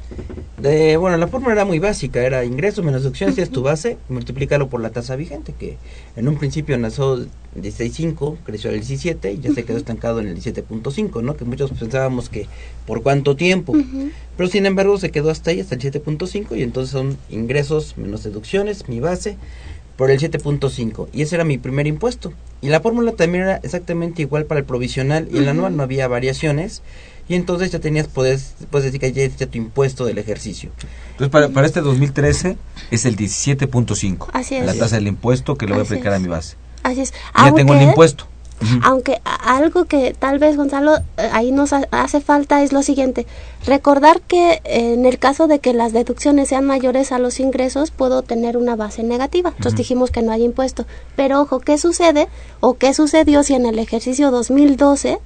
De, 0.58 0.96
bueno, 0.98 1.18
la 1.18 1.28
fórmula 1.28 1.52
era 1.54 1.66
muy 1.66 1.78
básica, 1.80 2.24
era 2.24 2.46
ingresos 2.46 2.84
menos 2.86 3.04
deducciones, 3.04 3.38
es 3.38 3.50
tu 3.52 3.62
base, 3.62 3.98
multiplícalo 4.08 4.70
por 4.70 4.80
la 4.82 4.90
tasa 4.92 5.16
vigente, 5.18 5.54
que 5.54 5.78
en 6.16 6.28
un 6.30 6.38
principio 6.38 6.78
nació 6.78 7.18
de 7.18 7.28
16.5, 7.56 8.38
creció 8.46 8.70
al 8.70 8.78
17 8.78 9.34
y 9.34 9.40
ya 9.40 9.54
se 9.54 9.64
quedó 9.66 9.78
estancado 9.78 10.22
en 10.22 10.28
el 10.28 10.38
17.5, 10.38 11.22
¿no? 11.22 11.36
Que 11.36 11.44
muchos 11.44 11.72
pensábamos 11.72 12.30
que 12.30 12.48
por 12.88 13.04
cuánto 13.04 13.36
tiempo, 13.36 13.74
Ujú. 13.74 14.10
pero 14.38 14.50
sin 14.50 14.66
embargo 14.66 14.98
se 14.98 15.12
quedó 15.12 15.30
hasta 15.30 15.52
ahí, 15.52 15.60
hasta 15.60 15.76
el 15.76 15.82
7.5 15.82 16.58
y 16.58 16.64
entonces 16.64 16.92
son 16.92 17.18
ingresos 17.30 17.98
menos 17.98 18.24
deducciones, 18.24 18.88
mi 18.88 19.02
base, 19.02 19.36
por 19.98 20.12
el 20.12 20.20
7.5 20.20 21.08
y 21.14 21.22
ese 21.22 21.36
era 21.36 21.44
mi 21.44 21.58
primer 21.58 21.88
impuesto. 21.88 22.34
Y 22.62 22.70
la 22.70 22.82
fórmula 22.82 23.12
también 23.14 23.44
era 23.46 23.56
exactamente 23.58 24.22
igual 24.22 24.46
para 24.46 24.60
el 24.60 24.66
provisional 24.66 25.28
y 25.32 25.38
el 25.38 25.48
anual, 25.48 25.76
no 25.78 25.84
había 25.84 26.08
variaciones. 26.08 26.82
Y 27.28 27.34
entonces 27.36 27.72
ya 27.72 27.80
tenías, 27.80 28.08
puedes, 28.08 28.54
puedes 28.70 28.86
decir 28.86 29.00
que 29.00 29.12
ya 29.12 29.24
hiciste 29.24 29.48
tu 29.48 29.58
impuesto 29.58 30.06
del 30.06 30.18
ejercicio. 30.20 30.70
Entonces, 31.12 31.30
para, 31.30 31.50
para 31.50 31.66
este 31.66 31.82
2013 31.82 32.56
es 32.92 33.06
el 33.06 33.18
17.5. 33.18 34.28
Así 34.34 34.56
es. 34.56 34.66
La 34.66 34.74
tasa 34.76 34.98
del 34.98 35.08
impuesto 35.08 35.56
que 35.56 35.66
le 35.66 35.72
voy 35.74 35.82
a 35.82 35.86
aplicar 35.86 36.14
a 36.14 36.20
mi 36.20 36.28
base. 36.28 36.56
Así 36.84 37.02
es. 37.02 37.10
Y 37.36 37.46
ya 37.46 37.54
tengo 37.54 37.74
el 37.74 37.80
Aunque- 37.80 37.86
Aunque 38.84 39.22
algo 39.26 39.86
que 39.86 40.16
tal 40.18 40.40
vez 40.40 40.56
Gonzalo 40.58 40.96
eh, 41.18 41.30
ahí 41.34 41.52
nos 41.52 41.74
ha- 41.74 41.88
hace 41.92 42.22
falta 42.22 42.64
es 42.64 42.72
lo 42.74 42.82
siguiente, 42.84 43.28
recordar 43.66 44.22
que 44.22 44.62
eh, 44.64 44.94
en 44.94 45.06
el 45.06 45.20
caso 45.20 45.48
de 45.48 45.60
que 45.60 45.74
las 45.74 45.94
deducciones 45.94 46.50
sean 46.50 46.66
mayores 46.66 47.12
a 47.12 47.20
los 47.20 47.40
ingresos 47.40 47.92
puedo 47.92 48.22
tener 48.22 48.58
una 48.58 48.76
base 48.76 49.04
negativa. 49.04 49.50
Entonces 49.56 49.78
dijimos 49.78 50.10
que 50.10 50.22
no 50.22 50.32
hay 50.32 50.44
impuesto. 50.44 50.86
Pero 51.16 51.42
ojo, 51.42 51.60
¿qué 51.60 51.78
sucede 51.78 52.28
o 52.62 52.76
qué 52.76 52.94
sucedió 52.94 53.44
si 53.44 53.54
en 53.56 53.66
el 53.66 53.78
ejercicio 53.78 54.32
2012 54.32 55.20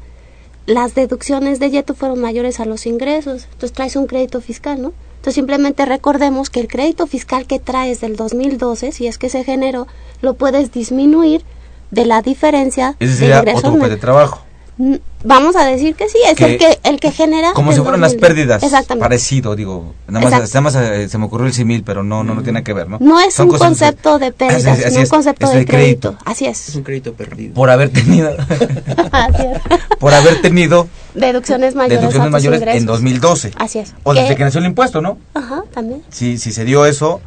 las 0.65 0.93
deducciones 0.95 1.59
de 1.59 1.69
YETU 1.71 1.93
fueron 1.93 2.19
mayores 2.19 2.59
a 2.59 2.65
los 2.65 2.85
ingresos? 2.85 3.43
Entonces 3.45 3.73
traes 3.73 3.95
un 3.95 4.07
crédito 4.07 4.41
fiscal, 4.41 4.81
¿no? 4.81 4.91
Entonces 5.17 5.35
simplemente 5.35 5.85
recordemos 5.85 6.49
que 6.49 6.59
el 6.61 6.67
crédito 6.67 7.05
fiscal 7.07 7.45
que 7.45 7.59
traes 7.59 8.01
del 8.01 8.15
2012, 8.15 8.91
si 8.91 9.07
es 9.07 9.17
que 9.17 9.29
se 9.29 9.43
generó, 9.43 9.87
lo 10.21 10.33
puedes 10.35 10.71
disminuir 10.71 11.43
de 11.91 12.05
la 12.05 12.21
diferencia 12.21 12.95
Ese 12.99 13.11
de 13.13 13.17
sería 13.17 13.39
ingresos 13.39 13.63
otro 13.65 13.87
de 13.89 13.97
trabajo. 13.97 14.43
Mm, 14.77 14.95
Vamos 15.25 15.57
a 15.57 15.65
decir 15.65 15.95
que 15.95 16.07
sí, 16.07 16.17
es 16.25 16.37
Que- 16.37 16.45
el 16.53 16.57
que 16.57 16.79
el 16.83 16.99
que 17.01 17.11
genera 17.11 17.51
Como 17.51 17.73
si 17.73 17.79
fueran 17.81 17.99
las 17.99 18.13
2012. 18.13 18.19
pérdidas. 18.33 18.63
Exactamente. 18.63 19.03
Parecido, 19.03 19.53
digo. 19.53 19.93
Nada 20.07 20.29
más, 20.29 20.53
nada 20.53 20.61
más 20.61 20.75
eh, 20.75 21.09
se 21.09 21.17
me 21.17 21.25
ocurrió 21.25 21.45
el 21.47 21.51
simil, 21.51 21.83
pero 21.83 22.01
no, 22.03 22.23
no, 22.23 22.33
no 22.35 22.41
tiene 22.41 22.63
que 22.63 22.71
ver, 22.71 22.87
¿no? 22.87 22.97
No 23.01 23.19
es 23.19 23.33
Son 23.33 23.49
un 23.49 23.57
concepto 23.57 24.17
de 24.17 24.31
pérdidas, 24.31 24.65
Así 24.79 24.85
es, 24.85 24.95
un 24.95 25.05
concepto 25.07 25.45
es 25.47 25.51
de 25.53 25.65
crédito. 25.65 26.11
crédito. 26.13 26.23
Así 26.31 26.45
Es 26.45 26.69
es. 26.69 26.75
un 26.77 26.83
crédito 26.83 27.13
perdido. 27.15 27.53
Por 27.53 27.69
haber 27.69 27.89
tenido, 27.89 28.29
Así 29.11 29.41
es. 29.43 29.59
por 29.99 30.13
haber 30.13 30.41
tenido 30.41 30.87
Deducciones 31.13 31.75
mayores 31.75 31.99
deducciones 31.99 32.31
mayores 32.31 32.59
ingresos. 32.61 32.79
en 32.79 32.85
2012. 32.85 33.51
Así 33.57 33.79
es. 33.79 33.93
O 34.03 34.13
desde 34.13 34.29
Que- 34.29 34.35
que 34.37 34.43
nació 34.45 34.61
el 34.61 34.67
impuesto, 34.67 35.01
¿no? 35.01 35.17
Ajá, 35.33 35.63
también. 35.73 36.01
Si, 36.09 36.37
si 36.37 36.53
se 36.53 36.63
dio 36.63 36.85
eso, 36.85 37.19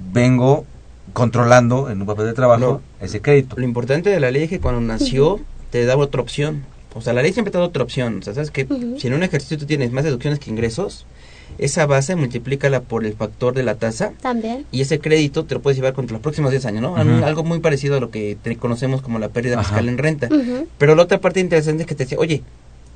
vengo 0.00 0.64
controlando 1.20 1.88
en 1.88 2.02
un 2.02 2.06
papel 2.06 2.26
de 2.26 2.34
trabajo 2.34 2.60
No. 2.60 3.04
ese 3.04 3.22
crédito. 3.22 3.56
Lo 3.56 3.64
importante 3.64 4.10
de 4.10 4.20
la 4.20 4.30
ley 4.30 4.42
es 4.42 4.50
que 4.50 4.60
cuando 4.60 4.82
nació 4.82 5.40
te 5.70 5.86
daba 5.86 6.02
otra 6.04 6.20
opción. 6.20 6.64
O 6.94 7.00
sea, 7.00 7.14
la 7.14 7.22
ley 7.22 7.32
siempre 7.32 7.50
te 7.50 7.56
da 7.56 7.64
otra 7.64 7.82
opción. 7.82 8.18
O 8.18 8.22
sea, 8.22 8.34
sabes 8.34 8.50
que 8.50 8.66
si 8.98 9.06
en 9.06 9.14
un 9.14 9.22
ejercicio 9.22 9.56
tú 9.56 9.64
tienes 9.64 9.92
más 9.92 10.04
deducciones 10.04 10.38
que 10.38 10.50
ingresos, 10.50 11.06
esa 11.56 11.86
base 11.86 12.16
multiplícala 12.16 12.80
por 12.82 13.06
el 13.06 13.14
factor 13.14 13.54
de 13.54 13.62
la 13.62 13.76
tasa 13.76 14.12
También. 14.20 14.66
y 14.70 14.82
ese 14.82 14.98
crédito 14.98 15.46
te 15.46 15.54
lo 15.54 15.62
puedes 15.62 15.78
llevar 15.78 15.94
contra 15.94 16.12
los 16.12 16.20
próximos 16.22 16.50
10 16.50 16.66
años, 16.66 16.82
¿no? 16.82 16.96
Algo 16.96 17.44
muy 17.44 17.60
parecido 17.60 17.96
a 17.96 18.00
lo 18.00 18.10
que 18.10 18.36
te- 18.42 18.56
conocemos 18.58 19.00
como 19.00 19.18
la 19.18 19.30
pérdida 19.30 19.54
Ajá. 19.54 19.62
fiscal 19.62 19.88
en 19.88 19.96
renta. 19.96 20.28
Pero 20.76 20.94
la 20.94 21.02
otra 21.04 21.18
parte 21.18 21.40
interesante 21.40 21.84
es 21.84 21.86
que 21.88 21.94
te 21.94 22.04
decía, 22.04 22.18
oye, 22.18 22.42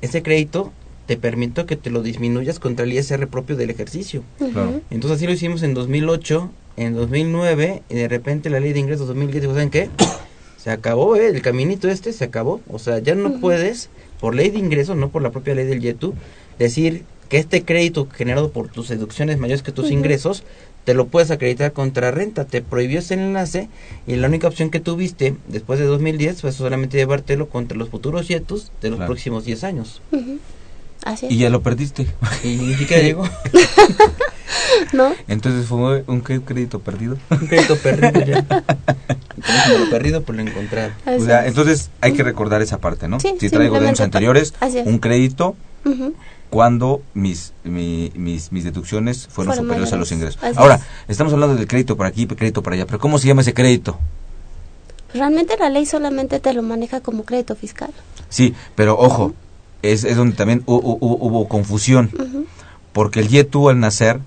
ese 0.01 0.21
crédito 0.21 0.71
te 1.11 1.17
permito 1.17 1.65
que 1.65 1.75
te 1.75 1.89
lo 1.89 2.01
disminuyas 2.03 2.59
contra 2.59 2.85
el 2.85 2.93
ISR 2.93 3.27
propio 3.27 3.57
del 3.57 3.69
ejercicio. 3.69 4.23
Ujú. 4.39 4.51
Claro. 4.53 4.81
Entonces 4.91 5.17
así 5.17 5.25
lo 5.27 5.33
hicimos 5.33 5.61
en 5.61 5.73
2008, 5.73 6.49
en 6.77 6.93
2009, 6.95 7.81
y 7.89 7.95
de 7.95 8.07
repente 8.07 8.49
la 8.49 8.61
ley 8.61 8.71
de 8.71 8.79
ingresos 8.79 9.07
2010, 9.09 9.41
dijo, 9.41 9.53
¿saben 9.53 9.69
qué? 9.71 9.89
Se 10.55 10.71
acabó, 10.71 11.17
¿eh? 11.17 11.27
El 11.27 11.41
caminito 11.41 11.89
este 11.89 12.13
se 12.13 12.23
acabó. 12.23 12.61
O 12.69 12.79
sea, 12.79 12.99
ya 12.99 13.13
no 13.13 13.41
puedes, 13.41 13.89
por 14.21 14.35
ley 14.35 14.51
de 14.51 14.59
ingresos, 14.59 14.95
no 14.95 15.09
por 15.09 15.21
la 15.21 15.31
propia 15.31 15.53
ley 15.53 15.65
del 15.67 15.81
YETU, 15.81 16.13
decir 16.57 17.03
que 17.27 17.39
este 17.39 17.63
crédito 17.65 18.07
generado 18.09 18.51
por 18.51 18.69
tus 18.69 18.87
deducciones 18.87 19.37
mayores 19.37 19.63
que 19.63 19.73
tus 19.73 19.91
ingresos, 19.91 20.43
te 20.85 20.93
lo 20.93 21.07
puedes 21.07 21.29
acreditar 21.29 21.73
contra 21.73 22.11
renta. 22.11 22.45
Te 22.45 22.61
prohibió 22.61 22.99
ese 22.99 23.15
enlace 23.15 23.67
y 24.07 24.15
la 24.15 24.27
única 24.29 24.47
opción 24.47 24.69
que 24.69 24.79
tuviste 24.79 25.35
después 25.49 25.77
de 25.77 25.85
2010 25.87 26.39
fue 26.39 26.53
solamente 26.53 26.95
llevártelo 26.95 27.49
contra 27.49 27.77
los 27.77 27.89
futuros 27.89 28.29
YETUs 28.29 28.71
de 28.81 28.89
los 28.91 28.95
Claro. 28.97 29.09
próximos 29.09 29.43
10 29.43 29.65
años. 29.65 30.01
Ujú. 30.13 30.39
Así 31.05 31.25
es. 31.27 31.31
Y 31.31 31.37
ya 31.37 31.49
lo 31.49 31.61
perdiste. 31.61 32.07
Y 32.43 32.47
ni 32.55 32.75
siquiera 32.75 33.01
llegó. 33.07 33.23
¿No? 34.93 35.13
Entonces 35.27 35.65
fue 35.67 36.03
un 36.07 36.21
crédito 36.21 36.79
perdido. 36.79 37.17
Un 37.29 37.47
crédito 37.47 37.75
perdido 37.77 38.21
ya. 38.25 38.45
Lo 39.79 39.89
perdido 39.89 40.21
por 40.21 40.35
lo 40.35 40.41
encontrado. 40.43 40.91
Así 41.05 41.21
O 41.23 41.25
sea, 41.25 41.41
es. 41.41 41.47
entonces 41.47 41.89
hay 41.99 42.13
que 42.13 42.21
recordar 42.21 42.61
esa 42.61 42.77
parte, 42.77 43.07
¿no? 43.07 43.19
Sí, 43.19 43.33
si 43.39 43.49
traigo 43.49 43.79
de 43.79 43.87
años 43.87 43.99
anteriores, 44.01 44.53
un 44.85 44.99
crédito 44.99 45.55
cuando 46.51 47.01
mis, 47.15 47.53
mi- 47.63 48.11
mis, 48.13 48.51
mis 48.51 48.63
deducciones 48.65 49.27
fueron 49.27 49.53
Fueron 49.53 49.65
superiores 49.65 49.93
a 49.93 49.95
los 49.97 50.11
ingresos. 50.11 50.43
Así 50.43 50.55
Ahora, 50.57 50.75
es. 50.75 50.81
estamos 51.07 51.33
hablando 51.33 51.55
del 51.55 51.67
crédito 51.67 51.97
para 51.97 52.09
aquí, 52.09 52.27
crédito 52.27 52.61
para 52.61 52.75
allá, 52.75 52.85
pero 52.85 52.99
¿cómo 52.99 53.17
se 53.17 53.27
llama 53.27 53.41
ese 53.41 53.53
crédito? 53.53 53.97
Realmente 55.13 55.57
la 55.57 55.69
ley 55.69 55.85
solamente 55.87 56.39
te 56.39 56.53
lo 56.53 56.61
maneja 56.61 57.01
como 57.01 57.23
crédito 57.23 57.55
fiscal. 57.55 57.89
Sí, 58.29 58.53
pero 58.75 58.97
ojo, 58.99 59.33
es, 59.81 60.03
es 60.03 60.15
donde 60.17 60.35
también 60.35 60.65
hu- 60.65 60.81
hu- 60.81 60.99
hu- 60.99 61.17
hubo 61.19 61.47
confusión, 61.47 62.11
porque 62.93 63.19
el 63.21 63.27
YETU 63.29 63.69
al 63.69 63.79
nacer 63.79 64.19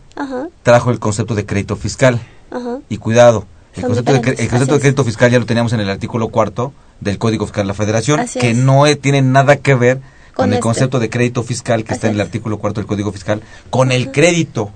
trajo 0.63 0.91
el 0.91 0.99
concepto 0.99 1.35
de 1.35 1.45
crédito 1.47 1.77
fiscal. 1.77 2.21
Y 2.89 2.99
cuidado, 2.99 3.47
el 3.75 3.83
concepto, 3.85 4.13
de, 4.13 4.19
el 4.19 4.49
concepto 4.49 4.75
de 4.75 4.81
crédito 4.81 5.05
fiscal 5.05 5.31
ya 5.31 5.39
lo 5.41 5.47
teníamos 5.47 5.73
en 5.73 5.81
el 5.81 5.91
artículo 5.91 6.29
cuarto 6.29 6.73
del 7.01 7.19
Código 7.19 7.47
Fiscal 7.47 7.65
de 7.65 7.69
la 7.69 7.75
Federación, 7.75 8.21
Así 8.21 8.39
que 8.39 8.51
es. 8.51 8.57
no 8.57 8.87
e- 8.87 8.95
tiene 8.97 9.21
nada 9.23 9.57
que 9.57 9.75
ver 9.75 9.97
con, 9.99 10.35
Con 10.35 10.49
el 10.51 10.53
este. 10.55 10.63
concepto 10.63 11.01
de 11.01 11.11
crédito 11.11 11.43
fiscal 11.43 11.83
que 11.85 11.93
está 11.95 12.07
en 12.09 12.15
el 12.15 12.21
artículo 12.21 12.59
cuarto 12.59 12.81
del 12.81 12.87
Código 12.87 13.11
Fiscal, 13.13 13.43
con 13.71 13.91
el 13.91 14.13
crédito 14.13 14.71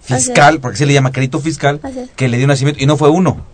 fiscal, 0.00 0.60
porque 0.60 0.78
se 0.78 0.86
le 0.86 0.92
llama 0.92 1.10
crédito 1.12 1.40
fiscal, 1.40 1.80
que 2.14 2.28
le 2.28 2.36
dio 2.38 2.46
nacimiento, 2.46 2.80
y 2.82 2.86
no 2.86 2.96
fue 2.96 3.08
uno, 3.10 3.44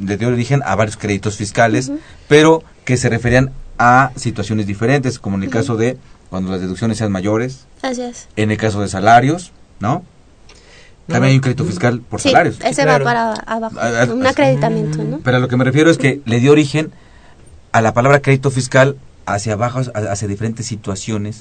le 0.00 0.16
dio 0.16 0.28
origen 0.28 0.62
a 0.64 0.74
varios 0.76 0.96
créditos 0.96 1.36
fiscales, 1.36 1.90
pero 2.28 2.62
que 2.84 2.96
se 2.96 3.08
referían 3.08 3.52
a 3.78 4.12
situaciones 4.16 4.66
diferentes, 4.66 5.18
como 5.18 5.36
en 5.36 5.42
el 5.44 5.50
caso 5.50 5.76
de 5.76 5.96
cuando 6.30 6.50
las 6.52 6.60
deducciones 6.60 6.98
sean 6.98 7.12
mayores, 7.12 7.66
Así 7.82 8.02
es. 8.02 8.28
en 8.36 8.50
el 8.50 8.56
caso 8.56 8.80
de 8.80 8.88
salarios, 8.88 9.52
¿no? 9.80 10.04
No, 11.06 11.12
También 11.12 11.30
hay 11.32 11.34
un 11.36 11.42
crédito 11.42 11.64
fiscal 11.66 12.00
por 12.00 12.18
Sí, 12.20 12.30
salarios. 12.30 12.58
ese 12.64 12.82
claro. 12.82 13.04
va 13.04 13.10
para 13.10 13.32
abajo, 13.34 14.14
un 14.14 14.26
acreditamiento, 14.26 15.04
¿no? 15.04 15.18
Pero 15.22 15.36
a 15.36 15.40
lo 15.40 15.48
que 15.48 15.56
me 15.58 15.64
refiero 15.64 15.90
es 15.90 15.98
que 15.98 16.22
le 16.24 16.40
dio 16.40 16.52
origen 16.52 16.92
a 17.72 17.82
la 17.82 17.92
palabra 17.92 18.22
crédito 18.22 18.50
fiscal 18.50 18.96
hacia 19.26 19.52
abajo, 19.52 19.80
hacia 19.94 20.28
diferentes 20.28 20.64
situaciones 20.66 21.38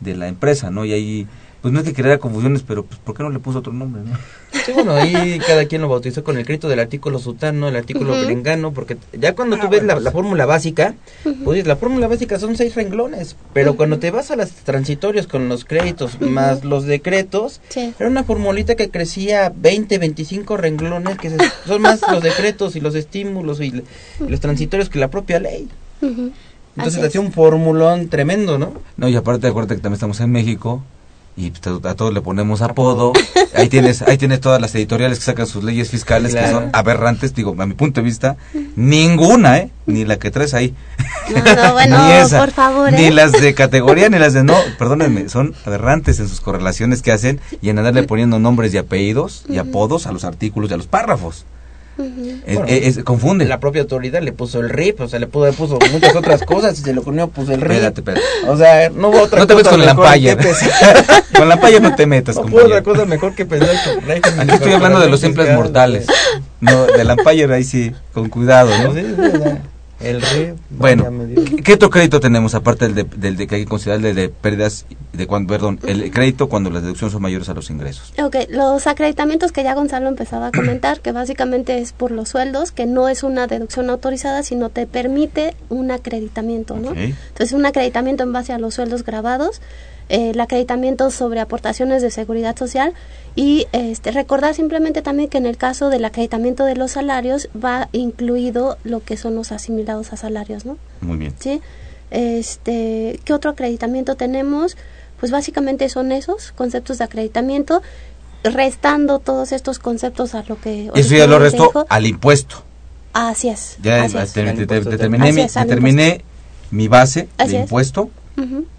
de 0.00 0.16
la 0.16 0.28
empresa, 0.28 0.70
¿no? 0.70 0.84
Y 0.86 0.92
ahí, 0.94 1.26
pues 1.62 1.72
no 1.72 1.80
es 1.80 1.86
que 1.86 1.94
creara 1.94 2.18
confusiones, 2.18 2.62
pero 2.66 2.84
pues 2.84 2.98
¿por 3.00 3.16
qué 3.16 3.22
no 3.22 3.30
le 3.30 3.38
puso 3.38 3.60
otro 3.60 3.72
nombre, 3.72 4.02
no? 4.04 4.18
Sí, 4.66 4.72
bueno, 4.72 4.94
ahí 4.94 5.40
cada 5.46 5.64
quien 5.66 5.80
lo 5.80 5.88
bautizó 5.88 6.22
con 6.24 6.36
el 6.36 6.44
crédito 6.44 6.68
del 6.68 6.78
artículo 6.80 7.18
sutano, 7.18 7.68
el 7.68 7.76
artículo 7.76 8.12
Ujú. 8.12 8.20
berengano, 8.20 8.72
porque 8.72 8.96
ya 9.12 9.34
cuando 9.34 9.56
Ah, 9.56 9.60
tú 9.60 9.68
ves 9.68 9.80
bueno, 9.80 9.94
la, 9.94 10.00
la 10.00 10.10
fórmula 10.10 10.44
básica, 10.46 10.94
pues 11.44 11.66
la 11.66 11.76
fórmula 11.76 12.06
básica 12.08 12.38
son 12.38 12.56
seis 12.56 12.74
renglones, 12.74 13.36
pero 13.52 13.76
cuando 13.76 13.98
te 13.98 14.10
vas 14.10 14.30
a 14.30 14.36
las 14.36 14.50
transitorios 14.64 15.26
con 15.26 15.48
los 15.48 15.64
créditos 15.64 16.20
más 16.20 16.64
los 16.64 16.84
decretos, 16.84 17.60
Sí. 17.70 17.94
era 17.98 18.08
una 18.10 18.24
formulita 18.24 18.74
que 18.74 18.90
crecía 18.90 19.52
20, 19.56 19.98
25 19.98 20.56
renglones, 20.56 21.18
que 21.18 21.30
se- 21.30 21.38
son 21.66 21.82
más 21.82 22.00
los 22.10 22.22
decretos 22.22 22.76
y 22.76 22.80
los 22.80 22.94
estímulos 22.94 23.60
y, 23.60 23.66
y 24.20 24.28
los 24.28 24.40
transitorios 24.40 24.88
que 24.90 24.98
la 24.98 25.08
propia 25.10 25.38
ley. 25.40 25.68
Entonces 26.76 27.02
hacía 27.04 27.20
un 27.20 27.32
formulón 27.32 28.08
tremendo, 28.08 28.58
¿no? 28.58 28.72
No, 28.96 29.08
y 29.08 29.14
aparte 29.16 29.46
acuérdate 29.46 29.76
que 29.76 29.80
también 29.82 29.94
estamos 29.96 30.20
en 30.20 30.30
México 30.30 30.82
y 31.36 31.50
pues, 31.50 31.84
a 31.84 31.94
todos 31.94 32.12
le 32.12 32.20
ponemos 32.20 32.62
apodo. 32.62 33.12
ahí 33.54 33.68
tienes 33.68 34.02
ahí 34.02 34.18
tienes 34.18 34.40
todas 34.40 34.60
las 34.60 34.74
editoriales 34.74 35.18
que 35.18 35.24
sacan 35.24 35.46
sus 35.46 35.64
leyes 35.64 35.90
fiscales 35.90 36.34
que 36.34 36.50
son 36.50 36.70
aberrantes, 36.72 37.34
digo, 37.34 37.54
a 37.58 37.66
mi 37.66 37.74
punto 37.74 38.00
de 38.00 38.04
vista, 38.04 38.36
ninguna, 38.76 39.58
¿eh? 39.58 39.70
Ni 39.86 40.04
la 40.04 40.18
que 40.18 40.30
traes 40.30 40.54
ahí. 40.54 40.74
No, 41.30 41.54
no, 41.54 41.72
bueno, 41.72 42.06
ni 42.06 42.12
esa, 42.12 42.40
por 42.40 42.52
favor, 42.52 42.92
ni 42.92 43.04
¿eh? 43.04 43.10
las 43.10 43.32
de 43.32 43.54
categoría 43.54 44.08
ni 44.08 44.18
las 44.18 44.32
de 44.32 44.44
no, 44.44 44.56
perdónenme, 44.78 45.28
son 45.28 45.54
aberrantes 45.64 46.20
en 46.20 46.28
sus 46.28 46.40
correlaciones 46.40 47.02
que 47.02 47.12
hacen 47.12 47.40
y 47.60 47.70
en 47.70 47.78
andarle 47.78 48.02
poniendo 48.04 48.38
nombres 48.38 48.74
y 48.74 48.78
apellidos 48.78 49.44
y 49.48 49.58
apodos 49.58 50.06
a 50.06 50.12
los 50.12 50.24
artículos 50.24 50.70
y 50.70 50.74
a 50.74 50.76
los 50.76 50.86
párrafos. 50.86 51.46
Ujú. 52.02 52.40
Es- 52.46 52.54
Bueno, 52.56 52.68
es- 52.70 52.96
es- 52.98 53.04
confunde. 53.04 53.44
La 53.44 53.60
propia 53.60 53.82
autoridad 53.82 54.20
le 54.22 54.32
puso 54.32 54.60
el 54.60 54.68
RIP, 54.68 55.00
o 55.00 55.08
sea, 55.08 55.18
le 55.18 55.26
puso, 55.26 55.46
le 55.46 55.52
puso 55.52 55.78
muchas 55.92 56.14
otras 56.16 56.42
cosas 56.46 56.78
y 56.78 56.82
se 56.82 56.92
lo 56.94 57.02
unió, 57.02 57.28
pues 57.28 57.48
el 57.48 57.60
RIP. 57.60 57.72
Espérate, 57.72 58.00
espérate. 58.00 58.26
O 58.48 58.56
sea, 58.56 58.90
no 58.90 59.08
hubo 59.08 59.22
otra 59.22 59.38
No 59.40 59.46
te 59.46 59.54
cosa 59.54 59.64
metas 59.64 59.72
con 59.72 59.80
que 59.80 59.86
pensar. 60.36 61.24
con 61.36 61.48
la 61.48 61.60
paya 61.60 61.80
no 61.80 61.94
te 61.94 62.06
metas, 62.06 62.36
No 62.36 62.42
hubo 62.42 62.58
otra 62.64 62.82
cosa 62.82 63.04
mejor 63.04 63.34
que 63.34 63.46
pensar 63.46 63.70
que 64.20 64.40
Aquí 64.40 64.50
estoy 64.54 64.72
hablando 64.72 65.00
de 65.00 65.08
los 65.08 65.20
simples 65.20 65.54
mortales. 65.54 66.06
No, 66.60 66.84
de 66.86 67.02
la 67.04 67.14
Empire 67.14 67.52
ahí 67.54 67.64
sí, 67.64 67.92
con 68.12 68.28
cuidado, 68.28 68.70
¿no? 68.82 68.94
Sí, 68.94 69.00
sí, 69.00 69.14
sea, 69.16 69.62
el 70.02 70.20
RIP. 70.22 70.56
Bueno, 70.70 71.06
¿qué, 71.34 71.62
qué 71.62 71.74
otro 71.74 71.90
crédito 71.90 72.20
tenemos 72.20 72.54
aparte 72.54 72.86
del 72.86 72.94
de, 72.94 73.04
del 73.04 73.36
de 73.36 73.46
que 73.46 73.56
hay 73.56 73.62
que 73.62 73.68
considerar 73.68 74.04
el 74.04 74.14
de 74.14 74.28
pérdidas 74.28 74.86
de 75.12 75.26
cuando, 75.26 75.52
perdón, 75.52 75.78
el 75.86 76.10
crédito 76.10 76.48
cuando 76.48 76.70
las 76.70 76.82
deducciones 76.82 77.12
son 77.12 77.22
mayores 77.22 77.48
a 77.48 77.54
los 77.54 77.70
ingresos? 77.70 78.12
Ok, 78.22 78.36
los 78.48 78.86
acreditamientos 78.86 79.52
que 79.52 79.62
ya 79.62 79.74
Gonzalo 79.74 80.08
empezaba 80.08 80.48
a 80.48 80.50
comentar, 80.52 81.00
que 81.00 81.12
básicamente 81.12 81.78
es 81.78 81.92
por 81.92 82.10
los 82.10 82.30
sueldos, 82.30 82.72
que 82.72 82.86
no 82.86 83.08
es 83.08 83.22
una 83.22 83.46
deducción 83.46 83.90
autorizada, 83.90 84.42
sino 84.42 84.68
te 84.68 84.86
permite 84.86 85.54
un 85.68 85.90
acreditamiento, 85.90 86.76
¿no? 86.76 86.92
Entonces, 86.94 87.52
un 87.52 87.66
acreditamiento 87.66 88.22
en 88.22 88.32
base 88.32 88.52
a 88.52 88.58
los 88.58 88.74
sueldos 88.74 89.04
grabados, 89.04 89.60
el 90.08 90.38
acreditamiento 90.40 91.10
sobre 91.10 91.40
aportaciones 91.40 92.02
de 92.02 92.10
seguridad 92.10 92.56
social 92.56 92.92
y 93.34 93.66
este, 93.72 94.10
recordar 94.10 94.54
simplemente 94.54 95.00
también 95.02 95.28
que 95.28 95.38
en 95.38 95.46
el 95.46 95.56
caso 95.56 95.88
del 95.88 96.04
acreditamiento 96.04 96.64
de 96.64 96.76
los 96.76 96.92
salarios 96.92 97.48
va 97.62 97.88
incluido 97.92 98.76
lo 98.84 99.02
que 99.02 99.16
son 99.16 99.34
los 99.34 99.52
asimilados 99.52 100.12
a 100.12 100.16
salarios, 100.16 100.64
¿no? 100.66 100.76
Muy 101.00 101.16
bien. 101.16 101.34
¿sí? 101.38 101.60
Este, 102.10 103.18
¿qué 103.24 103.32
otro 103.32 103.50
acreditamiento 103.50 104.16
tenemos? 104.16 104.76
Pues 105.18 105.32
básicamente 105.32 105.88
son 105.88 106.12
esos 106.12 106.52
conceptos 106.52 106.98
de 106.98 107.04
acreditamiento, 107.04 107.80
restando 108.44 109.18
todos 109.18 109.52
estos 109.52 109.78
conceptos 109.78 110.34
a 110.34 110.42
lo 110.48 110.60
que 110.60 110.90
Eso 110.94 111.14
ya 111.14 111.26
lo 111.26 111.38
dijo. 111.48 111.86
al 111.88 112.06
impuesto. 112.06 112.62
Así 113.12 113.48
es. 113.48 113.76
Ya 113.82 114.02
así 114.02 114.16
es. 114.18 114.32
te- 114.32 114.42
te- 114.52 114.66
te- 114.66 115.04
es, 115.04 116.22
mi 116.70 116.88
base 116.88 117.28
Así 117.38 117.52
de 117.52 117.56
es. 117.58 117.62
impuesto 117.64 118.10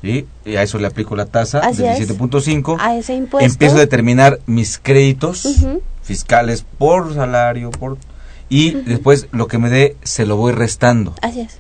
Y 0.02 0.26
a 0.56 0.64
eso 0.64 0.78
le 0.80 0.88
aplico 0.88 1.16
la 1.16 1.26
tasa 1.26 1.60
Así 1.60 1.82
del 1.84 1.92
es. 2.02 2.10
17.5. 2.10 2.78
A 2.80 2.96
ese 2.98 3.14
impuesto. 3.16 3.46
Empiezo 3.50 3.76
a 3.78 3.80
determinar 3.80 4.40
mis 4.46 4.78
créditos 4.78 5.48
fiscales 6.02 6.66
por 6.78 7.14
salario, 7.14 7.72
por 7.72 7.98
y 8.50 8.72
después 8.72 9.28
lo 9.32 9.48
que 9.48 9.58
me 9.58 9.70
dé 9.70 9.96
se 10.04 10.26
lo 10.26 10.36
voy 10.38 10.52
restando. 10.52 11.16
Así 11.22 11.42
es. 11.42 11.58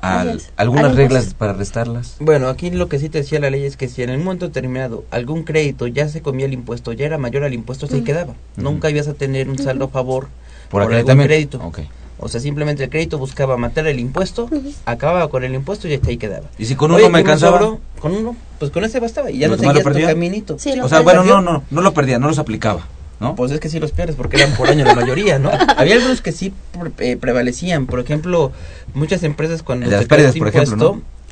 Al- 0.00 0.28
Así 0.30 0.38
es. 0.38 0.52
algunas 0.56 0.86
Al 0.86 0.96
reglas 0.96 1.34
para 1.34 1.52
restarlas. 1.52 2.16
Bueno, 2.20 2.48
aquí 2.48 2.70
lo 2.70 2.88
que 2.88 2.98
sí 2.98 3.10
te 3.10 3.18
decía 3.18 3.38
la 3.40 3.50
ley 3.50 3.64
es 3.64 3.76
que 3.76 3.88
si 3.88 4.02
en 4.02 4.08
el 4.08 4.18
momento 4.18 4.46
determinado 4.46 5.04
algún 5.10 5.42
crédito 5.44 5.86
ya 5.86 6.08
se 6.08 6.22
comía 6.22 6.46
el 6.46 6.54
impuesto, 6.54 6.92
ya 6.92 7.04
era 7.04 7.18
mayor 7.18 7.44
al 7.44 7.52
impuesto, 7.52 7.86
se 7.86 8.02
quedaba. 8.02 8.34
Nunca 8.56 8.88
ibas 8.88 9.08
a 9.08 9.12
tener 9.14 9.50
un 9.50 9.58
saldo 9.58 9.86
a 9.86 9.88
favor 9.88 10.28
Por, 10.70 10.84
por, 10.84 10.94
algún 10.94 11.06
también. 11.06 11.28
crédito. 11.28 11.58
Ok. 11.62 11.80
O 12.22 12.28
sea, 12.28 12.40
simplemente 12.40 12.84
el 12.84 12.90
crédito 12.90 13.18
buscaba 13.18 13.56
matar 13.56 13.86
el 13.86 13.98
impuesto, 13.98 14.48
acababa 14.84 15.28
con 15.30 15.42
el 15.42 15.54
impuesto 15.54 15.88
y 15.88 15.94
hasta 15.94 16.10
ahí 16.10 16.16
quedaba. 16.18 16.46
Y 16.58 16.66
si 16.66 16.74
con 16.76 16.90
Oye, 16.92 17.04
uno 17.04 17.12
me 17.12 17.20
¿y 17.20 17.24
me 17.24 17.30
alcanzaba. 17.30 17.58
sobró? 17.58 17.80
Con 17.98 18.12
uno, 18.14 18.36
pues 18.58 18.70
con 18.70 18.84
ese 18.84 19.00
bastaba 19.00 19.30
y 19.30 19.38
ya 19.38 19.46
no 19.48 19.52
¿Los 19.54 19.60
demás 19.62 19.76
lo 19.76 19.82
seguías 19.82 20.08
tu 20.10 20.14
caminito. 20.14 20.58
Sí, 20.58 20.72
O 20.80 20.88
sea, 20.88 21.00
bueno, 21.00 21.24
no, 21.24 21.40
no, 21.40 21.62
no 21.70 21.80
lo 21.80 21.94
perdía, 21.94 22.18
no 22.18 22.28
los 22.28 22.38
aplicaba, 22.38 22.86
¿no? 23.20 23.34
Pues 23.34 23.52
es 23.52 23.60
que 23.60 23.68
sí 23.68 23.80
los 23.80 23.92
pierdes 23.92 24.16
porque 24.16 24.36
eran 24.36 24.52
por 24.54 24.68
año 24.68 24.84
la 24.84 24.94
mayoría, 24.94 25.38
¿no? 25.38 25.50
Había 25.76 25.94
algunos 25.94 26.20
que 26.20 26.32
sí 26.32 26.52
pre- 26.78 27.12
eh, 27.12 27.16
prevalecían. 27.16 27.86
Por 27.86 28.00
ejemplo, 28.00 28.52
muchas 28.94 29.22
empresas 29.22 29.62
cuando 29.62 29.84
El 29.86 29.90
de 29.90 29.96
las 29.96 30.06
pérdidas, 30.06 30.36
por 30.36 30.48
ejemplo, 30.48 30.76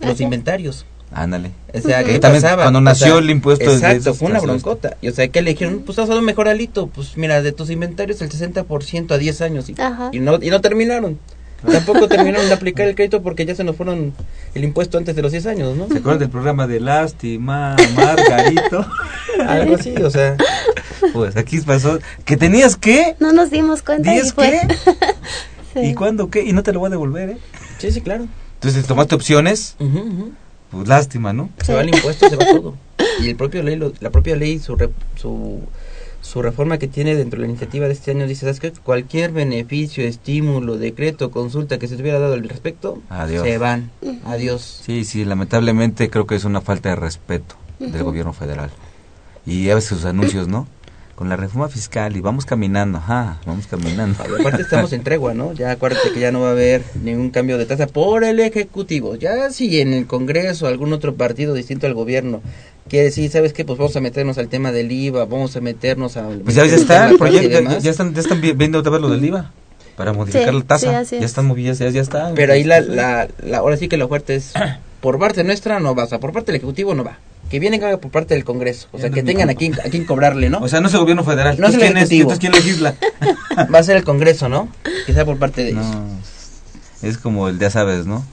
¿no? 0.01 0.07
los 0.09 0.21
inventarios. 0.21 0.87
Ándale. 1.13 1.53
O 1.75 1.81
sea. 1.81 2.05
¿qué 2.05 2.19
También 2.19 2.43
pasaba? 2.43 2.65
cuando 2.65 2.79
O 2.81 2.83
nació 2.83 3.07
sea, 3.07 3.19
el 3.19 3.31
impuesto 3.31 3.71
de 3.71 3.77
Exacto, 3.77 3.97
esos 3.99 4.19
fue 4.19 4.31
una 4.31 4.41
broncota. 4.41 4.97
Y 5.01 5.09
o 5.09 5.13
sea, 5.15 5.29
que 5.29 5.43
le 5.43 5.51
dijeron, 5.53 5.83
pues 5.85 5.99
has 5.99 6.09
dado 6.09 6.21
mejor 6.23 6.49
alito. 6.49 6.87
Pues 6.89 7.17
mira, 7.17 7.41
de 7.43 7.53
tus 7.53 7.71
inventarios 7.71 8.21
el 8.21 8.31
60% 8.31 9.11
a 9.13 9.19
10 9.19 9.41
años. 9.41 9.69
Y, 9.69 9.75
Ajá. 9.81 10.11
y 10.13 10.21
no 10.21 10.39
y 10.43 10.51
no 10.51 10.61
terminaron. 10.61 11.19
Tampoco 11.67 12.07
terminaron 12.07 12.47
de 12.47 12.55
aplicar 12.55 12.87
el 12.87 12.95
crédito 12.95 13.21
porque 13.21 13.45
ya 13.45 13.53
se 13.55 13.65
nos 13.65 13.75
fueron 13.75 14.13
el 14.55 14.63
impuesto 14.63 14.97
antes 14.97 15.17
de 15.17 15.23
los 15.23 15.33
10 15.33 15.47
años, 15.47 15.77
¿no? 15.77 15.89
¿Se 15.89 15.99
acuerdan 15.99 16.21
del 16.21 16.31
programa 16.31 16.69
de 16.69 16.79
Lástima, 16.79 17.75
Margarito? 17.97 18.87
Algo 19.49 19.75
así, 19.75 19.91
o 19.97 20.09
sea. 20.09 20.37
pues 21.13 21.37
aquí 21.37 21.59
pasó. 21.61 21.99
¿Que 22.25 22.37
tenías 22.37 22.77
qué? 22.77 23.17
No 23.19 23.33
nos 23.33 23.51
dimos 23.51 23.83
cuenta 23.83 24.09
y 24.11 24.15
¿Diez 24.15 24.33
qué? 24.33 24.61
Sí. 25.75 25.81
¿Y 25.81 25.95
cuándo 25.95 26.31
qué? 26.31 26.43
Y 26.45 26.53
no 26.55 26.63
te 26.63 26.73
lo 26.73 26.81
voy 26.81 26.87
a 26.87 26.91
devolver, 26.91 27.29
¿eh? 27.29 27.39
Sí, 27.77 27.93
sí, 27.93 28.01
claro. 28.01 28.27
Entonces 28.55 28.87
tomaste 28.87 29.15
opciones, 29.15 29.77
ujú. 29.79 30.33
Pues 30.71 30.89
lástima, 30.89 31.33
¿no? 31.33 31.51
Se 31.63 31.75
va 31.75 31.81
el 31.83 31.89
impuesto, 31.91 32.29
se 32.29 32.37
va 32.37 32.45
todo. 32.51 32.75
Y 33.21 33.29
el 33.31 33.37
propio 33.37 33.63
ley, 33.63 33.77
lo- 33.77 33.93
la 34.01 34.11
propia 34.11 34.37
ley, 34.37 34.59
su, 34.59 34.77
re- 34.77 34.91
su, 35.17 35.61
su 36.21 36.43
reforma 36.43 36.79
que 36.79 36.89
tiene 36.89 37.15
dentro 37.17 37.41
de 37.41 37.47
la 37.47 37.51
iniciativa 37.51 37.87
de 37.87 37.93
este 37.93 38.11
año 38.11 38.27
dice, 38.27 38.41
¿sabes 38.43 38.61
qué? 38.61 38.73
Cualquier 38.73 39.33
beneficio, 39.33 40.05
estímulo, 40.05 40.77
decreto, 40.77 41.31
consulta 41.31 41.79
que 41.79 41.89
se 41.89 41.97
te 41.97 42.03
hubiera 42.03 42.19
dado 42.19 42.35
al 42.35 42.49
respecto, 42.49 43.01
Adiós. 43.09 43.45
se 43.45 43.59
van. 43.59 43.91
Adiós. 44.25 44.83
Sí, 44.85 45.05
sí, 45.05 45.25
lamentablemente 45.25 46.11
creo 46.11 46.27
que 46.27 46.35
es 46.35 46.45
una 46.45 46.61
falta 46.61 46.91
de 46.91 46.97
respeto 46.97 47.57
del 47.79 48.03
gobierno 48.03 48.33
federal. 48.33 48.71
Y 49.47 49.71
a 49.71 49.75
veces 49.77 49.91
sus 49.91 50.05
anuncios, 50.05 50.49
¿no? 50.49 50.67
Con 51.19 51.29
la 51.29 51.35
reforma 51.35 51.69
fiscal 51.69 52.17
y 52.17 52.21
vamos 52.21 52.45
caminando, 52.47 52.99
ajá, 52.99 53.39
vamos 53.45 53.67
caminando. 53.67 54.23
Aparte 54.39 54.63
estamos 54.63 54.93
en 54.93 55.03
tregua, 55.03 55.35
¿no? 55.35 55.53
Ya 55.53 55.73
acuérdate 55.73 56.13
que 56.13 56.21
ya 56.21 56.31
no 56.31 56.43
va 56.43 56.51
a 56.51 56.53
haber 56.53 56.83
ningún 57.03 57.31
cambio 57.31 57.59
de 57.59 57.67
tasa 57.67 57.89
por 57.89 58.23
el 58.23 58.39
Ejecutivo. 58.39 59.17
Ya 59.17 59.51
si 59.51 59.81
en 59.81 59.93
el 59.95 60.07
Congreso 60.07 60.69
algún 60.69 60.93
otro 60.93 61.17
partido 61.17 61.55
distinto 61.55 61.89
al 61.89 61.95
gobierno 61.95 62.41
quiere 62.89 63.07
decir, 63.07 63.29
¿sabes 63.33 63.53
qué? 63.53 63.65
Pues 63.65 63.77
vamos 63.81 63.97
a 63.97 64.01
meternos 64.01 64.39
al 64.39 64.47
tema 64.47 64.71
del 64.71 64.93
IVA, 64.93 65.25
vamos 65.25 65.57
a 65.57 65.61
meternos 65.61 66.17
a... 66.17 66.29
Pues 66.45 66.55
ya, 66.55 66.65
ya 66.67 66.77
está, 66.77 67.11
el 67.11 67.19
proyecto, 67.19 67.49
ya, 67.81 67.91
están, 67.91 68.15
ya 68.15 68.21
están 68.21 68.41
vi- 68.41 68.53
viendo 68.53 68.79
otra 68.79 68.93
vez 68.93 69.01
lo 69.01 69.11
del 69.11 69.25
IVA. 69.25 69.51
para 69.97 70.13
modificar 70.13 70.51
Sí, 70.51 70.55
la 70.61 70.63
tasa. 70.65 71.05
sí, 71.05 71.17
ya 71.17 71.19
es. 71.19 71.25
están 71.25 71.47
movidas, 71.47 71.81
ya, 71.81 71.91
ya 71.91 72.01
están. 72.01 72.37
Pero 72.37 72.53
ahí 72.53 72.63
la, 72.63 72.81
la, 72.81 73.27
la- 73.43 73.59
ahora 73.59 73.77
sí 73.77 73.89
que 73.89 73.97
la 73.97 74.07
fuerte 74.07 74.37
es 74.37 74.53
por 75.01 75.19
parte 75.19 75.43
nuestra 75.43 75.81
no 75.81 75.97
va, 75.97 76.05
o 76.05 76.07
sea, 76.09 76.21
por 76.21 76.33
parte 76.33 76.53
del 76.53 76.59
Ejecutivo 76.59 76.95
no 76.95 77.03
va. 77.03 77.19
Que 77.51 77.59
viene 77.59 77.79
por 77.79 78.11
parte 78.11 78.35
del 78.35 78.45
Congreso, 78.45 78.89
o 78.93 78.99
sea, 78.99 79.11
que 79.11 79.21
es 79.21 79.27
tengan 79.27 79.49
a 79.49 79.55
quien, 79.55 79.75
a 79.75 79.89
quien 79.91 80.05
cobrarle, 80.05 80.51
¿no? 80.51 80.59
O 80.59 80.69
sea, 80.69 80.81
no 80.81 80.89
es 80.89 80.95
el 80.95 81.01
gobierno 81.01 81.25
federal. 81.25 81.59
No 81.59 81.67
es 81.67 81.75
el 81.75 81.81
¿quién 81.81 81.97
Ejecutivo. 81.97 82.33
Entonces, 82.33 82.41
¿quién 82.41 82.53
legisla? 82.53 82.95
va 83.75 83.79
a 83.79 83.83
ser 83.83 83.97
el 83.97 84.05
Congreso, 84.05 84.49
¿no? 84.49 84.69
Que 85.07 85.15
sea 85.15 85.25
por 85.25 85.39
parte 85.39 85.63
de 85.63 85.71
ellos. 85.71 85.87
no, 85.87 86.07
es 87.03 87.17
como 87.17 87.49
el, 87.49 87.59
ya 87.59 87.71
sabes, 87.71 88.07
¿no? 88.07 88.25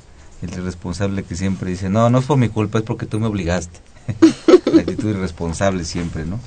El 0.42 0.50
irresponsable 0.50 1.24
que 1.24 1.36
siempre 1.36 1.70
dice, 1.70 1.90
no, 1.90 2.10
no 2.10 2.20
es 2.20 2.26
por 2.26 2.38
mi 2.38 2.50
culpa, 2.50 2.80
es 2.80 2.84
porque 2.84 3.06
tú 3.06 3.20
me 3.20 3.28
obligaste. 3.28 3.80
la 4.74 4.82
actitud 4.82 5.10
irresponsable 5.10 5.86
siempre, 5.86 6.26
¿no? 6.26 6.40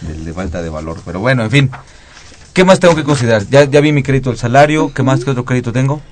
De 0.00 0.32
falta 0.32 0.62
de 0.62 0.68
valor. 0.68 0.98
Pero 1.04 1.20
bueno, 1.20 1.44
en 1.44 1.50
fin. 1.50 1.70
¿Qué 2.52 2.64
más 2.64 2.80
tengo 2.80 2.96
que 2.96 3.04
considerar? 3.04 3.46
Ya, 3.48 3.64
ya 3.64 3.80
vi 3.80 3.92
mi 3.92 4.02
crédito 4.02 4.30
del 4.30 4.38
salario. 4.38 4.92
¿Qué 4.92 5.02
más? 5.02 5.24
¿Qué 5.24 5.30
otro 5.30 5.44
crédito 5.44 5.72
tengo? 5.72 6.02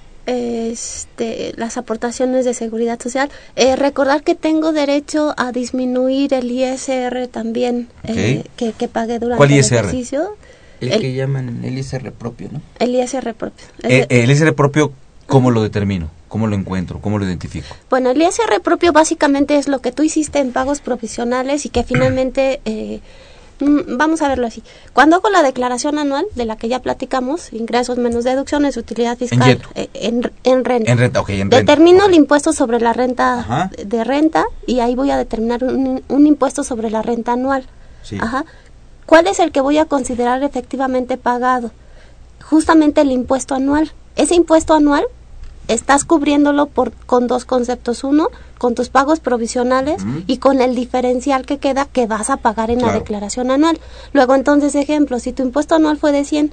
Este, 0.72 1.52
las 1.56 1.76
aportaciones 1.76 2.44
de 2.44 2.54
seguridad 2.54 3.00
social. 3.00 3.30
Eh, 3.56 3.76
recordar 3.76 4.22
que 4.22 4.34
tengo 4.34 4.72
derecho 4.72 5.34
a 5.36 5.52
disminuir 5.52 6.34
el 6.34 6.50
ISR 6.50 7.28
también 7.28 7.88
eh, 8.04 8.44
que, 8.56 8.72
que 8.72 8.88
pagué 8.88 9.18
durante 9.18 9.38
¿Cuál 9.38 9.52
el 9.52 9.58
ISR? 9.60 9.74
ejercicio. 9.78 10.36
El, 10.80 10.92
El- 10.92 11.00
que 11.00 11.14
llaman 11.14 11.64
el 11.64 11.78
ISR 11.78 12.12
propio, 12.12 12.48
¿no? 12.52 12.60
El 12.78 12.94
ISR 12.94 13.34
propio. 13.34 13.64
Eh, 13.82 14.06
de- 14.08 14.22
el 14.22 14.30
ISR 14.30 14.54
propio, 14.54 14.92
¿cómo 15.26 15.50
lo 15.50 15.62
determino? 15.62 16.10
¿Cómo 16.28 16.48
lo 16.48 16.56
encuentro? 16.56 17.00
¿Cómo 17.00 17.18
lo 17.18 17.24
identifico? 17.24 17.68
Bueno, 17.88 18.10
el 18.10 18.20
ISR 18.20 18.60
propio 18.62 18.92
básicamente 18.92 19.56
es 19.56 19.68
lo 19.68 19.80
que 19.80 19.92
tú 19.92 20.02
hiciste 20.02 20.38
en 20.40 20.52
pagos 20.52 20.80
provisionales 20.80 21.64
y 21.64 21.70
que 21.70 21.82
finalmente, 21.84 22.60
eh, 22.64 23.00
vamos 23.60 24.20
a 24.22 24.28
verlo 24.28 24.46
así, 24.46 24.62
cuando 24.92 25.16
hago 25.16 25.30
la 25.30 25.42
declaración 25.42 25.98
anual 25.98 26.26
de 26.34 26.44
la 26.44 26.56
que 26.56 26.68
ya 26.68 26.80
platicamos, 26.80 27.52
ingresos 27.52 27.96
menos 27.98 28.24
deducciones, 28.24 28.76
utilidad 28.76 29.16
fiscal, 29.16 29.60
eh, 29.74 29.88
en, 29.94 30.30
en 30.44 30.64
renta. 30.64 30.92
En 30.92 30.98
renta, 30.98 31.20
ok, 31.20 31.28
en 31.30 31.38
renta. 31.50 31.56
Determino 31.58 32.04
el 32.06 32.14
impuesto 32.14 32.52
sobre 32.52 32.80
la 32.80 32.92
renta 32.92 33.38
Ajá. 33.40 33.70
de- 33.76 33.84
de 33.86 34.04
renta 34.04 34.44
y 34.66 34.80
ahí 34.80 34.94
voy 34.94 35.10
a 35.10 35.16
determinar 35.16 35.64
un, 35.64 36.02
un 36.08 36.26
impuesto 36.26 36.64
sobre 36.64 36.90
la 36.90 37.02
renta 37.02 37.32
anual. 37.32 37.66
Sí. 38.02 38.18
Ajá. 38.20 38.44
¿Cuál 39.06 39.26
es 39.28 39.38
el 39.38 39.52
que 39.52 39.60
voy 39.60 39.78
a 39.78 39.84
considerar 39.86 40.42
efectivamente 40.42 41.16
pagado? 41.16 41.70
Justamente 42.44 43.00
el 43.00 43.10
impuesto 43.12 43.54
anual. 43.54 43.92
Ese 44.16 44.34
impuesto 44.34 44.74
anual 44.74 45.04
estás 45.68 46.04
cubriéndolo 46.04 46.66
por 46.66 46.92
con 46.92 47.26
dos 47.26 47.44
conceptos. 47.44 48.04
Uno, 48.04 48.28
con 48.58 48.74
tus 48.74 48.88
pagos 48.88 49.20
provisionales 49.20 50.02
y 50.26 50.38
con 50.38 50.60
el 50.60 50.74
diferencial 50.74 51.44
que 51.44 51.58
queda 51.58 51.86
que 51.86 52.06
vas 52.06 52.30
a 52.30 52.38
pagar 52.38 52.70
en 52.70 52.80
la 52.82 52.92
declaración 52.92 53.50
anual. 53.50 53.78
Luego, 54.12 54.34
entonces, 54.34 54.74
ejemplo, 54.74 55.18
si 55.18 55.32
tu 55.32 55.42
impuesto 55.42 55.74
anual 55.74 55.98
fue 55.98 56.12
de 56.12 56.24
100 56.24 56.52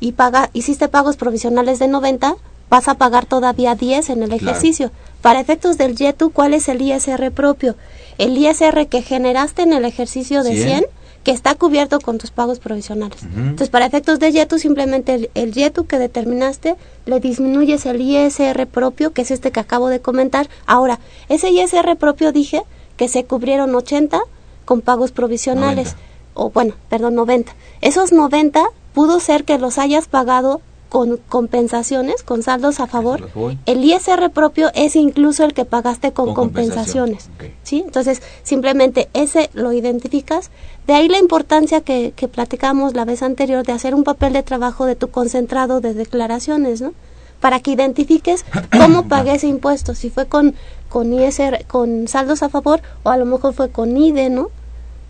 y 0.00 0.12
paga, 0.12 0.50
hiciste 0.52 0.88
pagos 0.88 1.16
provisionales 1.16 1.78
de 1.78 1.88
90, 1.88 2.36
vas 2.70 2.88
a 2.88 2.94
pagar 2.94 3.26
todavía 3.26 3.74
10 3.74 4.10
en 4.10 4.22
el 4.22 4.30
Claro. 4.30 4.44
ejercicio. 4.50 4.90
Para 5.20 5.40
efectos 5.40 5.78
del 5.78 5.96
YETU, 5.96 6.30
¿cuál 6.30 6.54
es 6.54 6.68
el 6.68 6.80
ISR 6.82 7.30
propio? 7.30 7.76
El 8.18 8.36
ISR 8.36 8.86
que 8.88 9.02
generaste 9.02 9.62
en 9.62 9.72
el 9.72 9.84
ejercicio 9.84 10.42
de 10.42 10.54
100. 10.54 10.66
100 10.66 10.84
que 11.24 11.32
está 11.32 11.54
cubierto 11.54 12.00
con 12.00 12.18
tus 12.18 12.30
pagos 12.30 12.58
provisionales. 12.58 13.22
Entonces, 13.22 13.70
para 13.70 13.86
efectos 13.86 14.18
de 14.18 14.30
YETU, 14.30 14.58
simplemente 14.58 15.14
el, 15.14 15.30
el 15.34 15.52
YETU 15.52 15.86
que 15.86 15.98
determinaste, 15.98 16.76
le 17.06 17.18
disminuyes 17.18 17.86
el 17.86 18.00
ISR 18.00 18.66
propio, 18.66 19.12
que 19.12 19.22
es 19.22 19.30
este 19.30 19.50
que 19.50 19.60
acabo 19.60 19.88
de 19.88 20.00
comentar. 20.00 20.48
Ahora, 20.66 21.00
ese 21.30 21.50
ISR 21.50 21.96
propio 21.96 22.30
dije 22.30 22.62
que 22.98 23.08
se 23.08 23.24
cubrieron 23.24 23.74
80 23.74 24.20
con 24.66 24.82
pagos 24.82 25.12
provisionales. 25.12 25.94
90. 25.94 26.14
O 26.34 26.50
bueno, 26.50 26.74
perdón, 26.88 27.14
90. 27.14 27.54
Esos 27.80 28.12
90 28.12 28.62
pudo 28.92 29.18
ser 29.18 29.44
que 29.44 29.58
los 29.58 29.78
hayas 29.78 30.08
pagado 30.08 30.60
con 30.94 31.16
compensaciones, 31.16 32.22
con 32.22 32.44
saldos 32.44 32.78
a 32.78 32.86
favor. 32.86 33.28
El 33.66 33.82
ISR 33.82 34.30
propio 34.30 34.70
es 34.76 34.94
incluso 34.94 35.42
el 35.42 35.52
que 35.52 35.64
pagaste 35.64 36.12
con, 36.12 36.34
compensaciones. 36.34 37.30
¿sí? 37.64 37.82
Entonces, 37.84 38.22
simplemente 38.44 39.08
ese 39.12 39.50
lo 39.54 39.72
identificas. 39.72 40.52
De 40.86 40.92
ahí 40.92 41.08
la 41.08 41.18
importancia 41.18 41.80
que, 41.80 42.12
que 42.14 42.28
platicamos 42.28 42.94
la 42.94 43.04
vez 43.04 43.24
anterior 43.24 43.66
de 43.66 43.72
hacer 43.72 43.92
un 43.92 44.04
papel 44.04 44.34
de 44.34 44.44
trabajo 44.44 44.86
de 44.86 44.94
tu 44.94 45.08
concentrado 45.08 45.80
de 45.80 45.94
declaraciones, 45.94 46.80
¿no? 46.80 46.92
Para 47.40 47.58
que 47.58 47.72
identifiques 47.72 48.44
cómo 48.78 49.08
pagué 49.08 49.34
ese 49.34 49.48
impuesto, 49.48 49.96
si 49.96 50.10
fue 50.10 50.26
con, 50.26 50.54
con 50.88 51.12
ISR, 51.12 51.64
con 51.66 52.06
saldos 52.06 52.44
a 52.44 52.48
favor 52.48 52.82
o 53.02 53.10
a 53.10 53.16
lo 53.16 53.24
mejor 53.24 53.52
fue 53.52 53.68
con 53.68 53.96
IDE, 53.96 54.30
¿no? 54.30 54.50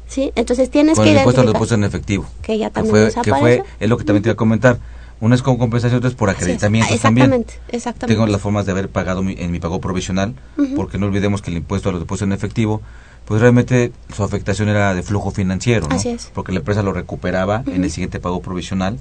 ¿Sí? 0.06 0.32
Entonces 0.34 0.70
tienes 0.70 0.96
Con 0.96 1.04
que 1.04 1.10
el 1.10 1.18
impuesto 1.18 1.42
identificar. 1.42 1.60
depósitos 1.60 1.78
en 1.78 1.84
efectivo. 1.84 2.26
Que 2.40 2.56
ya 2.56 2.70
también 2.70 2.90
fue, 2.90 3.04
nos 3.04 3.14
que 3.16 3.34
fue, 3.34 3.62
es 3.80 3.88
lo 3.90 3.98
que 3.98 4.04
también 4.04 4.22
te 4.22 4.28
iba 4.30 4.32
a 4.32 4.36
comentar. 4.36 4.78
Una 5.20 5.34
es 5.36 5.42
con 5.42 5.56
compensación, 5.56 5.98
otra 5.98 6.10
es 6.10 6.16
por 6.16 6.28
acreditamientos 6.30 6.98
Ah, 6.98 7.02
también. 7.02 7.32
Exactamente, 7.32 7.76
exactamente. 7.76 8.14
Tengo 8.14 8.26
las 8.26 8.40
formas 8.40 8.66
de 8.66 8.72
haber 8.72 8.88
pagado 8.88 9.22
mi- 9.22 9.36
en 9.38 9.50
mi 9.52 9.60
pago 9.60 9.80
provisional, 9.80 10.34
porque 10.76 10.98
no 10.98 11.06
olvidemos 11.06 11.40
que 11.40 11.50
el 11.50 11.56
impuesto 11.56 11.88
a 11.88 11.92
los 11.92 12.00
depósitos 12.00 12.26
en 12.28 12.32
efectivo, 12.32 12.82
pues 13.24 13.40
realmente 13.40 13.90
su 14.14 14.22
afectación 14.22 14.68
era 14.68 14.92
de 14.94 15.02
flujo 15.02 15.30
financiero, 15.30 15.88
¿no? 15.88 15.94
Así 15.96 16.10
es. 16.10 16.30
Porque 16.34 16.52
la 16.52 16.58
empresa 16.58 16.82
lo 16.82 16.92
recuperaba 16.92 17.62
en 17.66 17.84
el 17.84 17.90
siguiente 17.90 18.20
pago 18.20 18.42
provisional, 18.42 18.98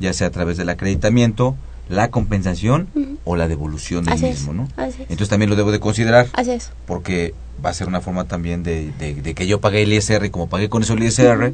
ya 0.00 0.12
sea 0.14 0.28
a 0.28 0.30
través 0.30 0.56
del 0.56 0.70
acreditamiento, 0.70 1.54
la 1.90 2.10
compensación 2.10 2.88
o 3.24 3.36
la 3.36 3.48
devolución 3.48 4.04
del 4.04 4.14
Así 4.14 4.24
mismo, 4.24 4.52
¿no? 4.54 4.68
así 4.76 5.02
es. 5.02 5.10
Entonces 5.10 5.28
también 5.28 5.50
lo 5.50 5.56
debo 5.56 5.72
de 5.72 5.80
considerar 5.80 6.28
Así 6.34 6.50
es. 6.52 6.70
porque 6.86 7.34
va 7.64 7.70
a 7.70 7.74
ser 7.74 7.88
una 7.88 8.00
forma 8.00 8.24
también 8.24 8.62
de, 8.62 8.90
de- 8.98 9.14
de 9.14 9.34
que 9.34 9.46
yo 9.46 9.60
pagué 9.60 9.82
el 9.82 9.92
ISR 9.92 10.24
y 10.26 10.30
como 10.30 10.48
pagué 10.48 10.68
con 10.68 10.82
eso 10.82 10.94
el 10.94 11.02
ISR. 11.02 11.52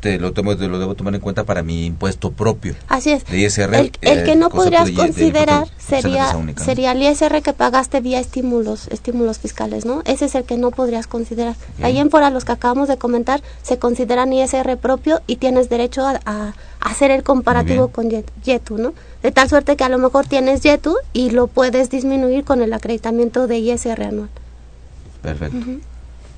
Te 0.00 0.18
lo, 0.18 0.32
tomo, 0.32 0.56
te 0.56 0.68
lo 0.68 0.78
debo 0.78 0.94
tomar 0.94 1.14
en 1.14 1.20
cuenta 1.20 1.44
para 1.44 1.62
mi 1.62 1.86
impuesto 1.86 2.30
propio. 2.32 2.74
Así 2.88 3.10
es. 3.10 3.24
De 3.24 3.38
ISR, 3.38 3.74
el, 3.74 3.92
el 4.02 4.18
eh, 4.20 4.24
que 4.24 4.36
no 4.36 4.50
podrías 4.50 4.86
de- 4.86 4.94
considerar 4.94 5.64
de 5.66 5.70
sería 5.78 6.26
sería 6.64 6.92
el 6.92 7.02
ISR 7.02 7.42
que 7.42 7.52
pagaste 7.52 8.00
vía 8.00 8.20
estímulos 8.20 8.88
estímulos 8.88 9.38
fiscales, 9.38 9.84
¿no? 9.84 10.02
Ese 10.04 10.26
es 10.26 10.34
el 10.34 10.44
que 10.44 10.56
no 10.58 10.70
podrías 10.70 11.06
considerar. 11.06 11.54
Ok. 11.78 11.84
Ahí 11.84 11.98
en 11.98 12.10
fuera 12.10 12.30
los 12.30 12.44
que 12.44 12.52
acabamos 12.52 12.88
de 12.88 12.98
comentar 12.98 13.42
se 13.62 13.78
consideran 13.78 14.32
ISR 14.32 14.76
propio 14.76 15.20
y 15.26 15.36
tienes 15.36 15.68
derecho 15.68 16.06
a, 16.06 16.20
a 16.24 16.54
hacer 16.80 17.10
el 17.10 17.22
comparativo 17.22 17.88
bien. 17.88 17.92
con 17.92 18.10
Yet- 18.10 18.30
YETU, 18.44 18.78
¿no? 18.78 18.94
De 19.22 19.32
tal 19.32 19.48
suerte 19.48 19.76
que 19.76 19.82
a 19.84 19.88
lo 19.88 19.98
mejor 19.98 20.26
tienes 20.26 20.60
YETU 20.62 20.94
y 21.12 21.30
lo 21.30 21.46
puedes 21.48 21.90
disminuir 21.90 22.44
con 22.44 22.62
el 22.62 22.72
acreditamiento 22.72 23.46
de 23.48 23.58
ISR 23.58 24.02
anual. 24.04 24.28
Perfecto. 25.22 25.56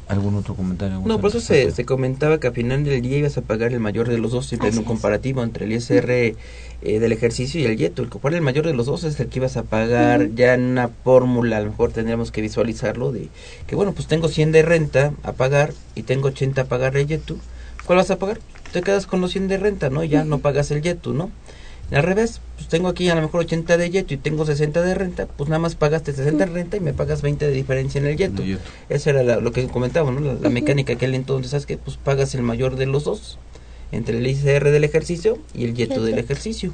¿Algún 0.08 0.36
otro 0.36 0.54
comentario? 0.54 0.94
algún 0.94 1.08
No, 1.08 1.20
por 1.20 1.30
eso 1.30 1.40
se, 1.40 1.70
se 1.70 1.84
comentaba 1.84 2.40
que 2.40 2.46
al 2.46 2.54
final 2.54 2.82
del 2.84 3.02
día 3.02 3.18
ibas 3.18 3.36
a 3.36 3.42
pagar 3.42 3.72
el 3.72 3.80
mayor 3.80 4.08
de 4.08 4.18
los 4.18 4.32
dos, 4.32 4.46
siempre 4.46 4.68
en 4.70 4.76
un 4.76 4.80
es. 4.82 4.86
comparativo 4.86 5.42
entre 5.42 5.66
el 5.66 5.72
ISR 5.72 6.10
eh, 6.10 6.34
del 6.82 7.12
ejercicio 7.12 7.60
y 7.60 7.64
el 7.66 7.76
YETU. 7.76 8.02
El 8.02 8.08
cual 8.08 8.34
el 8.34 8.40
mayor 8.40 8.64
de 8.66 8.72
los 8.72 8.86
dos 8.86 9.04
es 9.04 9.20
el 9.20 9.28
que 9.28 9.38
ibas 9.40 9.56
a 9.56 9.64
pagar 9.64 10.30
ya 10.34 10.54
en 10.54 10.62
una 10.62 10.88
fórmula, 10.88 11.58
a 11.58 11.60
lo 11.60 11.70
mejor 11.70 11.92
tendríamos 11.92 12.30
que 12.32 12.40
visualizarlo, 12.40 13.12
de 13.12 13.28
que 13.66 13.74
bueno, 13.76 13.92
pues 13.92 14.06
tengo 14.08 14.28
100 14.28 14.52
de 14.52 14.62
renta 14.62 15.12
a 15.22 15.32
pagar 15.32 15.74
y 15.94 16.02
tengo 16.04 16.28
80 16.28 16.62
a 16.62 16.64
pagar 16.64 16.96
el 16.96 17.06
YETU. 17.06 17.38
¿Cuál 17.84 17.98
vas 17.98 18.10
a 18.10 18.16
pagar? 18.18 18.38
Te 18.72 18.82
quedas 18.82 19.06
con 19.06 19.20
los 19.20 19.32
100 19.32 19.48
de 19.48 19.56
renta, 19.58 19.90
¿no? 19.90 20.04
Y 20.04 20.08
Ya 20.08 20.24
no 20.24 20.38
pagas 20.38 20.70
el 20.70 20.82
YETU, 20.82 21.12
¿no? 21.14 21.30
Y 21.90 21.94
al 21.94 22.02
revés, 22.02 22.40
pues 22.56 22.68
tengo 22.68 22.88
aquí 22.88 23.08
a 23.08 23.14
lo 23.14 23.22
mejor 23.22 23.40
80 23.40 23.76
de 23.78 23.88
YETU 23.90 24.14
y 24.14 24.16
tengo 24.18 24.44
60 24.44 24.82
de 24.82 24.94
renta, 24.94 25.26
pues 25.26 25.48
nada 25.48 25.58
más 25.58 25.74
pagaste 25.74 26.12
60 26.12 26.44
de 26.46 26.52
renta 26.52 26.76
y 26.76 26.80
me 26.80 26.92
pagas 26.92 27.22
20 27.22 27.46
de 27.46 27.52
diferencia 27.52 27.98
en 27.98 28.06
el 28.06 28.16
YETU. 28.16 28.42
El 28.42 28.48
YETU. 28.48 28.60
Esa 28.90 29.10
era 29.10 29.22
la- 29.22 29.38
lo 29.40 29.52
que 29.52 29.66
comentaba, 29.68 30.10
¿no? 30.10 30.20
La, 30.20 30.34
la 30.34 30.50
mecánica 30.50 30.96
que 30.96 31.06
él 31.06 31.14
entonces, 31.14 31.50
¿sabes 31.50 31.64
que 31.66 31.78
Pues 31.78 31.96
pagas 31.96 32.34
el 32.34 32.42
mayor 32.42 32.76
de 32.76 32.84
los 32.86 33.04
dos, 33.04 33.38
entre 33.90 34.18
el 34.18 34.26
ICR 34.26 34.70
del 34.70 34.84
ejercicio 34.84 35.38
y 35.54 35.64
el 35.64 35.72
YETU 35.74 36.00
El 36.00 36.04
del 36.06 36.18
ejercicio. 36.18 36.72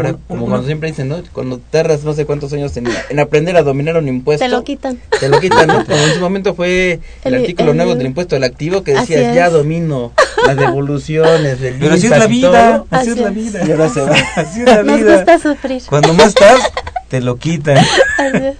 Que 0.00 0.06
ahora, 0.08 0.18
Un- 0.18 0.22
como 0.28 0.44
un- 0.44 0.50
cuando 0.50 0.66
siempre 0.66 0.88
dicen, 0.90 1.08
¿no? 1.08 1.22
Cuando 1.32 1.58
tardas 1.70 2.04
no 2.04 2.12
sé 2.12 2.26
cuántos 2.26 2.52
años 2.52 2.76
en, 2.76 2.86
en 3.08 3.20
aprender 3.20 3.56
a 3.56 3.62
dominar 3.62 3.96
un 3.96 4.08
impuesto. 4.08 4.44
Te 4.44 4.50
lo 4.50 4.62
quitan. 4.64 4.98
Te 5.20 5.28
lo 5.28 5.40
quitan, 5.40 5.66
¿no? 5.68 5.84
Como 5.86 5.98
en 5.98 6.14
su 6.14 6.20
momento 6.20 6.54
fue 6.54 7.00
el, 7.24 7.34
El- 7.34 7.40
artículo 7.42 7.70
el- 7.72 7.76
nuevo 7.76 7.94
del 7.94 8.06
impuesto 8.06 8.34
del 8.36 8.44
activo 8.44 8.82
que 8.82 8.92
decía, 8.94 9.32
ya 9.34 9.50
domino 9.50 10.12
las 10.46 10.56
devoluciones, 10.56 11.60
el 11.62 11.74
Pero 11.80 11.94
así 11.94 12.06
es 12.06 12.10
la 12.18 12.26
vida, 12.26 12.84
así 12.90 13.10
es 13.10 13.18
la 13.18 13.30
vida. 13.30 13.60
Y 13.66 13.70
ahora 13.72 13.88
se 13.88 14.00
va. 14.02 14.14
Así 14.36 14.60
es 14.60 14.66
la 14.66 14.82
Nos 14.82 14.98
vida. 14.98 15.16
gusta 15.16 15.38
sufrir. 15.38 15.82
Cuando 15.88 16.12
más 16.14 16.28
estás, 16.28 16.60
te 17.08 17.20
lo 17.20 17.36
quitan. 17.36 17.78
Así. 17.78 18.52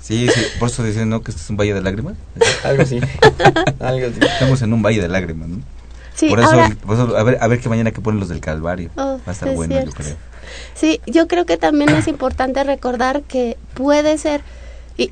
Sí, 0.00 0.28
sí, 0.34 0.40
por 0.58 0.68
eso 0.68 0.82
dicen, 0.82 1.08
¿no? 1.08 1.22
Que 1.22 1.30
este 1.30 1.42
es 1.42 1.50
un 1.50 1.56
valle 1.56 1.72
de 1.74 1.82
lágrimas. 1.82 2.14
Algo 2.64 2.82
así. 2.82 3.00
Algo 3.80 4.06
así. 4.08 4.18
Estamos 4.20 4.60
en 4.62 4.72
un 4.72 4.82
valle 4.82 5.00
de 5.00 5.08
lágrimas, 5.08 5.48
¿no? 5.48 5.58
Sí, 6.14 6.28
por, 6.28 6.40
eso, 6.40 6.50
ahora, 6.50 6.76
por 6.84 6.94
eso, 6.96 7.16
a 7.16 7.22
ver, 7.22 7.38
a 7.40 7.46
ver 7.46 7.60
qué 7.60 7.68
mañana 7.68 7.92
que 7.92 8.00
ponen 8.00 8.20
los 8.20 8.28
del 8.28 8.40
Calvario. 8.40 8.90
Oh, 8.96 9.18
Va 9.18 9.20
a 9.26 9.30
estar 9.30 9.48
es 9.48 9.54
bueno, 9.56 9.82
yo 9.84 9.90
creo. 9.92 10.16
Sí, 10.74 11.00
yo 11.06 11.28
creo 11.28 11.46
que 11.46 11.56
también 11.56 11.90
es 11.90 12.08
importante 12.08 12.64
recordar 12.64 13.22
que 13.22 13.56
puede 13.74 14.18
ser, 14.18 14.42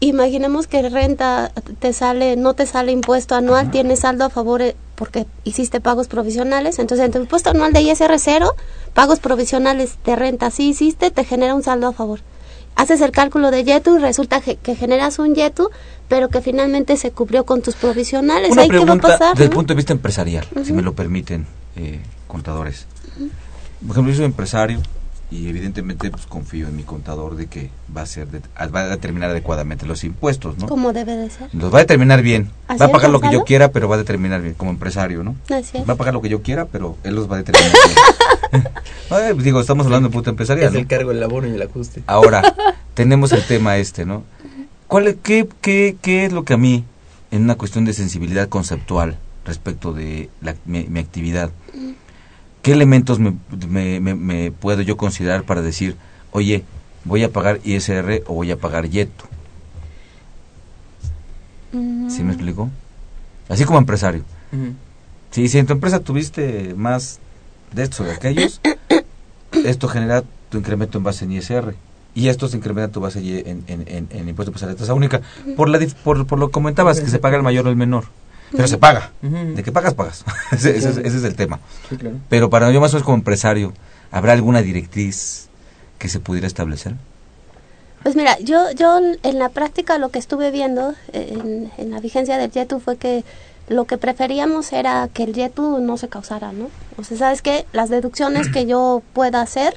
imaginemos 0.00 0.66
que 0.66 0.88
renta 0.88 1.52
te 1.78 1.92
sale, 1.92 2.36
no 2.36 2.54
te 2.54 2.66
sale 2.66 2.92
impuesto 2.92 3.34
anual, 3.34 3.70
tienes 3.70 4.00
saldo 4.00 4.24
a 4.24 4.30
favor 4.30 4.62
eh, 4.62 4.76
porque 4.94 5.26
hiciste 5.44 5.80
pagos 5.80 6.08
provisionales, 6.08 6.78
entonces 6.78 7.06
en 7.06 7.12
tu 7.12 7.18
impuesto 7.18 7.50
anual 7.50 7.72
de 7.72 7.82
ISR 7.82 8.18
cero, 8.18 8.54
pagos 8.94 9.20
provisionales 9.20 9.96
de 10.04 10.16
renta 10.16 10.50
sí 10.50 10.70
hiciste, 10.70 11.10
te 11.10 11.24
genera 11.24 11.54
un 11.54 11.62
saldo 11.62 11.88
a 11.88 11.92
favor. 11.92 12.20
Haces 12.74 13.00
el 13.00 13.10
cálculo 13.10 13.50
de 13.50 13.64
YETU 13.64 13.96
y 13.96 14.00
resulta 14.00 14.40
que, 14.40 14.56
que 14.56 14.76
generas 14.76 15.18
un 15.18 15.34
YETU, 15.34 15.70
pero 16.08 16.28
que 16.28 16.40
finalmente 16.40 16.96
se 16.96 17.10
cubrió 17.10 17.44
con 17.44 17.60
tus 17.60 17.74
provisionales. 17.74 18.52
Una 18.52 18.62
¿Ahí 18.62 18.68
qué 18.68 18.76
va 18.76 18.82
a 18.82 18.84
pregunta 18.84 19.08
pasar? 19.08 19.34
desde 19.34 19.44
el 19.44 19.50
punto 19.50 19.72
de 19.72 19.76
vista 19.76 19.92
empresarial, 19.92 20.46
si 20.64 20.72
me 20.72 20.82
lo 20.82 20.94
permiten, 20.94 21.46
eh, 21.76 22.00
contadores. 22.26 22.86
por 23.80 23.90
ejemplo, 23.90 24.12
yo 24.12 24.16
soy 24.16 24.24
empresario 24.26 24.80
y 25.30 25.48
evidentemente 25.48 26.10
pues 26.10 26.24
confío 26.26 26.68
en 26.68 26.76
mi 26.76 26.84
contador 26.84 27.36
de 27.36 27.46
que 27.48 27.70
va 27.94 28.00
a 28.02 28.06
ser 28.06 28.28
de- 28.28 28.40
va 28.74 28.80
a 28.80 28.88
determinar 28.88 29.28
adecuadamente 29.30 29.84
los 29.86 30.02
impuestos, 30.04 30.56
¿no? 30.56 30.66
Como 30.68 30.92
debe 30.94 31.16
de 31.16 31.28
ser. 31.28 31.50
Los 31.52 31.72
va 31.72 31.78
a 31.78 31.80
determinar 31.82 32.22
bien. 32.22 32.50
¿Así 32.66 32.80
Va 32.80 32.86
a 32.86 32.90
pagar 32.90 33.10
lo 33.10 33.20
que 33.20 33.30
yo 33.30 33.44
quiera, 33.44 33.70
pero 33.70 33.88
va 33.88 33.96
a 33.96 33.98
determinar 33.98 34.40
bien 34.40 34.54
como 34.54 34.70
empresario, 34.70 35.22
¿no? 35.22 35.36
Así 35.54 35.76
es. 35.78 35.88
Va 35.88 35.92
a 35.92 35.96
pagar 35.96 36.14
lo 36.14 36.22
que 36.22 36.30
yo 36.30 36.40
quiera, 36.42 36.64
pero 36.64 36.96
él 37.04 37.14
los 37.14 37.30
va 37.30 37.36
a 37.36 37.42
determinar 37.42 37.72
bien. 38.52 38.64
Ay, 39.10 39.32
pues, 39.34 39.44
digo, 39.44 39.60
estamos 39.60 39.84
hablando 39.86 40.08
de 40.08 40.12
puta 40.14 40.30
empresarial. 40.30 40.66
Es 40.68 40.72
¿no? 40.72 40.78
el 40.78 40.86
cargo, 40.86 41.10
el 41.10 41.22
abono 41.22 41.46
y 41.46 41.50
el 41.50 41.60
ajuste. 41.62 42.02
Ahora, 42.06 42.42
tenemos 42.94 43.32
el 43.32 43.42
tema 43.46 43.76
este, 43.76 44.06
¿no? 44.06 44.24
¿Cuál, 44.86 45.08
es- 45.08 45.16
qué, 45.22 45.46
qué, 45.60 45.96
¿Qué 46.00 46.24
es 46.24 46.32
lo 46.32 46.44
que 46.44 46.54
a 46.54 46.56
mí, 46.56 46.84
en 47.30 47.42
una 47.44 47.56
cuestión 47.56 47.84
de 47.84 47.92
sensibilidad 47.92 48.48
conceptual 48.48 49.18
respecto 49.44 49.92
de 49.92 50.30
la- 50.40 50.56
mi, 50.64 50.84
mi 50.84 51.00
actividad, 51.00 51.50
qué 52.68 52.74
elementos 52.74 53.18
me, 53.18 53.32
me- 53.66 53.98
me- 53.98 54.14
me 54.14 54.50
puedo 54.52 54.82
yo 54.82 54.98
considerar 54.98 55.44
para 55.44 55.62
decir, 55.62 55.96
oye, 56.32 56.64
voy 57.06 57.24
a 57.24 57.30
pagar 57.32 57.60
ISR 57.64 58.22
o 58.26 58.34
voy 58.34 58.50
a 58.50 58.58
pagar 58.58 58.90
YETU? 58.90 59.24
Mm, 61.72 62.10
¿Sí 62.10 62.22
me 62.22 62.32
explico? 62.32 62.68
Así 63.48 63.64
como 63.64 63.78
empresario. 63.78 64.22
Ujú. 64.52 64.74
Sí, 65.30 65.48
si 65.48 65.56
en 65.58 65.64
tu 65.64 65.72
empresa 65.72 66.00
tuviste 66.00 66.74
más 66.76 67.20
de 67.72 67.84
estos 67.84 68.00
o 68.00 68.04
de 68.04 68.12
aquellos, 68.12 68.60
esto 69.64 69.88
genera 69.88 70.22
tu 70.50 70.58
incremento 70.58 70.98
en 70.98 71.04
base 71.04 71.24
en 71.24 71.32
ISR. 71.32 71.74
Y 72.14 72.28
esto 72.28 72.48
se 72.48 72.58
incrementa 72.58 72.92
tu 72.92 73.00
base 73.00 73.20
en, 73.48 73.64
en, 73.66 73.84
en, 73.88 74.08
en 74.10 74.28
impuesto 74.28 74.52
de 74.66 74.74
tasa 74.74 74.92
única. 74.92 75.22
Por, 75.56 75.70
la, 75.70 75.78
dif- 75.78 75.94
por, 75.94 76.26
por 76.26 76.38
lo 76.38 76.48
que 76.48 76.52
comentabas, 76.52 77.00
que 77.00 77.08
se 77.08 77.18
paga 77.18 77.38
el 77.38 77.42
mayor 77.42 77.66
o 77.66 77.70
el 77.70 77.76
menor. 77.76 78.04
Pero 78.52 78.68
se 78.68 78.78
paga. 78.78 79.12
De 79.20 79.62
que 79.62 79.72
pagas, 79.72 79.94
pagas. 79.94 80.24
ese, 80.52 80.76
ese 80.76 80.90
es, 80.90 80.96
ese 80.98 81.16
es 81.18 81.24
el 81.24 81.34
tema. 81.34 81.60
Sí, 81.88 81.96
claro. 81.96 82.16
Pero 82.28 82.50
para 82.50 82.70
yo 82.70 82.80
más 82.80 82.92
o 82.92 82.96
menos 82.96 83.04
como 83.04 83.16
empresario, 83.16 83.72
¿habrá 84.10 84.32
alguna 84.32 84.62
directriz 84.62 85.48
que 85.98 86.08
se 86.08 86.20
pudiera 86.20 86.46
establecer? 86.46 86.94
Pues 88.02 88.16
mira, 88.16 88.38
yo, 88.40 88.70
yo 88.72 89.00
en 89.22 89.38
la 89.38 89.48
práctica 89.48 89.98
lo 89.98 90.10
que 90.10 90.18
estuve 90.18 90.50
viendo 90.50 90.94
eh, 91.12 91.32
en, 91.32 91.72
en 91.76 91.90
la 91.90 92.00
vigencia 92.00 92.38
del 92.38 92.50
YETU 92.50 92.78
fue 92.80 92.96
que 92.96 93.24
lo 93.68 93.84
que 93.84 93.98
preferíamos 93.98 94.72
era 94.72 95.08
que 95.12 95.24
el 95.24 95.34
YETU 95.34 95.78
no 95.80 95.96
se 95.96 96.08
causara, 96.08 96.52
¿no? 96.52 96.70
O 96.96 97.04
sea, 97.04 97.18
¿sabes 97.18 97.42
qué? 97.42 97.66
Las 97.72 97.90
deducciones 97.90 98.48
que 98.48 98.66
yo 98.66 99.02
pueda 99.12 99.42
hacer, 99.42 99.76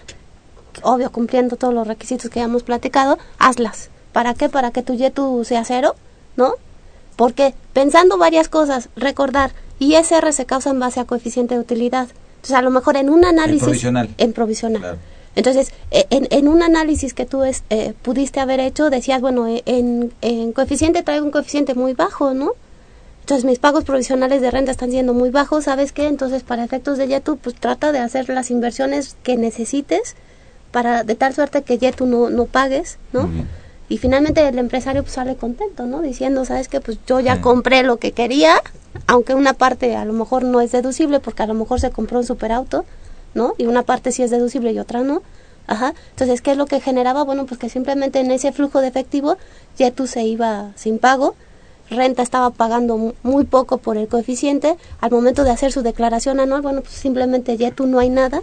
obvio 0.81 1.11
cumpliendo 1.11 1.57
todos 1.57 1.73
los 1.73 1.87
requisitos 1.87 2.29
que 2.29 2.39
ya 2.39 2.45
hemos 2.45 2.63
platicado, 2.63 3.17
hazlas. 3.37 3.89
¿Para 4.13 4.33
qué? 4.33 4.49
Para 4.49 4.71
que 4.71 4.83
tu 4.83 4.93
YETU 4.93 5.43
sea 5.43 5.65
cero, 5.65 5.95
¿no? 6.37 6.55
Porque 7.21 7.53
pensando 7.73 8.17
varias 8.17 8.49
cosas, 8.49 8.89
recordar, 8.95 9.51
ISR 9.77 10.33
se 10.33 10.47
causa 10.47 10.71
en 10.71 10.79
base 10.79 10.99
a 10.99 11.05
coeficiente 11.05 11.53
de 11.53 11.59
utilidad. 11.61 12.07
Entonces, 12.37 12.55
a 12.55 12.63
lo 12.63 12.71
mejor 12.71 12.97
en 12.97 13.11
un 13.11 13.25
análisis... 13.25 13.61
provisional. 13.61 14.09
En 14.17 14.33
provisional. 14.33 14.81
Claro. 14.81 14.97
Entonces, 15.35 15.71
eh, 15.91 16.07
en, 16.09 16.27
en 16.31 16.47
un 16.47 16.63
análisis 16.63 17.13
que 17.13 17.27
tú 17.27 17.43
es- 17.43 17.61
eh, 17.69 17.93
pudiste 18.01 18.39
haber 18.39 18.59
hecho, 18.59 18.89
decías, 18.89 19.21
bueno, 19.21 19.47
eh, 19.47 19.61
en, 19.67 20.11
en 20.21 20.51
coeficiente 20.51 21.03
traigo 21.03 21.23
un 21.23 21.29
coeficiente 21.31 21.75
muy 21.75 21.93
bajo, 21.93 22.33
¿no? 22.33 22.53
Entonces, 23.19 23.45
mis 23.45 23.59
pagos 23.59 23.83
provisionales 23.83 24.41
de 24.41 24.49
renta 24.49 24.71
están 24.71 24.89
siendo 24.89 25.13
muy 25.13 25.29
bajos, 25.29 25.65
¿sabes 25.65 25.91
qué? 25.91 26.07
Entonces, 26.07 26.41
para 26.41 26.63
efectos 26.63 26.97
de 26.97 27.07
YETU, 27.07 27.37
pues 27.37 27.55
trata 27.55 27.91
de 27.91 27.99
hacer 27.99 28.29
las 28.29 28.49
inversiones 28.49 29.15
que 29.21 29.37
necesites 29.37 30.15
para 30.71 31.03
de 31.03 31.13
tal 31.13 31.35
suerte 31.35 31.61
que 31.61 31.77
YETU 31.77 32.07
no, 32.07 32.31
no 32.31 32.45
pagues, 32.45 32.97
¿no? 33.13 33.29
Y 33.91 33.97
finalmente 33.97 34.47
el 34.47 34.57
empresario 34.57 35.03
pues 35.03 35.15
sale 35.15 35.35
contento, 35.35 35.85
¿no? 35.85 36.01
Diciendo, 36.01 36.45
¿sabes 36.45 36.69
qué? 36.69 36.79
Pues 36.79 36.97
yo 37.05 37.19
ya 37.19 37.41
compré 37.41 37.83
lo 37.83 37.97
que 37.97 38.13
quería, 38.13 38.61
aunque 39.05 39.33
una 39.35 39.51
parte 39.53 39.97
a 39.97 40.05
lo 40.05 40.13
mejor 40.13 40.43
no 40.43 40.61
es 40.61 40.71
deducible 40.71 41.19
porque 41.19 41.43
a 41.43 41.47
lo 41.47 41.55
mejor 41.55 41.81
se 41.81 41.91
compró 41.91 42.19
un 42.19 42.25
superauto, 42.25 42.85
¿no? 43.33 43.53
Y 43.57 43.65
una 43.65 43.83
parte 43.83 44.13
sí 44.13 44.23
es 44.23 44.31
deducible 44.31 44.71
y 44.71 44.79
otra 44.79 45.01
no. 45.01 45.21
Ajá. 45.67 45.93
Entonces, 46.11 46.41
¿qué 46.41 46.51
es 46.51 46.57
lo 46.57 46.67
que 46.67 46.79
generaba? 46.79 47.23
Bueno, 47.25 47.45
pues 47.45 47.59
que 47.59 47.67
simplemente 47.67 48.21
en 48.21 48.31
ese 48.31 48.53
flujo 48.53 48.79
de 48.79 48.87
efectivo 48.87 49.35
Yetu 49.77 50.07
se 50.07 50.23
iba 50.23 50.71
sin 50.75 50.97
pago, 50.97 51.35
renta 51.89 52.23
estaba 52.23 52.49
pagando 52.51 52.95
mu- 52.97 53.13
muy 53.23 53.43
poco 53.43 53.77
por 53.77 53.97
el 53.97 54.07
coeficiente, 54.07 54.77
al 55.01 55.11
momento 55.11 55.43
de 55.43 55.51
hacer 55.51 55.73
su 55.73 55.81
declaración 55.81 56.39
anual, 56.39 56.61
bueno, 56.61 56.79
pues 56.81 56.93
simplemente 56.93 57.57
Yetu 57.57 57.87
no 57.87 57.99
hay 57.99 58.09
nada, 58.09 58.41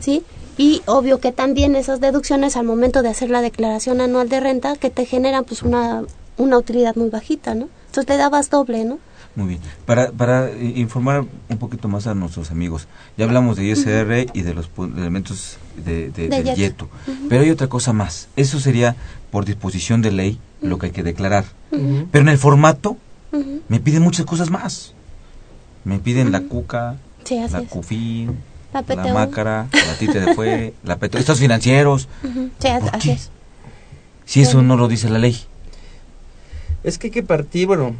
¿sí? 0.00 0.24
Y 0.58 0.82
obvio 0.86 1.20
que 1.20 1.32
también 1.32 1.76
esas 1.76 2.00
deducciones 2.00 2.56
al 2.56 2.64
momento 2.64 3.02
de 3.02 3.08
hacer 3.10 3.30
la 3.30 3.40
declaración 3.42 4.00
anual 4.00 4.28
de 4.28 4.40
renta 4.40 4.76
que 4.76 4.90
te 4.90 5.04
generan 5.04 5.44
pues 5.44 5.62
una, 5.62 6.02
una 6.38 6.56
utilidad 6.58 6.96
muy 6.96 7.10
bajita, 7.10 7.54
¿no? 7.54 7.68
Entonces 7.86 8.08
le 8.08 8.16
dabas 8.16 8.48
doble, 8.50 8.84
¿no? 8.84 8.98
Muy 9.34 9.48
bien. 9.48 9.60
Para, 9.84 10.12
para 10.12 10.48
eh, 10.48 10.72
informar 10.76 11.26
un 11.50 11.58
poquito 11.58 11.88
más 11.88 12.06
a 12.06 12.14
nuestros 12.14 12.50
amigos, 12.50 12.86
ya 13.18 13.26
hablamos 13.26 13.56
de 13.58 13.64
ISR 13.66 14.26
y 14.32 14.40
de 14.42 14.54
los 14.54 14.70
elementos 14.96 15.58
de, 15.84 16.08
de- 16.10 16.28
De 16.28 16.42
del. 16.42 16.56
YETU, 16.56 16.88
pero 17.28 17.42
hay 17.42 17.50
otra 17.50 17.66
cosa 17.68 17.92
más. 17.92 18.28
Eso 18.36 18.58
sería 18.60 18.96
por 19.30 19.44
disposición 19.44 20.00
de 20.00 20.10
ley 20.12 20.40
lo 20.62 20.78
que 20.78 20.86
hay 20.86 20.92
que 20.92 21.02
declarar. 21.02 21.44
Pero 21.70 22.22
en 22.22 22.28
el 22.30 22.38
formato 22.38 22.96
me 23.68 23.78
piden 23.80 24.02
muchas 24.02 24.24
cosas 24.24 24.48
más. 24.50 24.94
Me 25.84 25.98
piden 25.98 26.32
la 26.32 26.40
cuca, 26.40 26.96
Sí, 27.24 27.38
la 27.50 27.58
es. 27.60 27.68
La 28.82 28.94
la 28.96 29.02
PTU. 29.02 29.14
mácara, 29.14 29.68
la 29.72 29.94
tite 29.98 30.20
de 30.20 30.34
fue, 30.34 30.74
la 30.84 30.96
PTU, 30.98 31.18
estos 31.18 31.38
financieros. 31.40 32.08
Ujú. 32.24 32.50
Sí, 32.58 32.68
as- 32.68 32.82
¿Por 32.82 32.94
así 32.96 33.10
es. 33.10 33.30
Si 34.24 34.42
eso 34.42 34.62
no 34.62 34.76
lo 34.76 34.88
dice 34.88 35.08
la 35.08 35.18
ley. 35.18 35.36
Es 36.84 36.98
que 36.98 37.08
hay 37.08 37.10
que 37.12 37.22
partir, 37.22 37.66
bueno, 37.66 37.94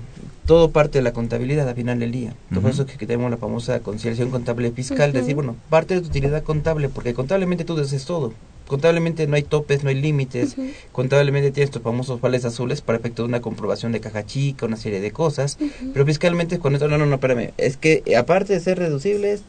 todo 0.47 0.71
parte 0.71 0.99
de 0.99 1.03
la 1.03 1.13
contabilidad 1.13 1.69
al 1.69 1.75
final 1.75 1.99
del 1.99 2.13
día. 2.13 2.35
Por 2.51 2.59
Ujú. 2.59 2.69
eso 2.69 2.83
es 2.83 2.97
que 2.97 3.07
tenemos 3.07 3.31
la 3.31 3.37
famosa 3.37 3.81
conciliación 3.81 4.31
contable 4.31 4.71
fiscal, 4.71 5.11
Ujú. 5.11 5.19
decir, 5.19 5.35
bueno, 5.35 5.57
parte 5.71 5.95
de 5.95 6.01
tu 6.03 6.09
utilidad 6.09 6.43
contable, 6.45 6.89
porque 6.89 7.15
contablemente 7.15 7.65
tú 7.65 7.79
haces 7.79 8.05
todo. 8.05 8.33
Contablemente 8.69 9.27
no 9.29 9.37
hay 9.37 9.43
topes, 9.45 9.85
no 9.85 9.91
hay 9.91 9.95
límites. 10.01 10.55
Ujú. 10.59 10.69
Contablemente 10.93 11.53
tienes 11.53 11.71
tus 11.71 11.83
famosos 11.83 12.21
vales 12.21 12.45
azules 12.45 12.81
para 12.81 12.99
efecto 12.99 13.23
de 13.23 13.29
una 13.29 13.41
comprobación 13.41 13.93
de 13.93 14.01
caja 14.01 14.27
chica, 14.27 14.67
una 14.67 14.77
serie 14.77 15.01
de 15.01 15.11
cosas. 15.13 15.57
Pero 15.93 16.05
fiscalmente 16.05 16.57
esto, 16.57 16.89
no, 16.89 16.99
no, 16.99 17.07
no, 17.07 17.15
espérame. 17.15 17.53
Es 17.59 17.77
que 17.77 18.03
aparte 18.17 18.53
de 18.53 18.61
ser 18.61 18.79
reducibles, 18.79 19.43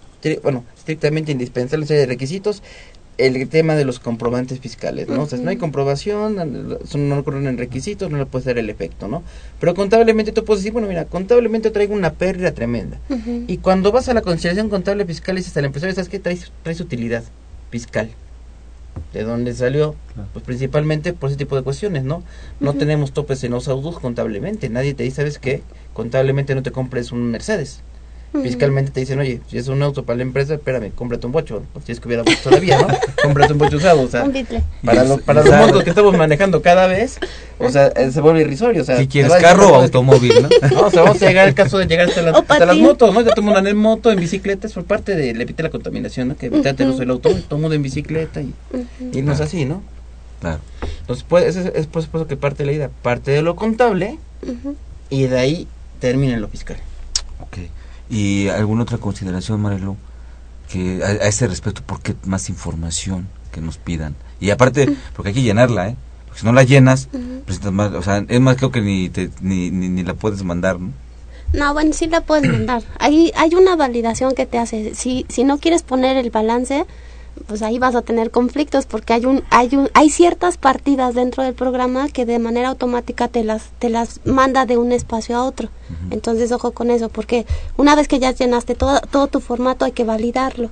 bueno, 0.43 0.63
estrictamente 0.77 1.31
indispensable 1.31 1.81
una 1.83 1.87
serie 1.87 2.01
de 2.01 2.07
requisitos, 2.07 2.61
el 3.17 3.49
tema 3.49 3.75
de 3.75 3.83
los 3.83 3.99
comprobantes 3.99 4.59
fiscales, 4.59 5.07
¿no? 5.07 5.23
O 5.23 5.25
sea, 5.27 5.39
si 5.39 5.43
no 5.43 5.49
hay 5.49 5.57
comprobación, 5.57 6.77
son- 6.85 7.09
no 7.09 7.17
ocurren 7.17 7.47
en 7.47 7.57
requisitos, 7.57 8.11
no 8.11 8.17
le 8.19 8.27
puede 8.27 8.45
dar 8.45 8.59
el 8.59 8.69
efecto, 8.69 9.07
¿no? 9.07 9.23
Pero 9.59 9.73
contablemente 9.73 10.31
tú 10.31 10.45
puedes 10.45 10.61
decir, 10.61 10.71
bueno, 10.73 10.87
mira, 10.87 11.05
contablemente 11.05 11.71
traigo 11.71 11.95
una 11.95 12.13
pérdida 12.13 12.51
tremenda. 12.51 12.99
Y 13.47 13.57
cuando 13.57 13.91
vas 13.91 14.07
a 14.09 14.13
la 14.13 14.21
conciliación 14.21 14.69
contable 14.69 15.03
fiscal, 15.05 15.35
dices 15.35 15.57
al 15.57 15.65
empresario, 15.65 15.95
¿sabes 15.95 16.09
qué? 16.09 16.19
Traes, 16.19 16.51
traes 16.61 16.79
utilidad 16.79 17.23
fiscal. 17.71 18.11
¿De 19.13 19.23
dónde 19.23 19.53
salió? 19.55 19.95
Claro. 20.13 20.29
Pues 20.33 20.45
principalmente 20.45 21.13
por 21.13 21.29
ese 21.29 21.37
tipo 21.37 21.55
de 21.55 21.61
cuestiones, 21.63 22.03
¿no? 22.03 22.23
No 22.59 22.73
tenemos 22.73 23.13
topes 23.13 23.43
en 23.43 23.51
los 23.51 23.67
autos 23.67 23.99
contablemente. 23.99 24.69
Nadie 24.69 24.93
te 24.93 25.03
dice, 25.03 25.17
¿sabes 25.17 25.39
qué? 25.39 25.61
Contablemente 25.93 26.53
no 26.55 26.61
te 26.63 26.71
compres 26.71 27.11
un 27.11 27.23
Mercedes. 27.31 27.81
Fiscalmente 28.43 28.91
te 28.91 28.99
dicen, 28.99 29.17
oye, 29.19 29.39
si 29.49 29.57
es 29.57 29.67
un 29.67 29.81
auto 29.81 30.03
para 30.03 30.17
la 30.17 30.23
empresa, 30.23 30.55
espérame, 30.55 30.91
cómprate 30.93 31.25
un 31.25 31.31
bocho. 31.31 31.63
Pues 31.73 31.85
si 31.85 31.91
es 31.93 31.99
que 31.99 32.07
hubiera 32.07 32.23
bocho 32.23 32.37
todavía, 32.43 32.77
¿no? 32.79 32.87
cómprate 33.23 33.53
un 33.53 33.59
bocho 33.59 33.77
usado, 33.77 34.01
o 34.01 34.07
sea. 34.07 34.23
Un 34.23 34.33
bitle. 34.33 34.61
Para, 34.83 35.03
los, 35.05 35.21
para 35.21 35.43
los 35.43 35.55
motos 35.55 35.83
que 35.83 35.89
estamos 35.91 36.15
manejando 36.15 36.61
cada 36.61 36.87
vez, 36.87 37.19
o 37.57 37.69
sea, 37.69 37.87
eh, 37.95 38.11
se 38.11 38.21
vuelve 38.21 38.41
irrisorio. 38.41 38.81
O 38.81 38.85
sea, 38.85 38.97
¿Qué 38.97 39.03
te 39.03 39.07
quieres, 39.07 39.31
carro 39.41 39.67
o 39.69 39.77
"No, 39.77 39.81
automóvil, 39.83 40.33
no? 40.41 40.49
no, 40.75 40.87
o 40.87 40.91
sea, 40.91 41.03
vamos 41.03 41.21
a 41.21 41.27
llegar 41.27 41.47
al 41.47 41.55
caso 41.55 41.77
de 41.79 41.87
llegar 41.87 42.09
hasta 42.09 42.21
las, 42.21 42.35
hasta 42.35 42.65
las 42.65 42.77
motos, 42.77 43.13
¿no? 43.13 43.21
Ya 43.21 43.31
todo 43.33 43.41
mundo 43.43 43.57
anda 43.59 43.69
en 43.71 43.77
moto, 43.77 44.11
en 44.11 44.19
bicicleta, 44.19 44.67
es 44.67 44.73
por 44.73 44.83
parte 44.83 45.15
de 45.15 45.33
le 45.33 45.43
evite 45.43 45.63
la 45.63 45.69
contaminación, 45.69 46.27
¿no? 46.27 46.35
Que 46.37 46.47
evitarte 46.47 46.83
el 46.83 46.89
uso 46.89 46.99
del 46.99 47.11
automóvil, 47.11 47.43
todo 47.45 47.59
mundo 47.59 47.75
en 47.75 47.81
bicicleta 47.81 48.41
y 48.41 48.53
Ujú. 48.73 48.85
irnos 49.17 49.39
Ah. 49.41 49.45
así, 49.45 49.65
¿no? 49.65 49.81
Claro. 50.41 50.59
Entonces, 50.99 51.25
pues, 51.27 51.55
es, 51.55 51.65
es 51.73 51.87
por 51.87 52.03
eso 52.03 52.27
que 52.27 52.35
parte 52.37 52.63
de 52.63 52.65
la 52.67 52.71
idea, 52.73 52.89
parte 53.01 53.31
de 53.31 53.41
lo 53.41 53.55
contable 53.55 54.19
y 55.09 55.23
de 55.23 55.39
ahí 55.39 55.67
termina 55.99 56.33
en 56.35 56.41
lo 56.41 56.49
fiscal. 56.49 56.77
Ok. 57.39 57.57
¿Y 58.09 58.47
alguna 58.49 58.83
otra 58.83 58.97
consideración, 58.97 59.61
Marilu? 59.61 59.97
Que 60.69 61.01
a, 61.03 61.07
a 61.07 61.27
ese 61.27 61.47
respecto, 61.47 61.81
¿por 61.83 62.01
qué 62.01 62.15
más 62.25 62.49
información 62.49 63.27
que 63.51 63.61
nos 63.61 63.77
pidan? 63.77 64.15
Y 64.39 64.49
aparte, 64.49 64.95
porque 65.15 65.29
hay 65.29 65.35
que 65.35 65.41
llenarla, 65.41 65.89
¿eh? 65.89 65.95
Porque 66.25 66.41
si 66.41 66.45
no 66.45 66.53
la 66.53 66.63
llenas, 66.63 67.07
presentas 67.45 67.71
más, 67.73 67.91
o 67.93 68.01
sea, 68.01 68.23
es 68.27 68.39
más 68.39 68.57
creo 68.57 68.71
que 68.71 68.81
ni, 68.81 69.09
te, 69.09 69.29
ni, 69.41 69.71
ni, 69.71 69.89
ni 69.89 70.03
la 70.03 70.13
puedes 70.13 70.43
mandar, 70.43 70.79
¿no? 70.79 70.91
No, 71.53 71.73
bueno, 71.73 71.93
sí 71.93 72.07
la 72.07 72.21
puedes 72.21 72.51
mandar. 72.51 72.83
Hay, 72.99 73.31
hay 73.35 73.55
una 73.55 73.75
validación 73.75 74.35
que 74.35 74.45
te 74.45 74.59
hace. 74.59 74.93
Si, 74.95 75.25
si 75.29 75.45
no 75.45 75.59
quieres 75.59 75.81
poner 75.81 76.17
el 76.17 76.29
balance, 76.29 76.85
pues 77.47 77.61
ahí 77.61 77.79
vas 77.79 77.95
a 77.95 78.01
tener 78.01 78.31
conflictos 78.31 78.85
porque 78.85 79.13
hay 79.13 79.25
un, 79.25 79.43
hay 79.49 79.75
un, 79.75 79.89
hay 79.93 80.09
ciertas 80.09 80.57
partidas 80.57 81.15
dentro 81.15 81.43
del 81.43 81.53
programa 81.53 82.07
que 82.09 82.25
de 82.25 82.39
manera 82.39 82.69
automática 82.69 83.27
te 83.27 83.43
las, 83.43 83.69
te 83.79 83.89
las 83.89 84.19
manda 84.25 84.65
de 84.65 84.77
un 84.77 84.91
espacio 84.91 85.35
a 85.37 85.43
otro. 85.43 85.69
Entonces 86.11 86.51
ojo 86.51 86.71
con 86.71 86.91
eso, 86.91 87.09
porque 87.09 87.45
una 87.77 87.95
vez 87.95 88.07
que 88.07 88.19
ya 88.19 88.31
llenaste 88.31 88.75
todo, 88.75 88.99
todo 89.11 89.27
tu 89.27 89.39
formato 89.39 89.85
hay 89.85 89.91
que 89.91 90.03
validarlo. 90.03 90.69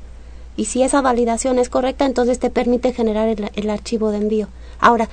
Y 0.58 0.66
si 0.66 0.84
esa 0.84 1.02
validación 1.02 1.60
es 1.60 1.70
correcta, 1.70 2.06
entonces 2.06 2.40
te 2.40 2.50
permite 2.50 2.94
generar 2.94 3.28
el, 3.28 3.52
el 3.56 3.70
archivo 3.70 4.12
de 4.12 4.18
envío. 4.18 4.48
Ahora, 4.80 5.10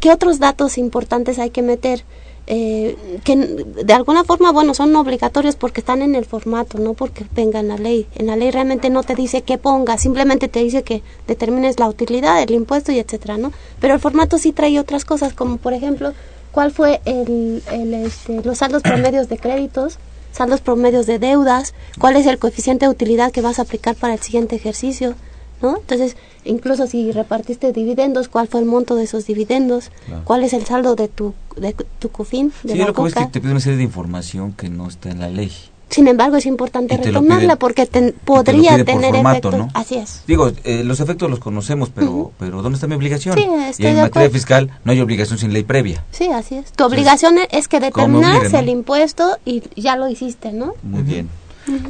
¿qué 0.00 0.10
otros 0.10 0.38
datos 0.38 0.78
importantes 0.78 1.38
hay 1.38 1.50
que 1.50 1.62
meter? 1.62 2.04
Eh, 2.46 2.96
que 3.24 3.36
de 3.36 3.92
alguna 3.92 4.24
forma, 4.24 4.50
bueno, 4.50 4.74
son 4.74 4.94
obligatorios 4.96 5.56
porque 5.56 5.80
están 5.80 6.02
en 6.02 6.14
el 6.14 6.24
formato, 6.24 6.78
no 6.78 6.94
porque 6.94 7.24
venga 7.34 7.60
en 7.60 7.68
la 7.68 7.76
ley. 7.76 8.06
En 8.14 8.26
la 8.26 8.36
ley 8.36 8.50
realmente 8.50 8.90
no 8.90 9.02
te 9.02 9.14
dice 9.14 9.42
qué 9.42 9.58
ponga, 9.58 9.96
simplemente 9.98 10.48
te 10.48 10.60
dice 10.60 10.82
que 10.82 11.02
determines 11.26 11.78
la 11.78 11.88
utilidad, 11.88 12.42
el 12.42 12.50
impuesto 12.50 12.90
y 12.92 12.98
etcétera, 12.98 13.38
¿no? 13.38 13.52
Pero 13.80 13.94
el 13.94 14.00
formato 14.00 14.38
sí 14.38 14.52
trae 14.52 14.78
otras 14.80 15.04
cosas, 15.04 15.34
como 15.34 15.56
por 15.58 15.72
ejemplo, 15.72 16.12
cuál 16.50 16.72
fue 16.72 17.00
el, 17.04 17.62
el 17.70 17.94
este, 17.94 18.42
los 18.42 18.58
saldos 18.58 18.82
promedios 18.82 19.28
de 19.28 19.38
créditos, 19.38 19.98
saldos 20.32 20.60
promedios 20.60 21.06
de 21.06 21.18
deudas, 21.18 21.74
cuál 21.98 22.16
es 22.16 22.26
el 22.26 22.38
coeficiente 22.38 22.86
de 22.86 22.90
utilidad 22.90 23.32
que 23.32 23.40
vas 23.40 23.58
a 23.58 23.62
aplicar 23.62 23.94
para 23.94 24.14
el 24.14 24.20
siguiente 24.20 24.56
ejercicio, 24.56 25.14
¿no? 25.60 25.76
Entonces, 25.76 26.16
incluso 26.44 26.86
si 26.86 27.12
repartiste 27.12 27.72
dividendos, 27.72 28.28
cuál 28.28 28.48
fue 28.48 28.60
el 28.60 28.66
monto 28.66 28.94
de 28.94 29.04
esos 29.04 29.26
dividendos, 29.26 29.90
cuál 30.24 30.44
es 30.44 30.52
el 30.52 30.64
saldo 30.64 30.96
de 30.96 31.08
tu, 31.08 31.34
de 31.56 31.74
tu 31.98 32.08
CUFIN. 32.10 32.52
De 32.62 32.74
sí, 32.74 32.78
lo 32.78 32.92
que 32.92 33.06
es 33.06 33.14
que 33.14 33.26
te 33.26 33.40
pide 33.40 33.52
una 33.52 33.60
serie 33.60 33.78
de 33.78 33.84
información 33.84 34.52
que 34.52 34.68
no 34.68 34.88
está 34.88 35.10
en 35.10 35.20
la 35.20 35.28
ley. 35.28 35.52
Sin 35.92 36.08
embargo, 36.08 36.38
es 36.38 36.46
importante 36.46 36.96
retomarla 36.96 37.56
porque 37.56 37.86
podría 38.24 38.82
tener 38.82 39.14
efectos. 39.14 39.54
Así 39.74 39.96
es. 39.96 40.22
Digo, 40.26 40.50
eh, 40.64 40.84
los 40.84 41.00
efectos 41.00 41.28
los 41.28 41.38
conocemos, 41.38 41.90
pero 41.94 42.32
pero 42.38 42.62
¿dónde 42.62 42.76
está 42.76 42.86
mi 42.86 42.94
obligación? 42.94 43.36
Sí, 43.36 43.46
y 43.76 43.86
en 43.86 43.96
materia 43.98 44.30
fiscal 44.30 44.70
no 44.84 44.92
hay 44.92 45.00
obligación 45.00 45.38
sin 45.38 45.52
ley 45.52 45.64
previa. 45.64 46.02
Sí, 46.10 46.28
así 46.28 46.56
es. 46.56 46.72
Tu 46.72 46.84
obligación 46.84 47.34
es 47.50 47.68
que 47.68 47.78
determinas 47.78 48.54
el 48.54 48.70
impuesto 48.70 49.36
y 49.44 49.62
ya 49.76 49.96
lo 49.96 50.08
hiciste, 50.08 50.52
¿no? 50.52 50.72
Muy 50.82 51.02
bien. 51.02 51.28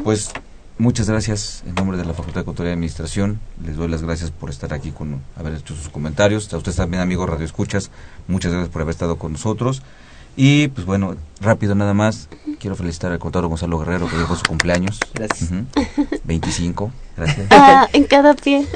Pues 0.03 0.33
Muchas 0.83 1.09
gracias 1.09 1.63
en 1.65 1.77
nombre 1.77 1.97
de 1.97 2.05
la 2.05 2.13
Facultad 2.13 2.41
de 2.41 2.45
Contaduría 2.45 2.73
y 2.73 2.75
Administración. 2.75 3.39
Les 3.65 3.77
doy 3.77 3.87
las 3.87 4.03
gracias 4.03 4.33
por 4.33 4.51
estar 4.51 4.75
aquí 4.75 4.91
con 4.91 5.23
haber 5.37 5.55
hecho 5.55 5.77
sus 5.77 5.89
comentarios. 5.89 6.53
A 6.53 6.57
ustedes 6.57 6.75
también, 6.75 7.01
amigos 7.01 7.31
Radio 7.31 7.47
Escuchas, 7.47 7.93
muchas 8.27 8.51
gracias 8.51 8.69
por 8.69 8.83
haber 8.83 8.91
estado 8.91 9.15
con 9.15 9.31
nosotros. 9.31 9.85
Y 10.35 10.67
pues 10.69 10.85
bueno, 10.85 11.15
rápido 11.41 11.77
nada 11.77 11.95
más, 11.95 12.29
quiero 12.59 12.75
felicitar 12.75 13.13
al 13.13 13.21
contador 13.21 13.49
Gonzalo 13.49 13.79
Guerrero 13.79 14.09
que 14.09 14.17
llegó 14.17 14.35
su 14.35 14.43
cumpleaños. 14.43 14.99
Gracias. 15.15 15.51
25, 16.25 16.93
gracias. 17.17 17.47
Ah, 17.51 17.87
en 17.93 18.03
cada 18.03 18.35
pie. 18.35 18.67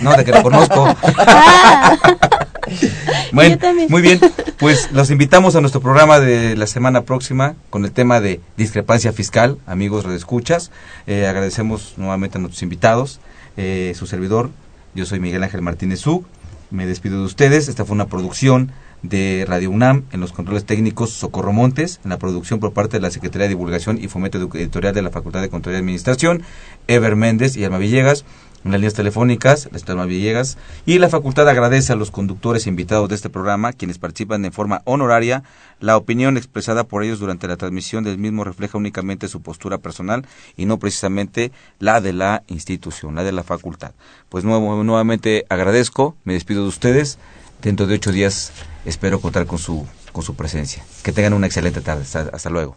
No, 0.00 0.12
de 0.12 0.24
que 0.24 0.30
lo 0.30 0.44
conozco. 0.44 0.86
Ah. 1.18 2.46
bueno, 3.32 3.56
muy 3.88 4.02
bien, 4.02 4.20
pues 4.58 4.90
los 4.92 5.10
invitamos 5.10 5.56
a 5.56 5.60
nuestro 5.60 5.80
programa 5.80 6.20
de 6.20 6.56
la 6.56 6.66
semana 6.66 7.02
próxima 7.02 7.54
con 7.70 7.84
el 7.84 7.92
tema 7.92 8.20
de 8.20 8.40
discrepancia 8.56 9.12
fiscal, 9.12 9.58
amigos 9.66 10.04
redescuchas. 10.04 10.70
Eh, 11.06 11.26
agradecemos 11.26 11.94
nuevamente 11.96 12.38
a 12.38 12.40
nuestros 12.40 12.62
invitados, 12.62 13.20
eh, 13.56 13.92
su 13.96 14.06
servidor, 14.06 14.50
yo 14.94 15.06
soy 15.06 15.20
Miguel 15.20 15.42
Ángel 15.42 15.62
Martínez 15.62 16.00
Zug, 16.00 16.24
me 16.70 16.86
despido 16.86 17.18
de 17.18 17.24
ustedes, 17.24 17.68
esta 17.68 17.84
fue 17.84 17.94
una 17.94 18.06
producción 18.06 18.72
de 19.02 19.44
Radio 19.46 19.70
UNAM, 19.70 20.04
en 20.12 20.20
los 20.20 20.32
controles 20.32 20.64
técnicos 20.64 21.10
Socorro 21.10 21.52
Montes, 21.52 22.00
en 22.02 22.10
la 22.10 22.18
producción 22.18 22.58
por 22.58 22.72
parte 22.72 22.96
de 22.96 23.00
la 23.00 23.10
Secretaría 23.10 23.44
de 23.44 23.50
Divulgación 23.50 23.98
y 24.02 24.08
Fomento 24.08 24.38
Editorial 24.38 24.92
de 24.92 25.02
la 25.02 25.10
Facultad 25.10 25.40
de 25.40 25.48
Control 25.48 25.74
y 25.74 25.78
Administración, 25.78 26.42
Ever 26.88 27.14
Méndez 27.16 27.56
y 27.56 27.64
Alma 27.64 27.78
Villegas, 27.78 28.24
en 28.64 28.72
las 28.72 28.80
líneas 28.80 28.94
telefónicas, 28.94 29.68
la 29.72 29.92
Alma 29.92 30.04
Villegas, 30.04 30.58
y 30.86 30.98
la 30.98 31.08
facultad 31.08 31.48
agradece 31.48 31.92
a 31.92 31.96
los 31.96 32.10
conductores 32.10 32.66
e 32.66 32.68
invitados 32.68 33.08
de 33.08 33.14
este 33.14 33.30
programa, 33.30 33.72
quienes 33.72 33.98
participan 33.98 34.42
de 34.42 34.50
forma 34.50 34.82
honoraria, 34.84 35.42
la 35.80 35.96
opinión 35.96 36.36
expresada 36.36 36.84
por 36.84 37.04
ellos 37.04 37.20
durante 37.20 37.48
la 37.48 37.56
transmisión 37.56 38.04
del 38.04 38.18
mismo 38.18 38.44
refleja 38.44 38.78
únicamente 38.78 39.28
su 39.28 39.42
postura 39.42 39.78
personal 39.78 40.26
y 40.56 40.66
no 40.66 40.78
precisamente 40.78 41.52
la 41.78 42.00
de 42.00 42.12
la 42.12 42.42
institución, 42.48 43.14
la 43.14 43.24
de 43.24 43.32
la 43.32 43.44
facultad. 43.44 43.92
Pues 44.28 44.44
nuevo, 44.44 44.82
nuevamente 44.82 45.46
agradezco, 45.48 46.16
me 46.24 46.32
despido 46.32 46.62
de 46.62 46.68
ustedes, 46.68 47.18
dentro 47.62 47.86
de 47.86 47.94
ocho 47.94 48.12
días 48.12 48.52
espero 48.84 49.20
contar 49.20 49.46
con 49.46 49.58
su, 49.58 49.86
con 50.12 50.22
su 50.22 50.34
presencia. 50.34 50.84
Que 51.02 51.12
tengan 51.12 51.32
una 51.32 51.46
excelente 51.46 51.80
tarde. 51.80 52.04
hasta 52.32 52.50
luego. 52.50 52.76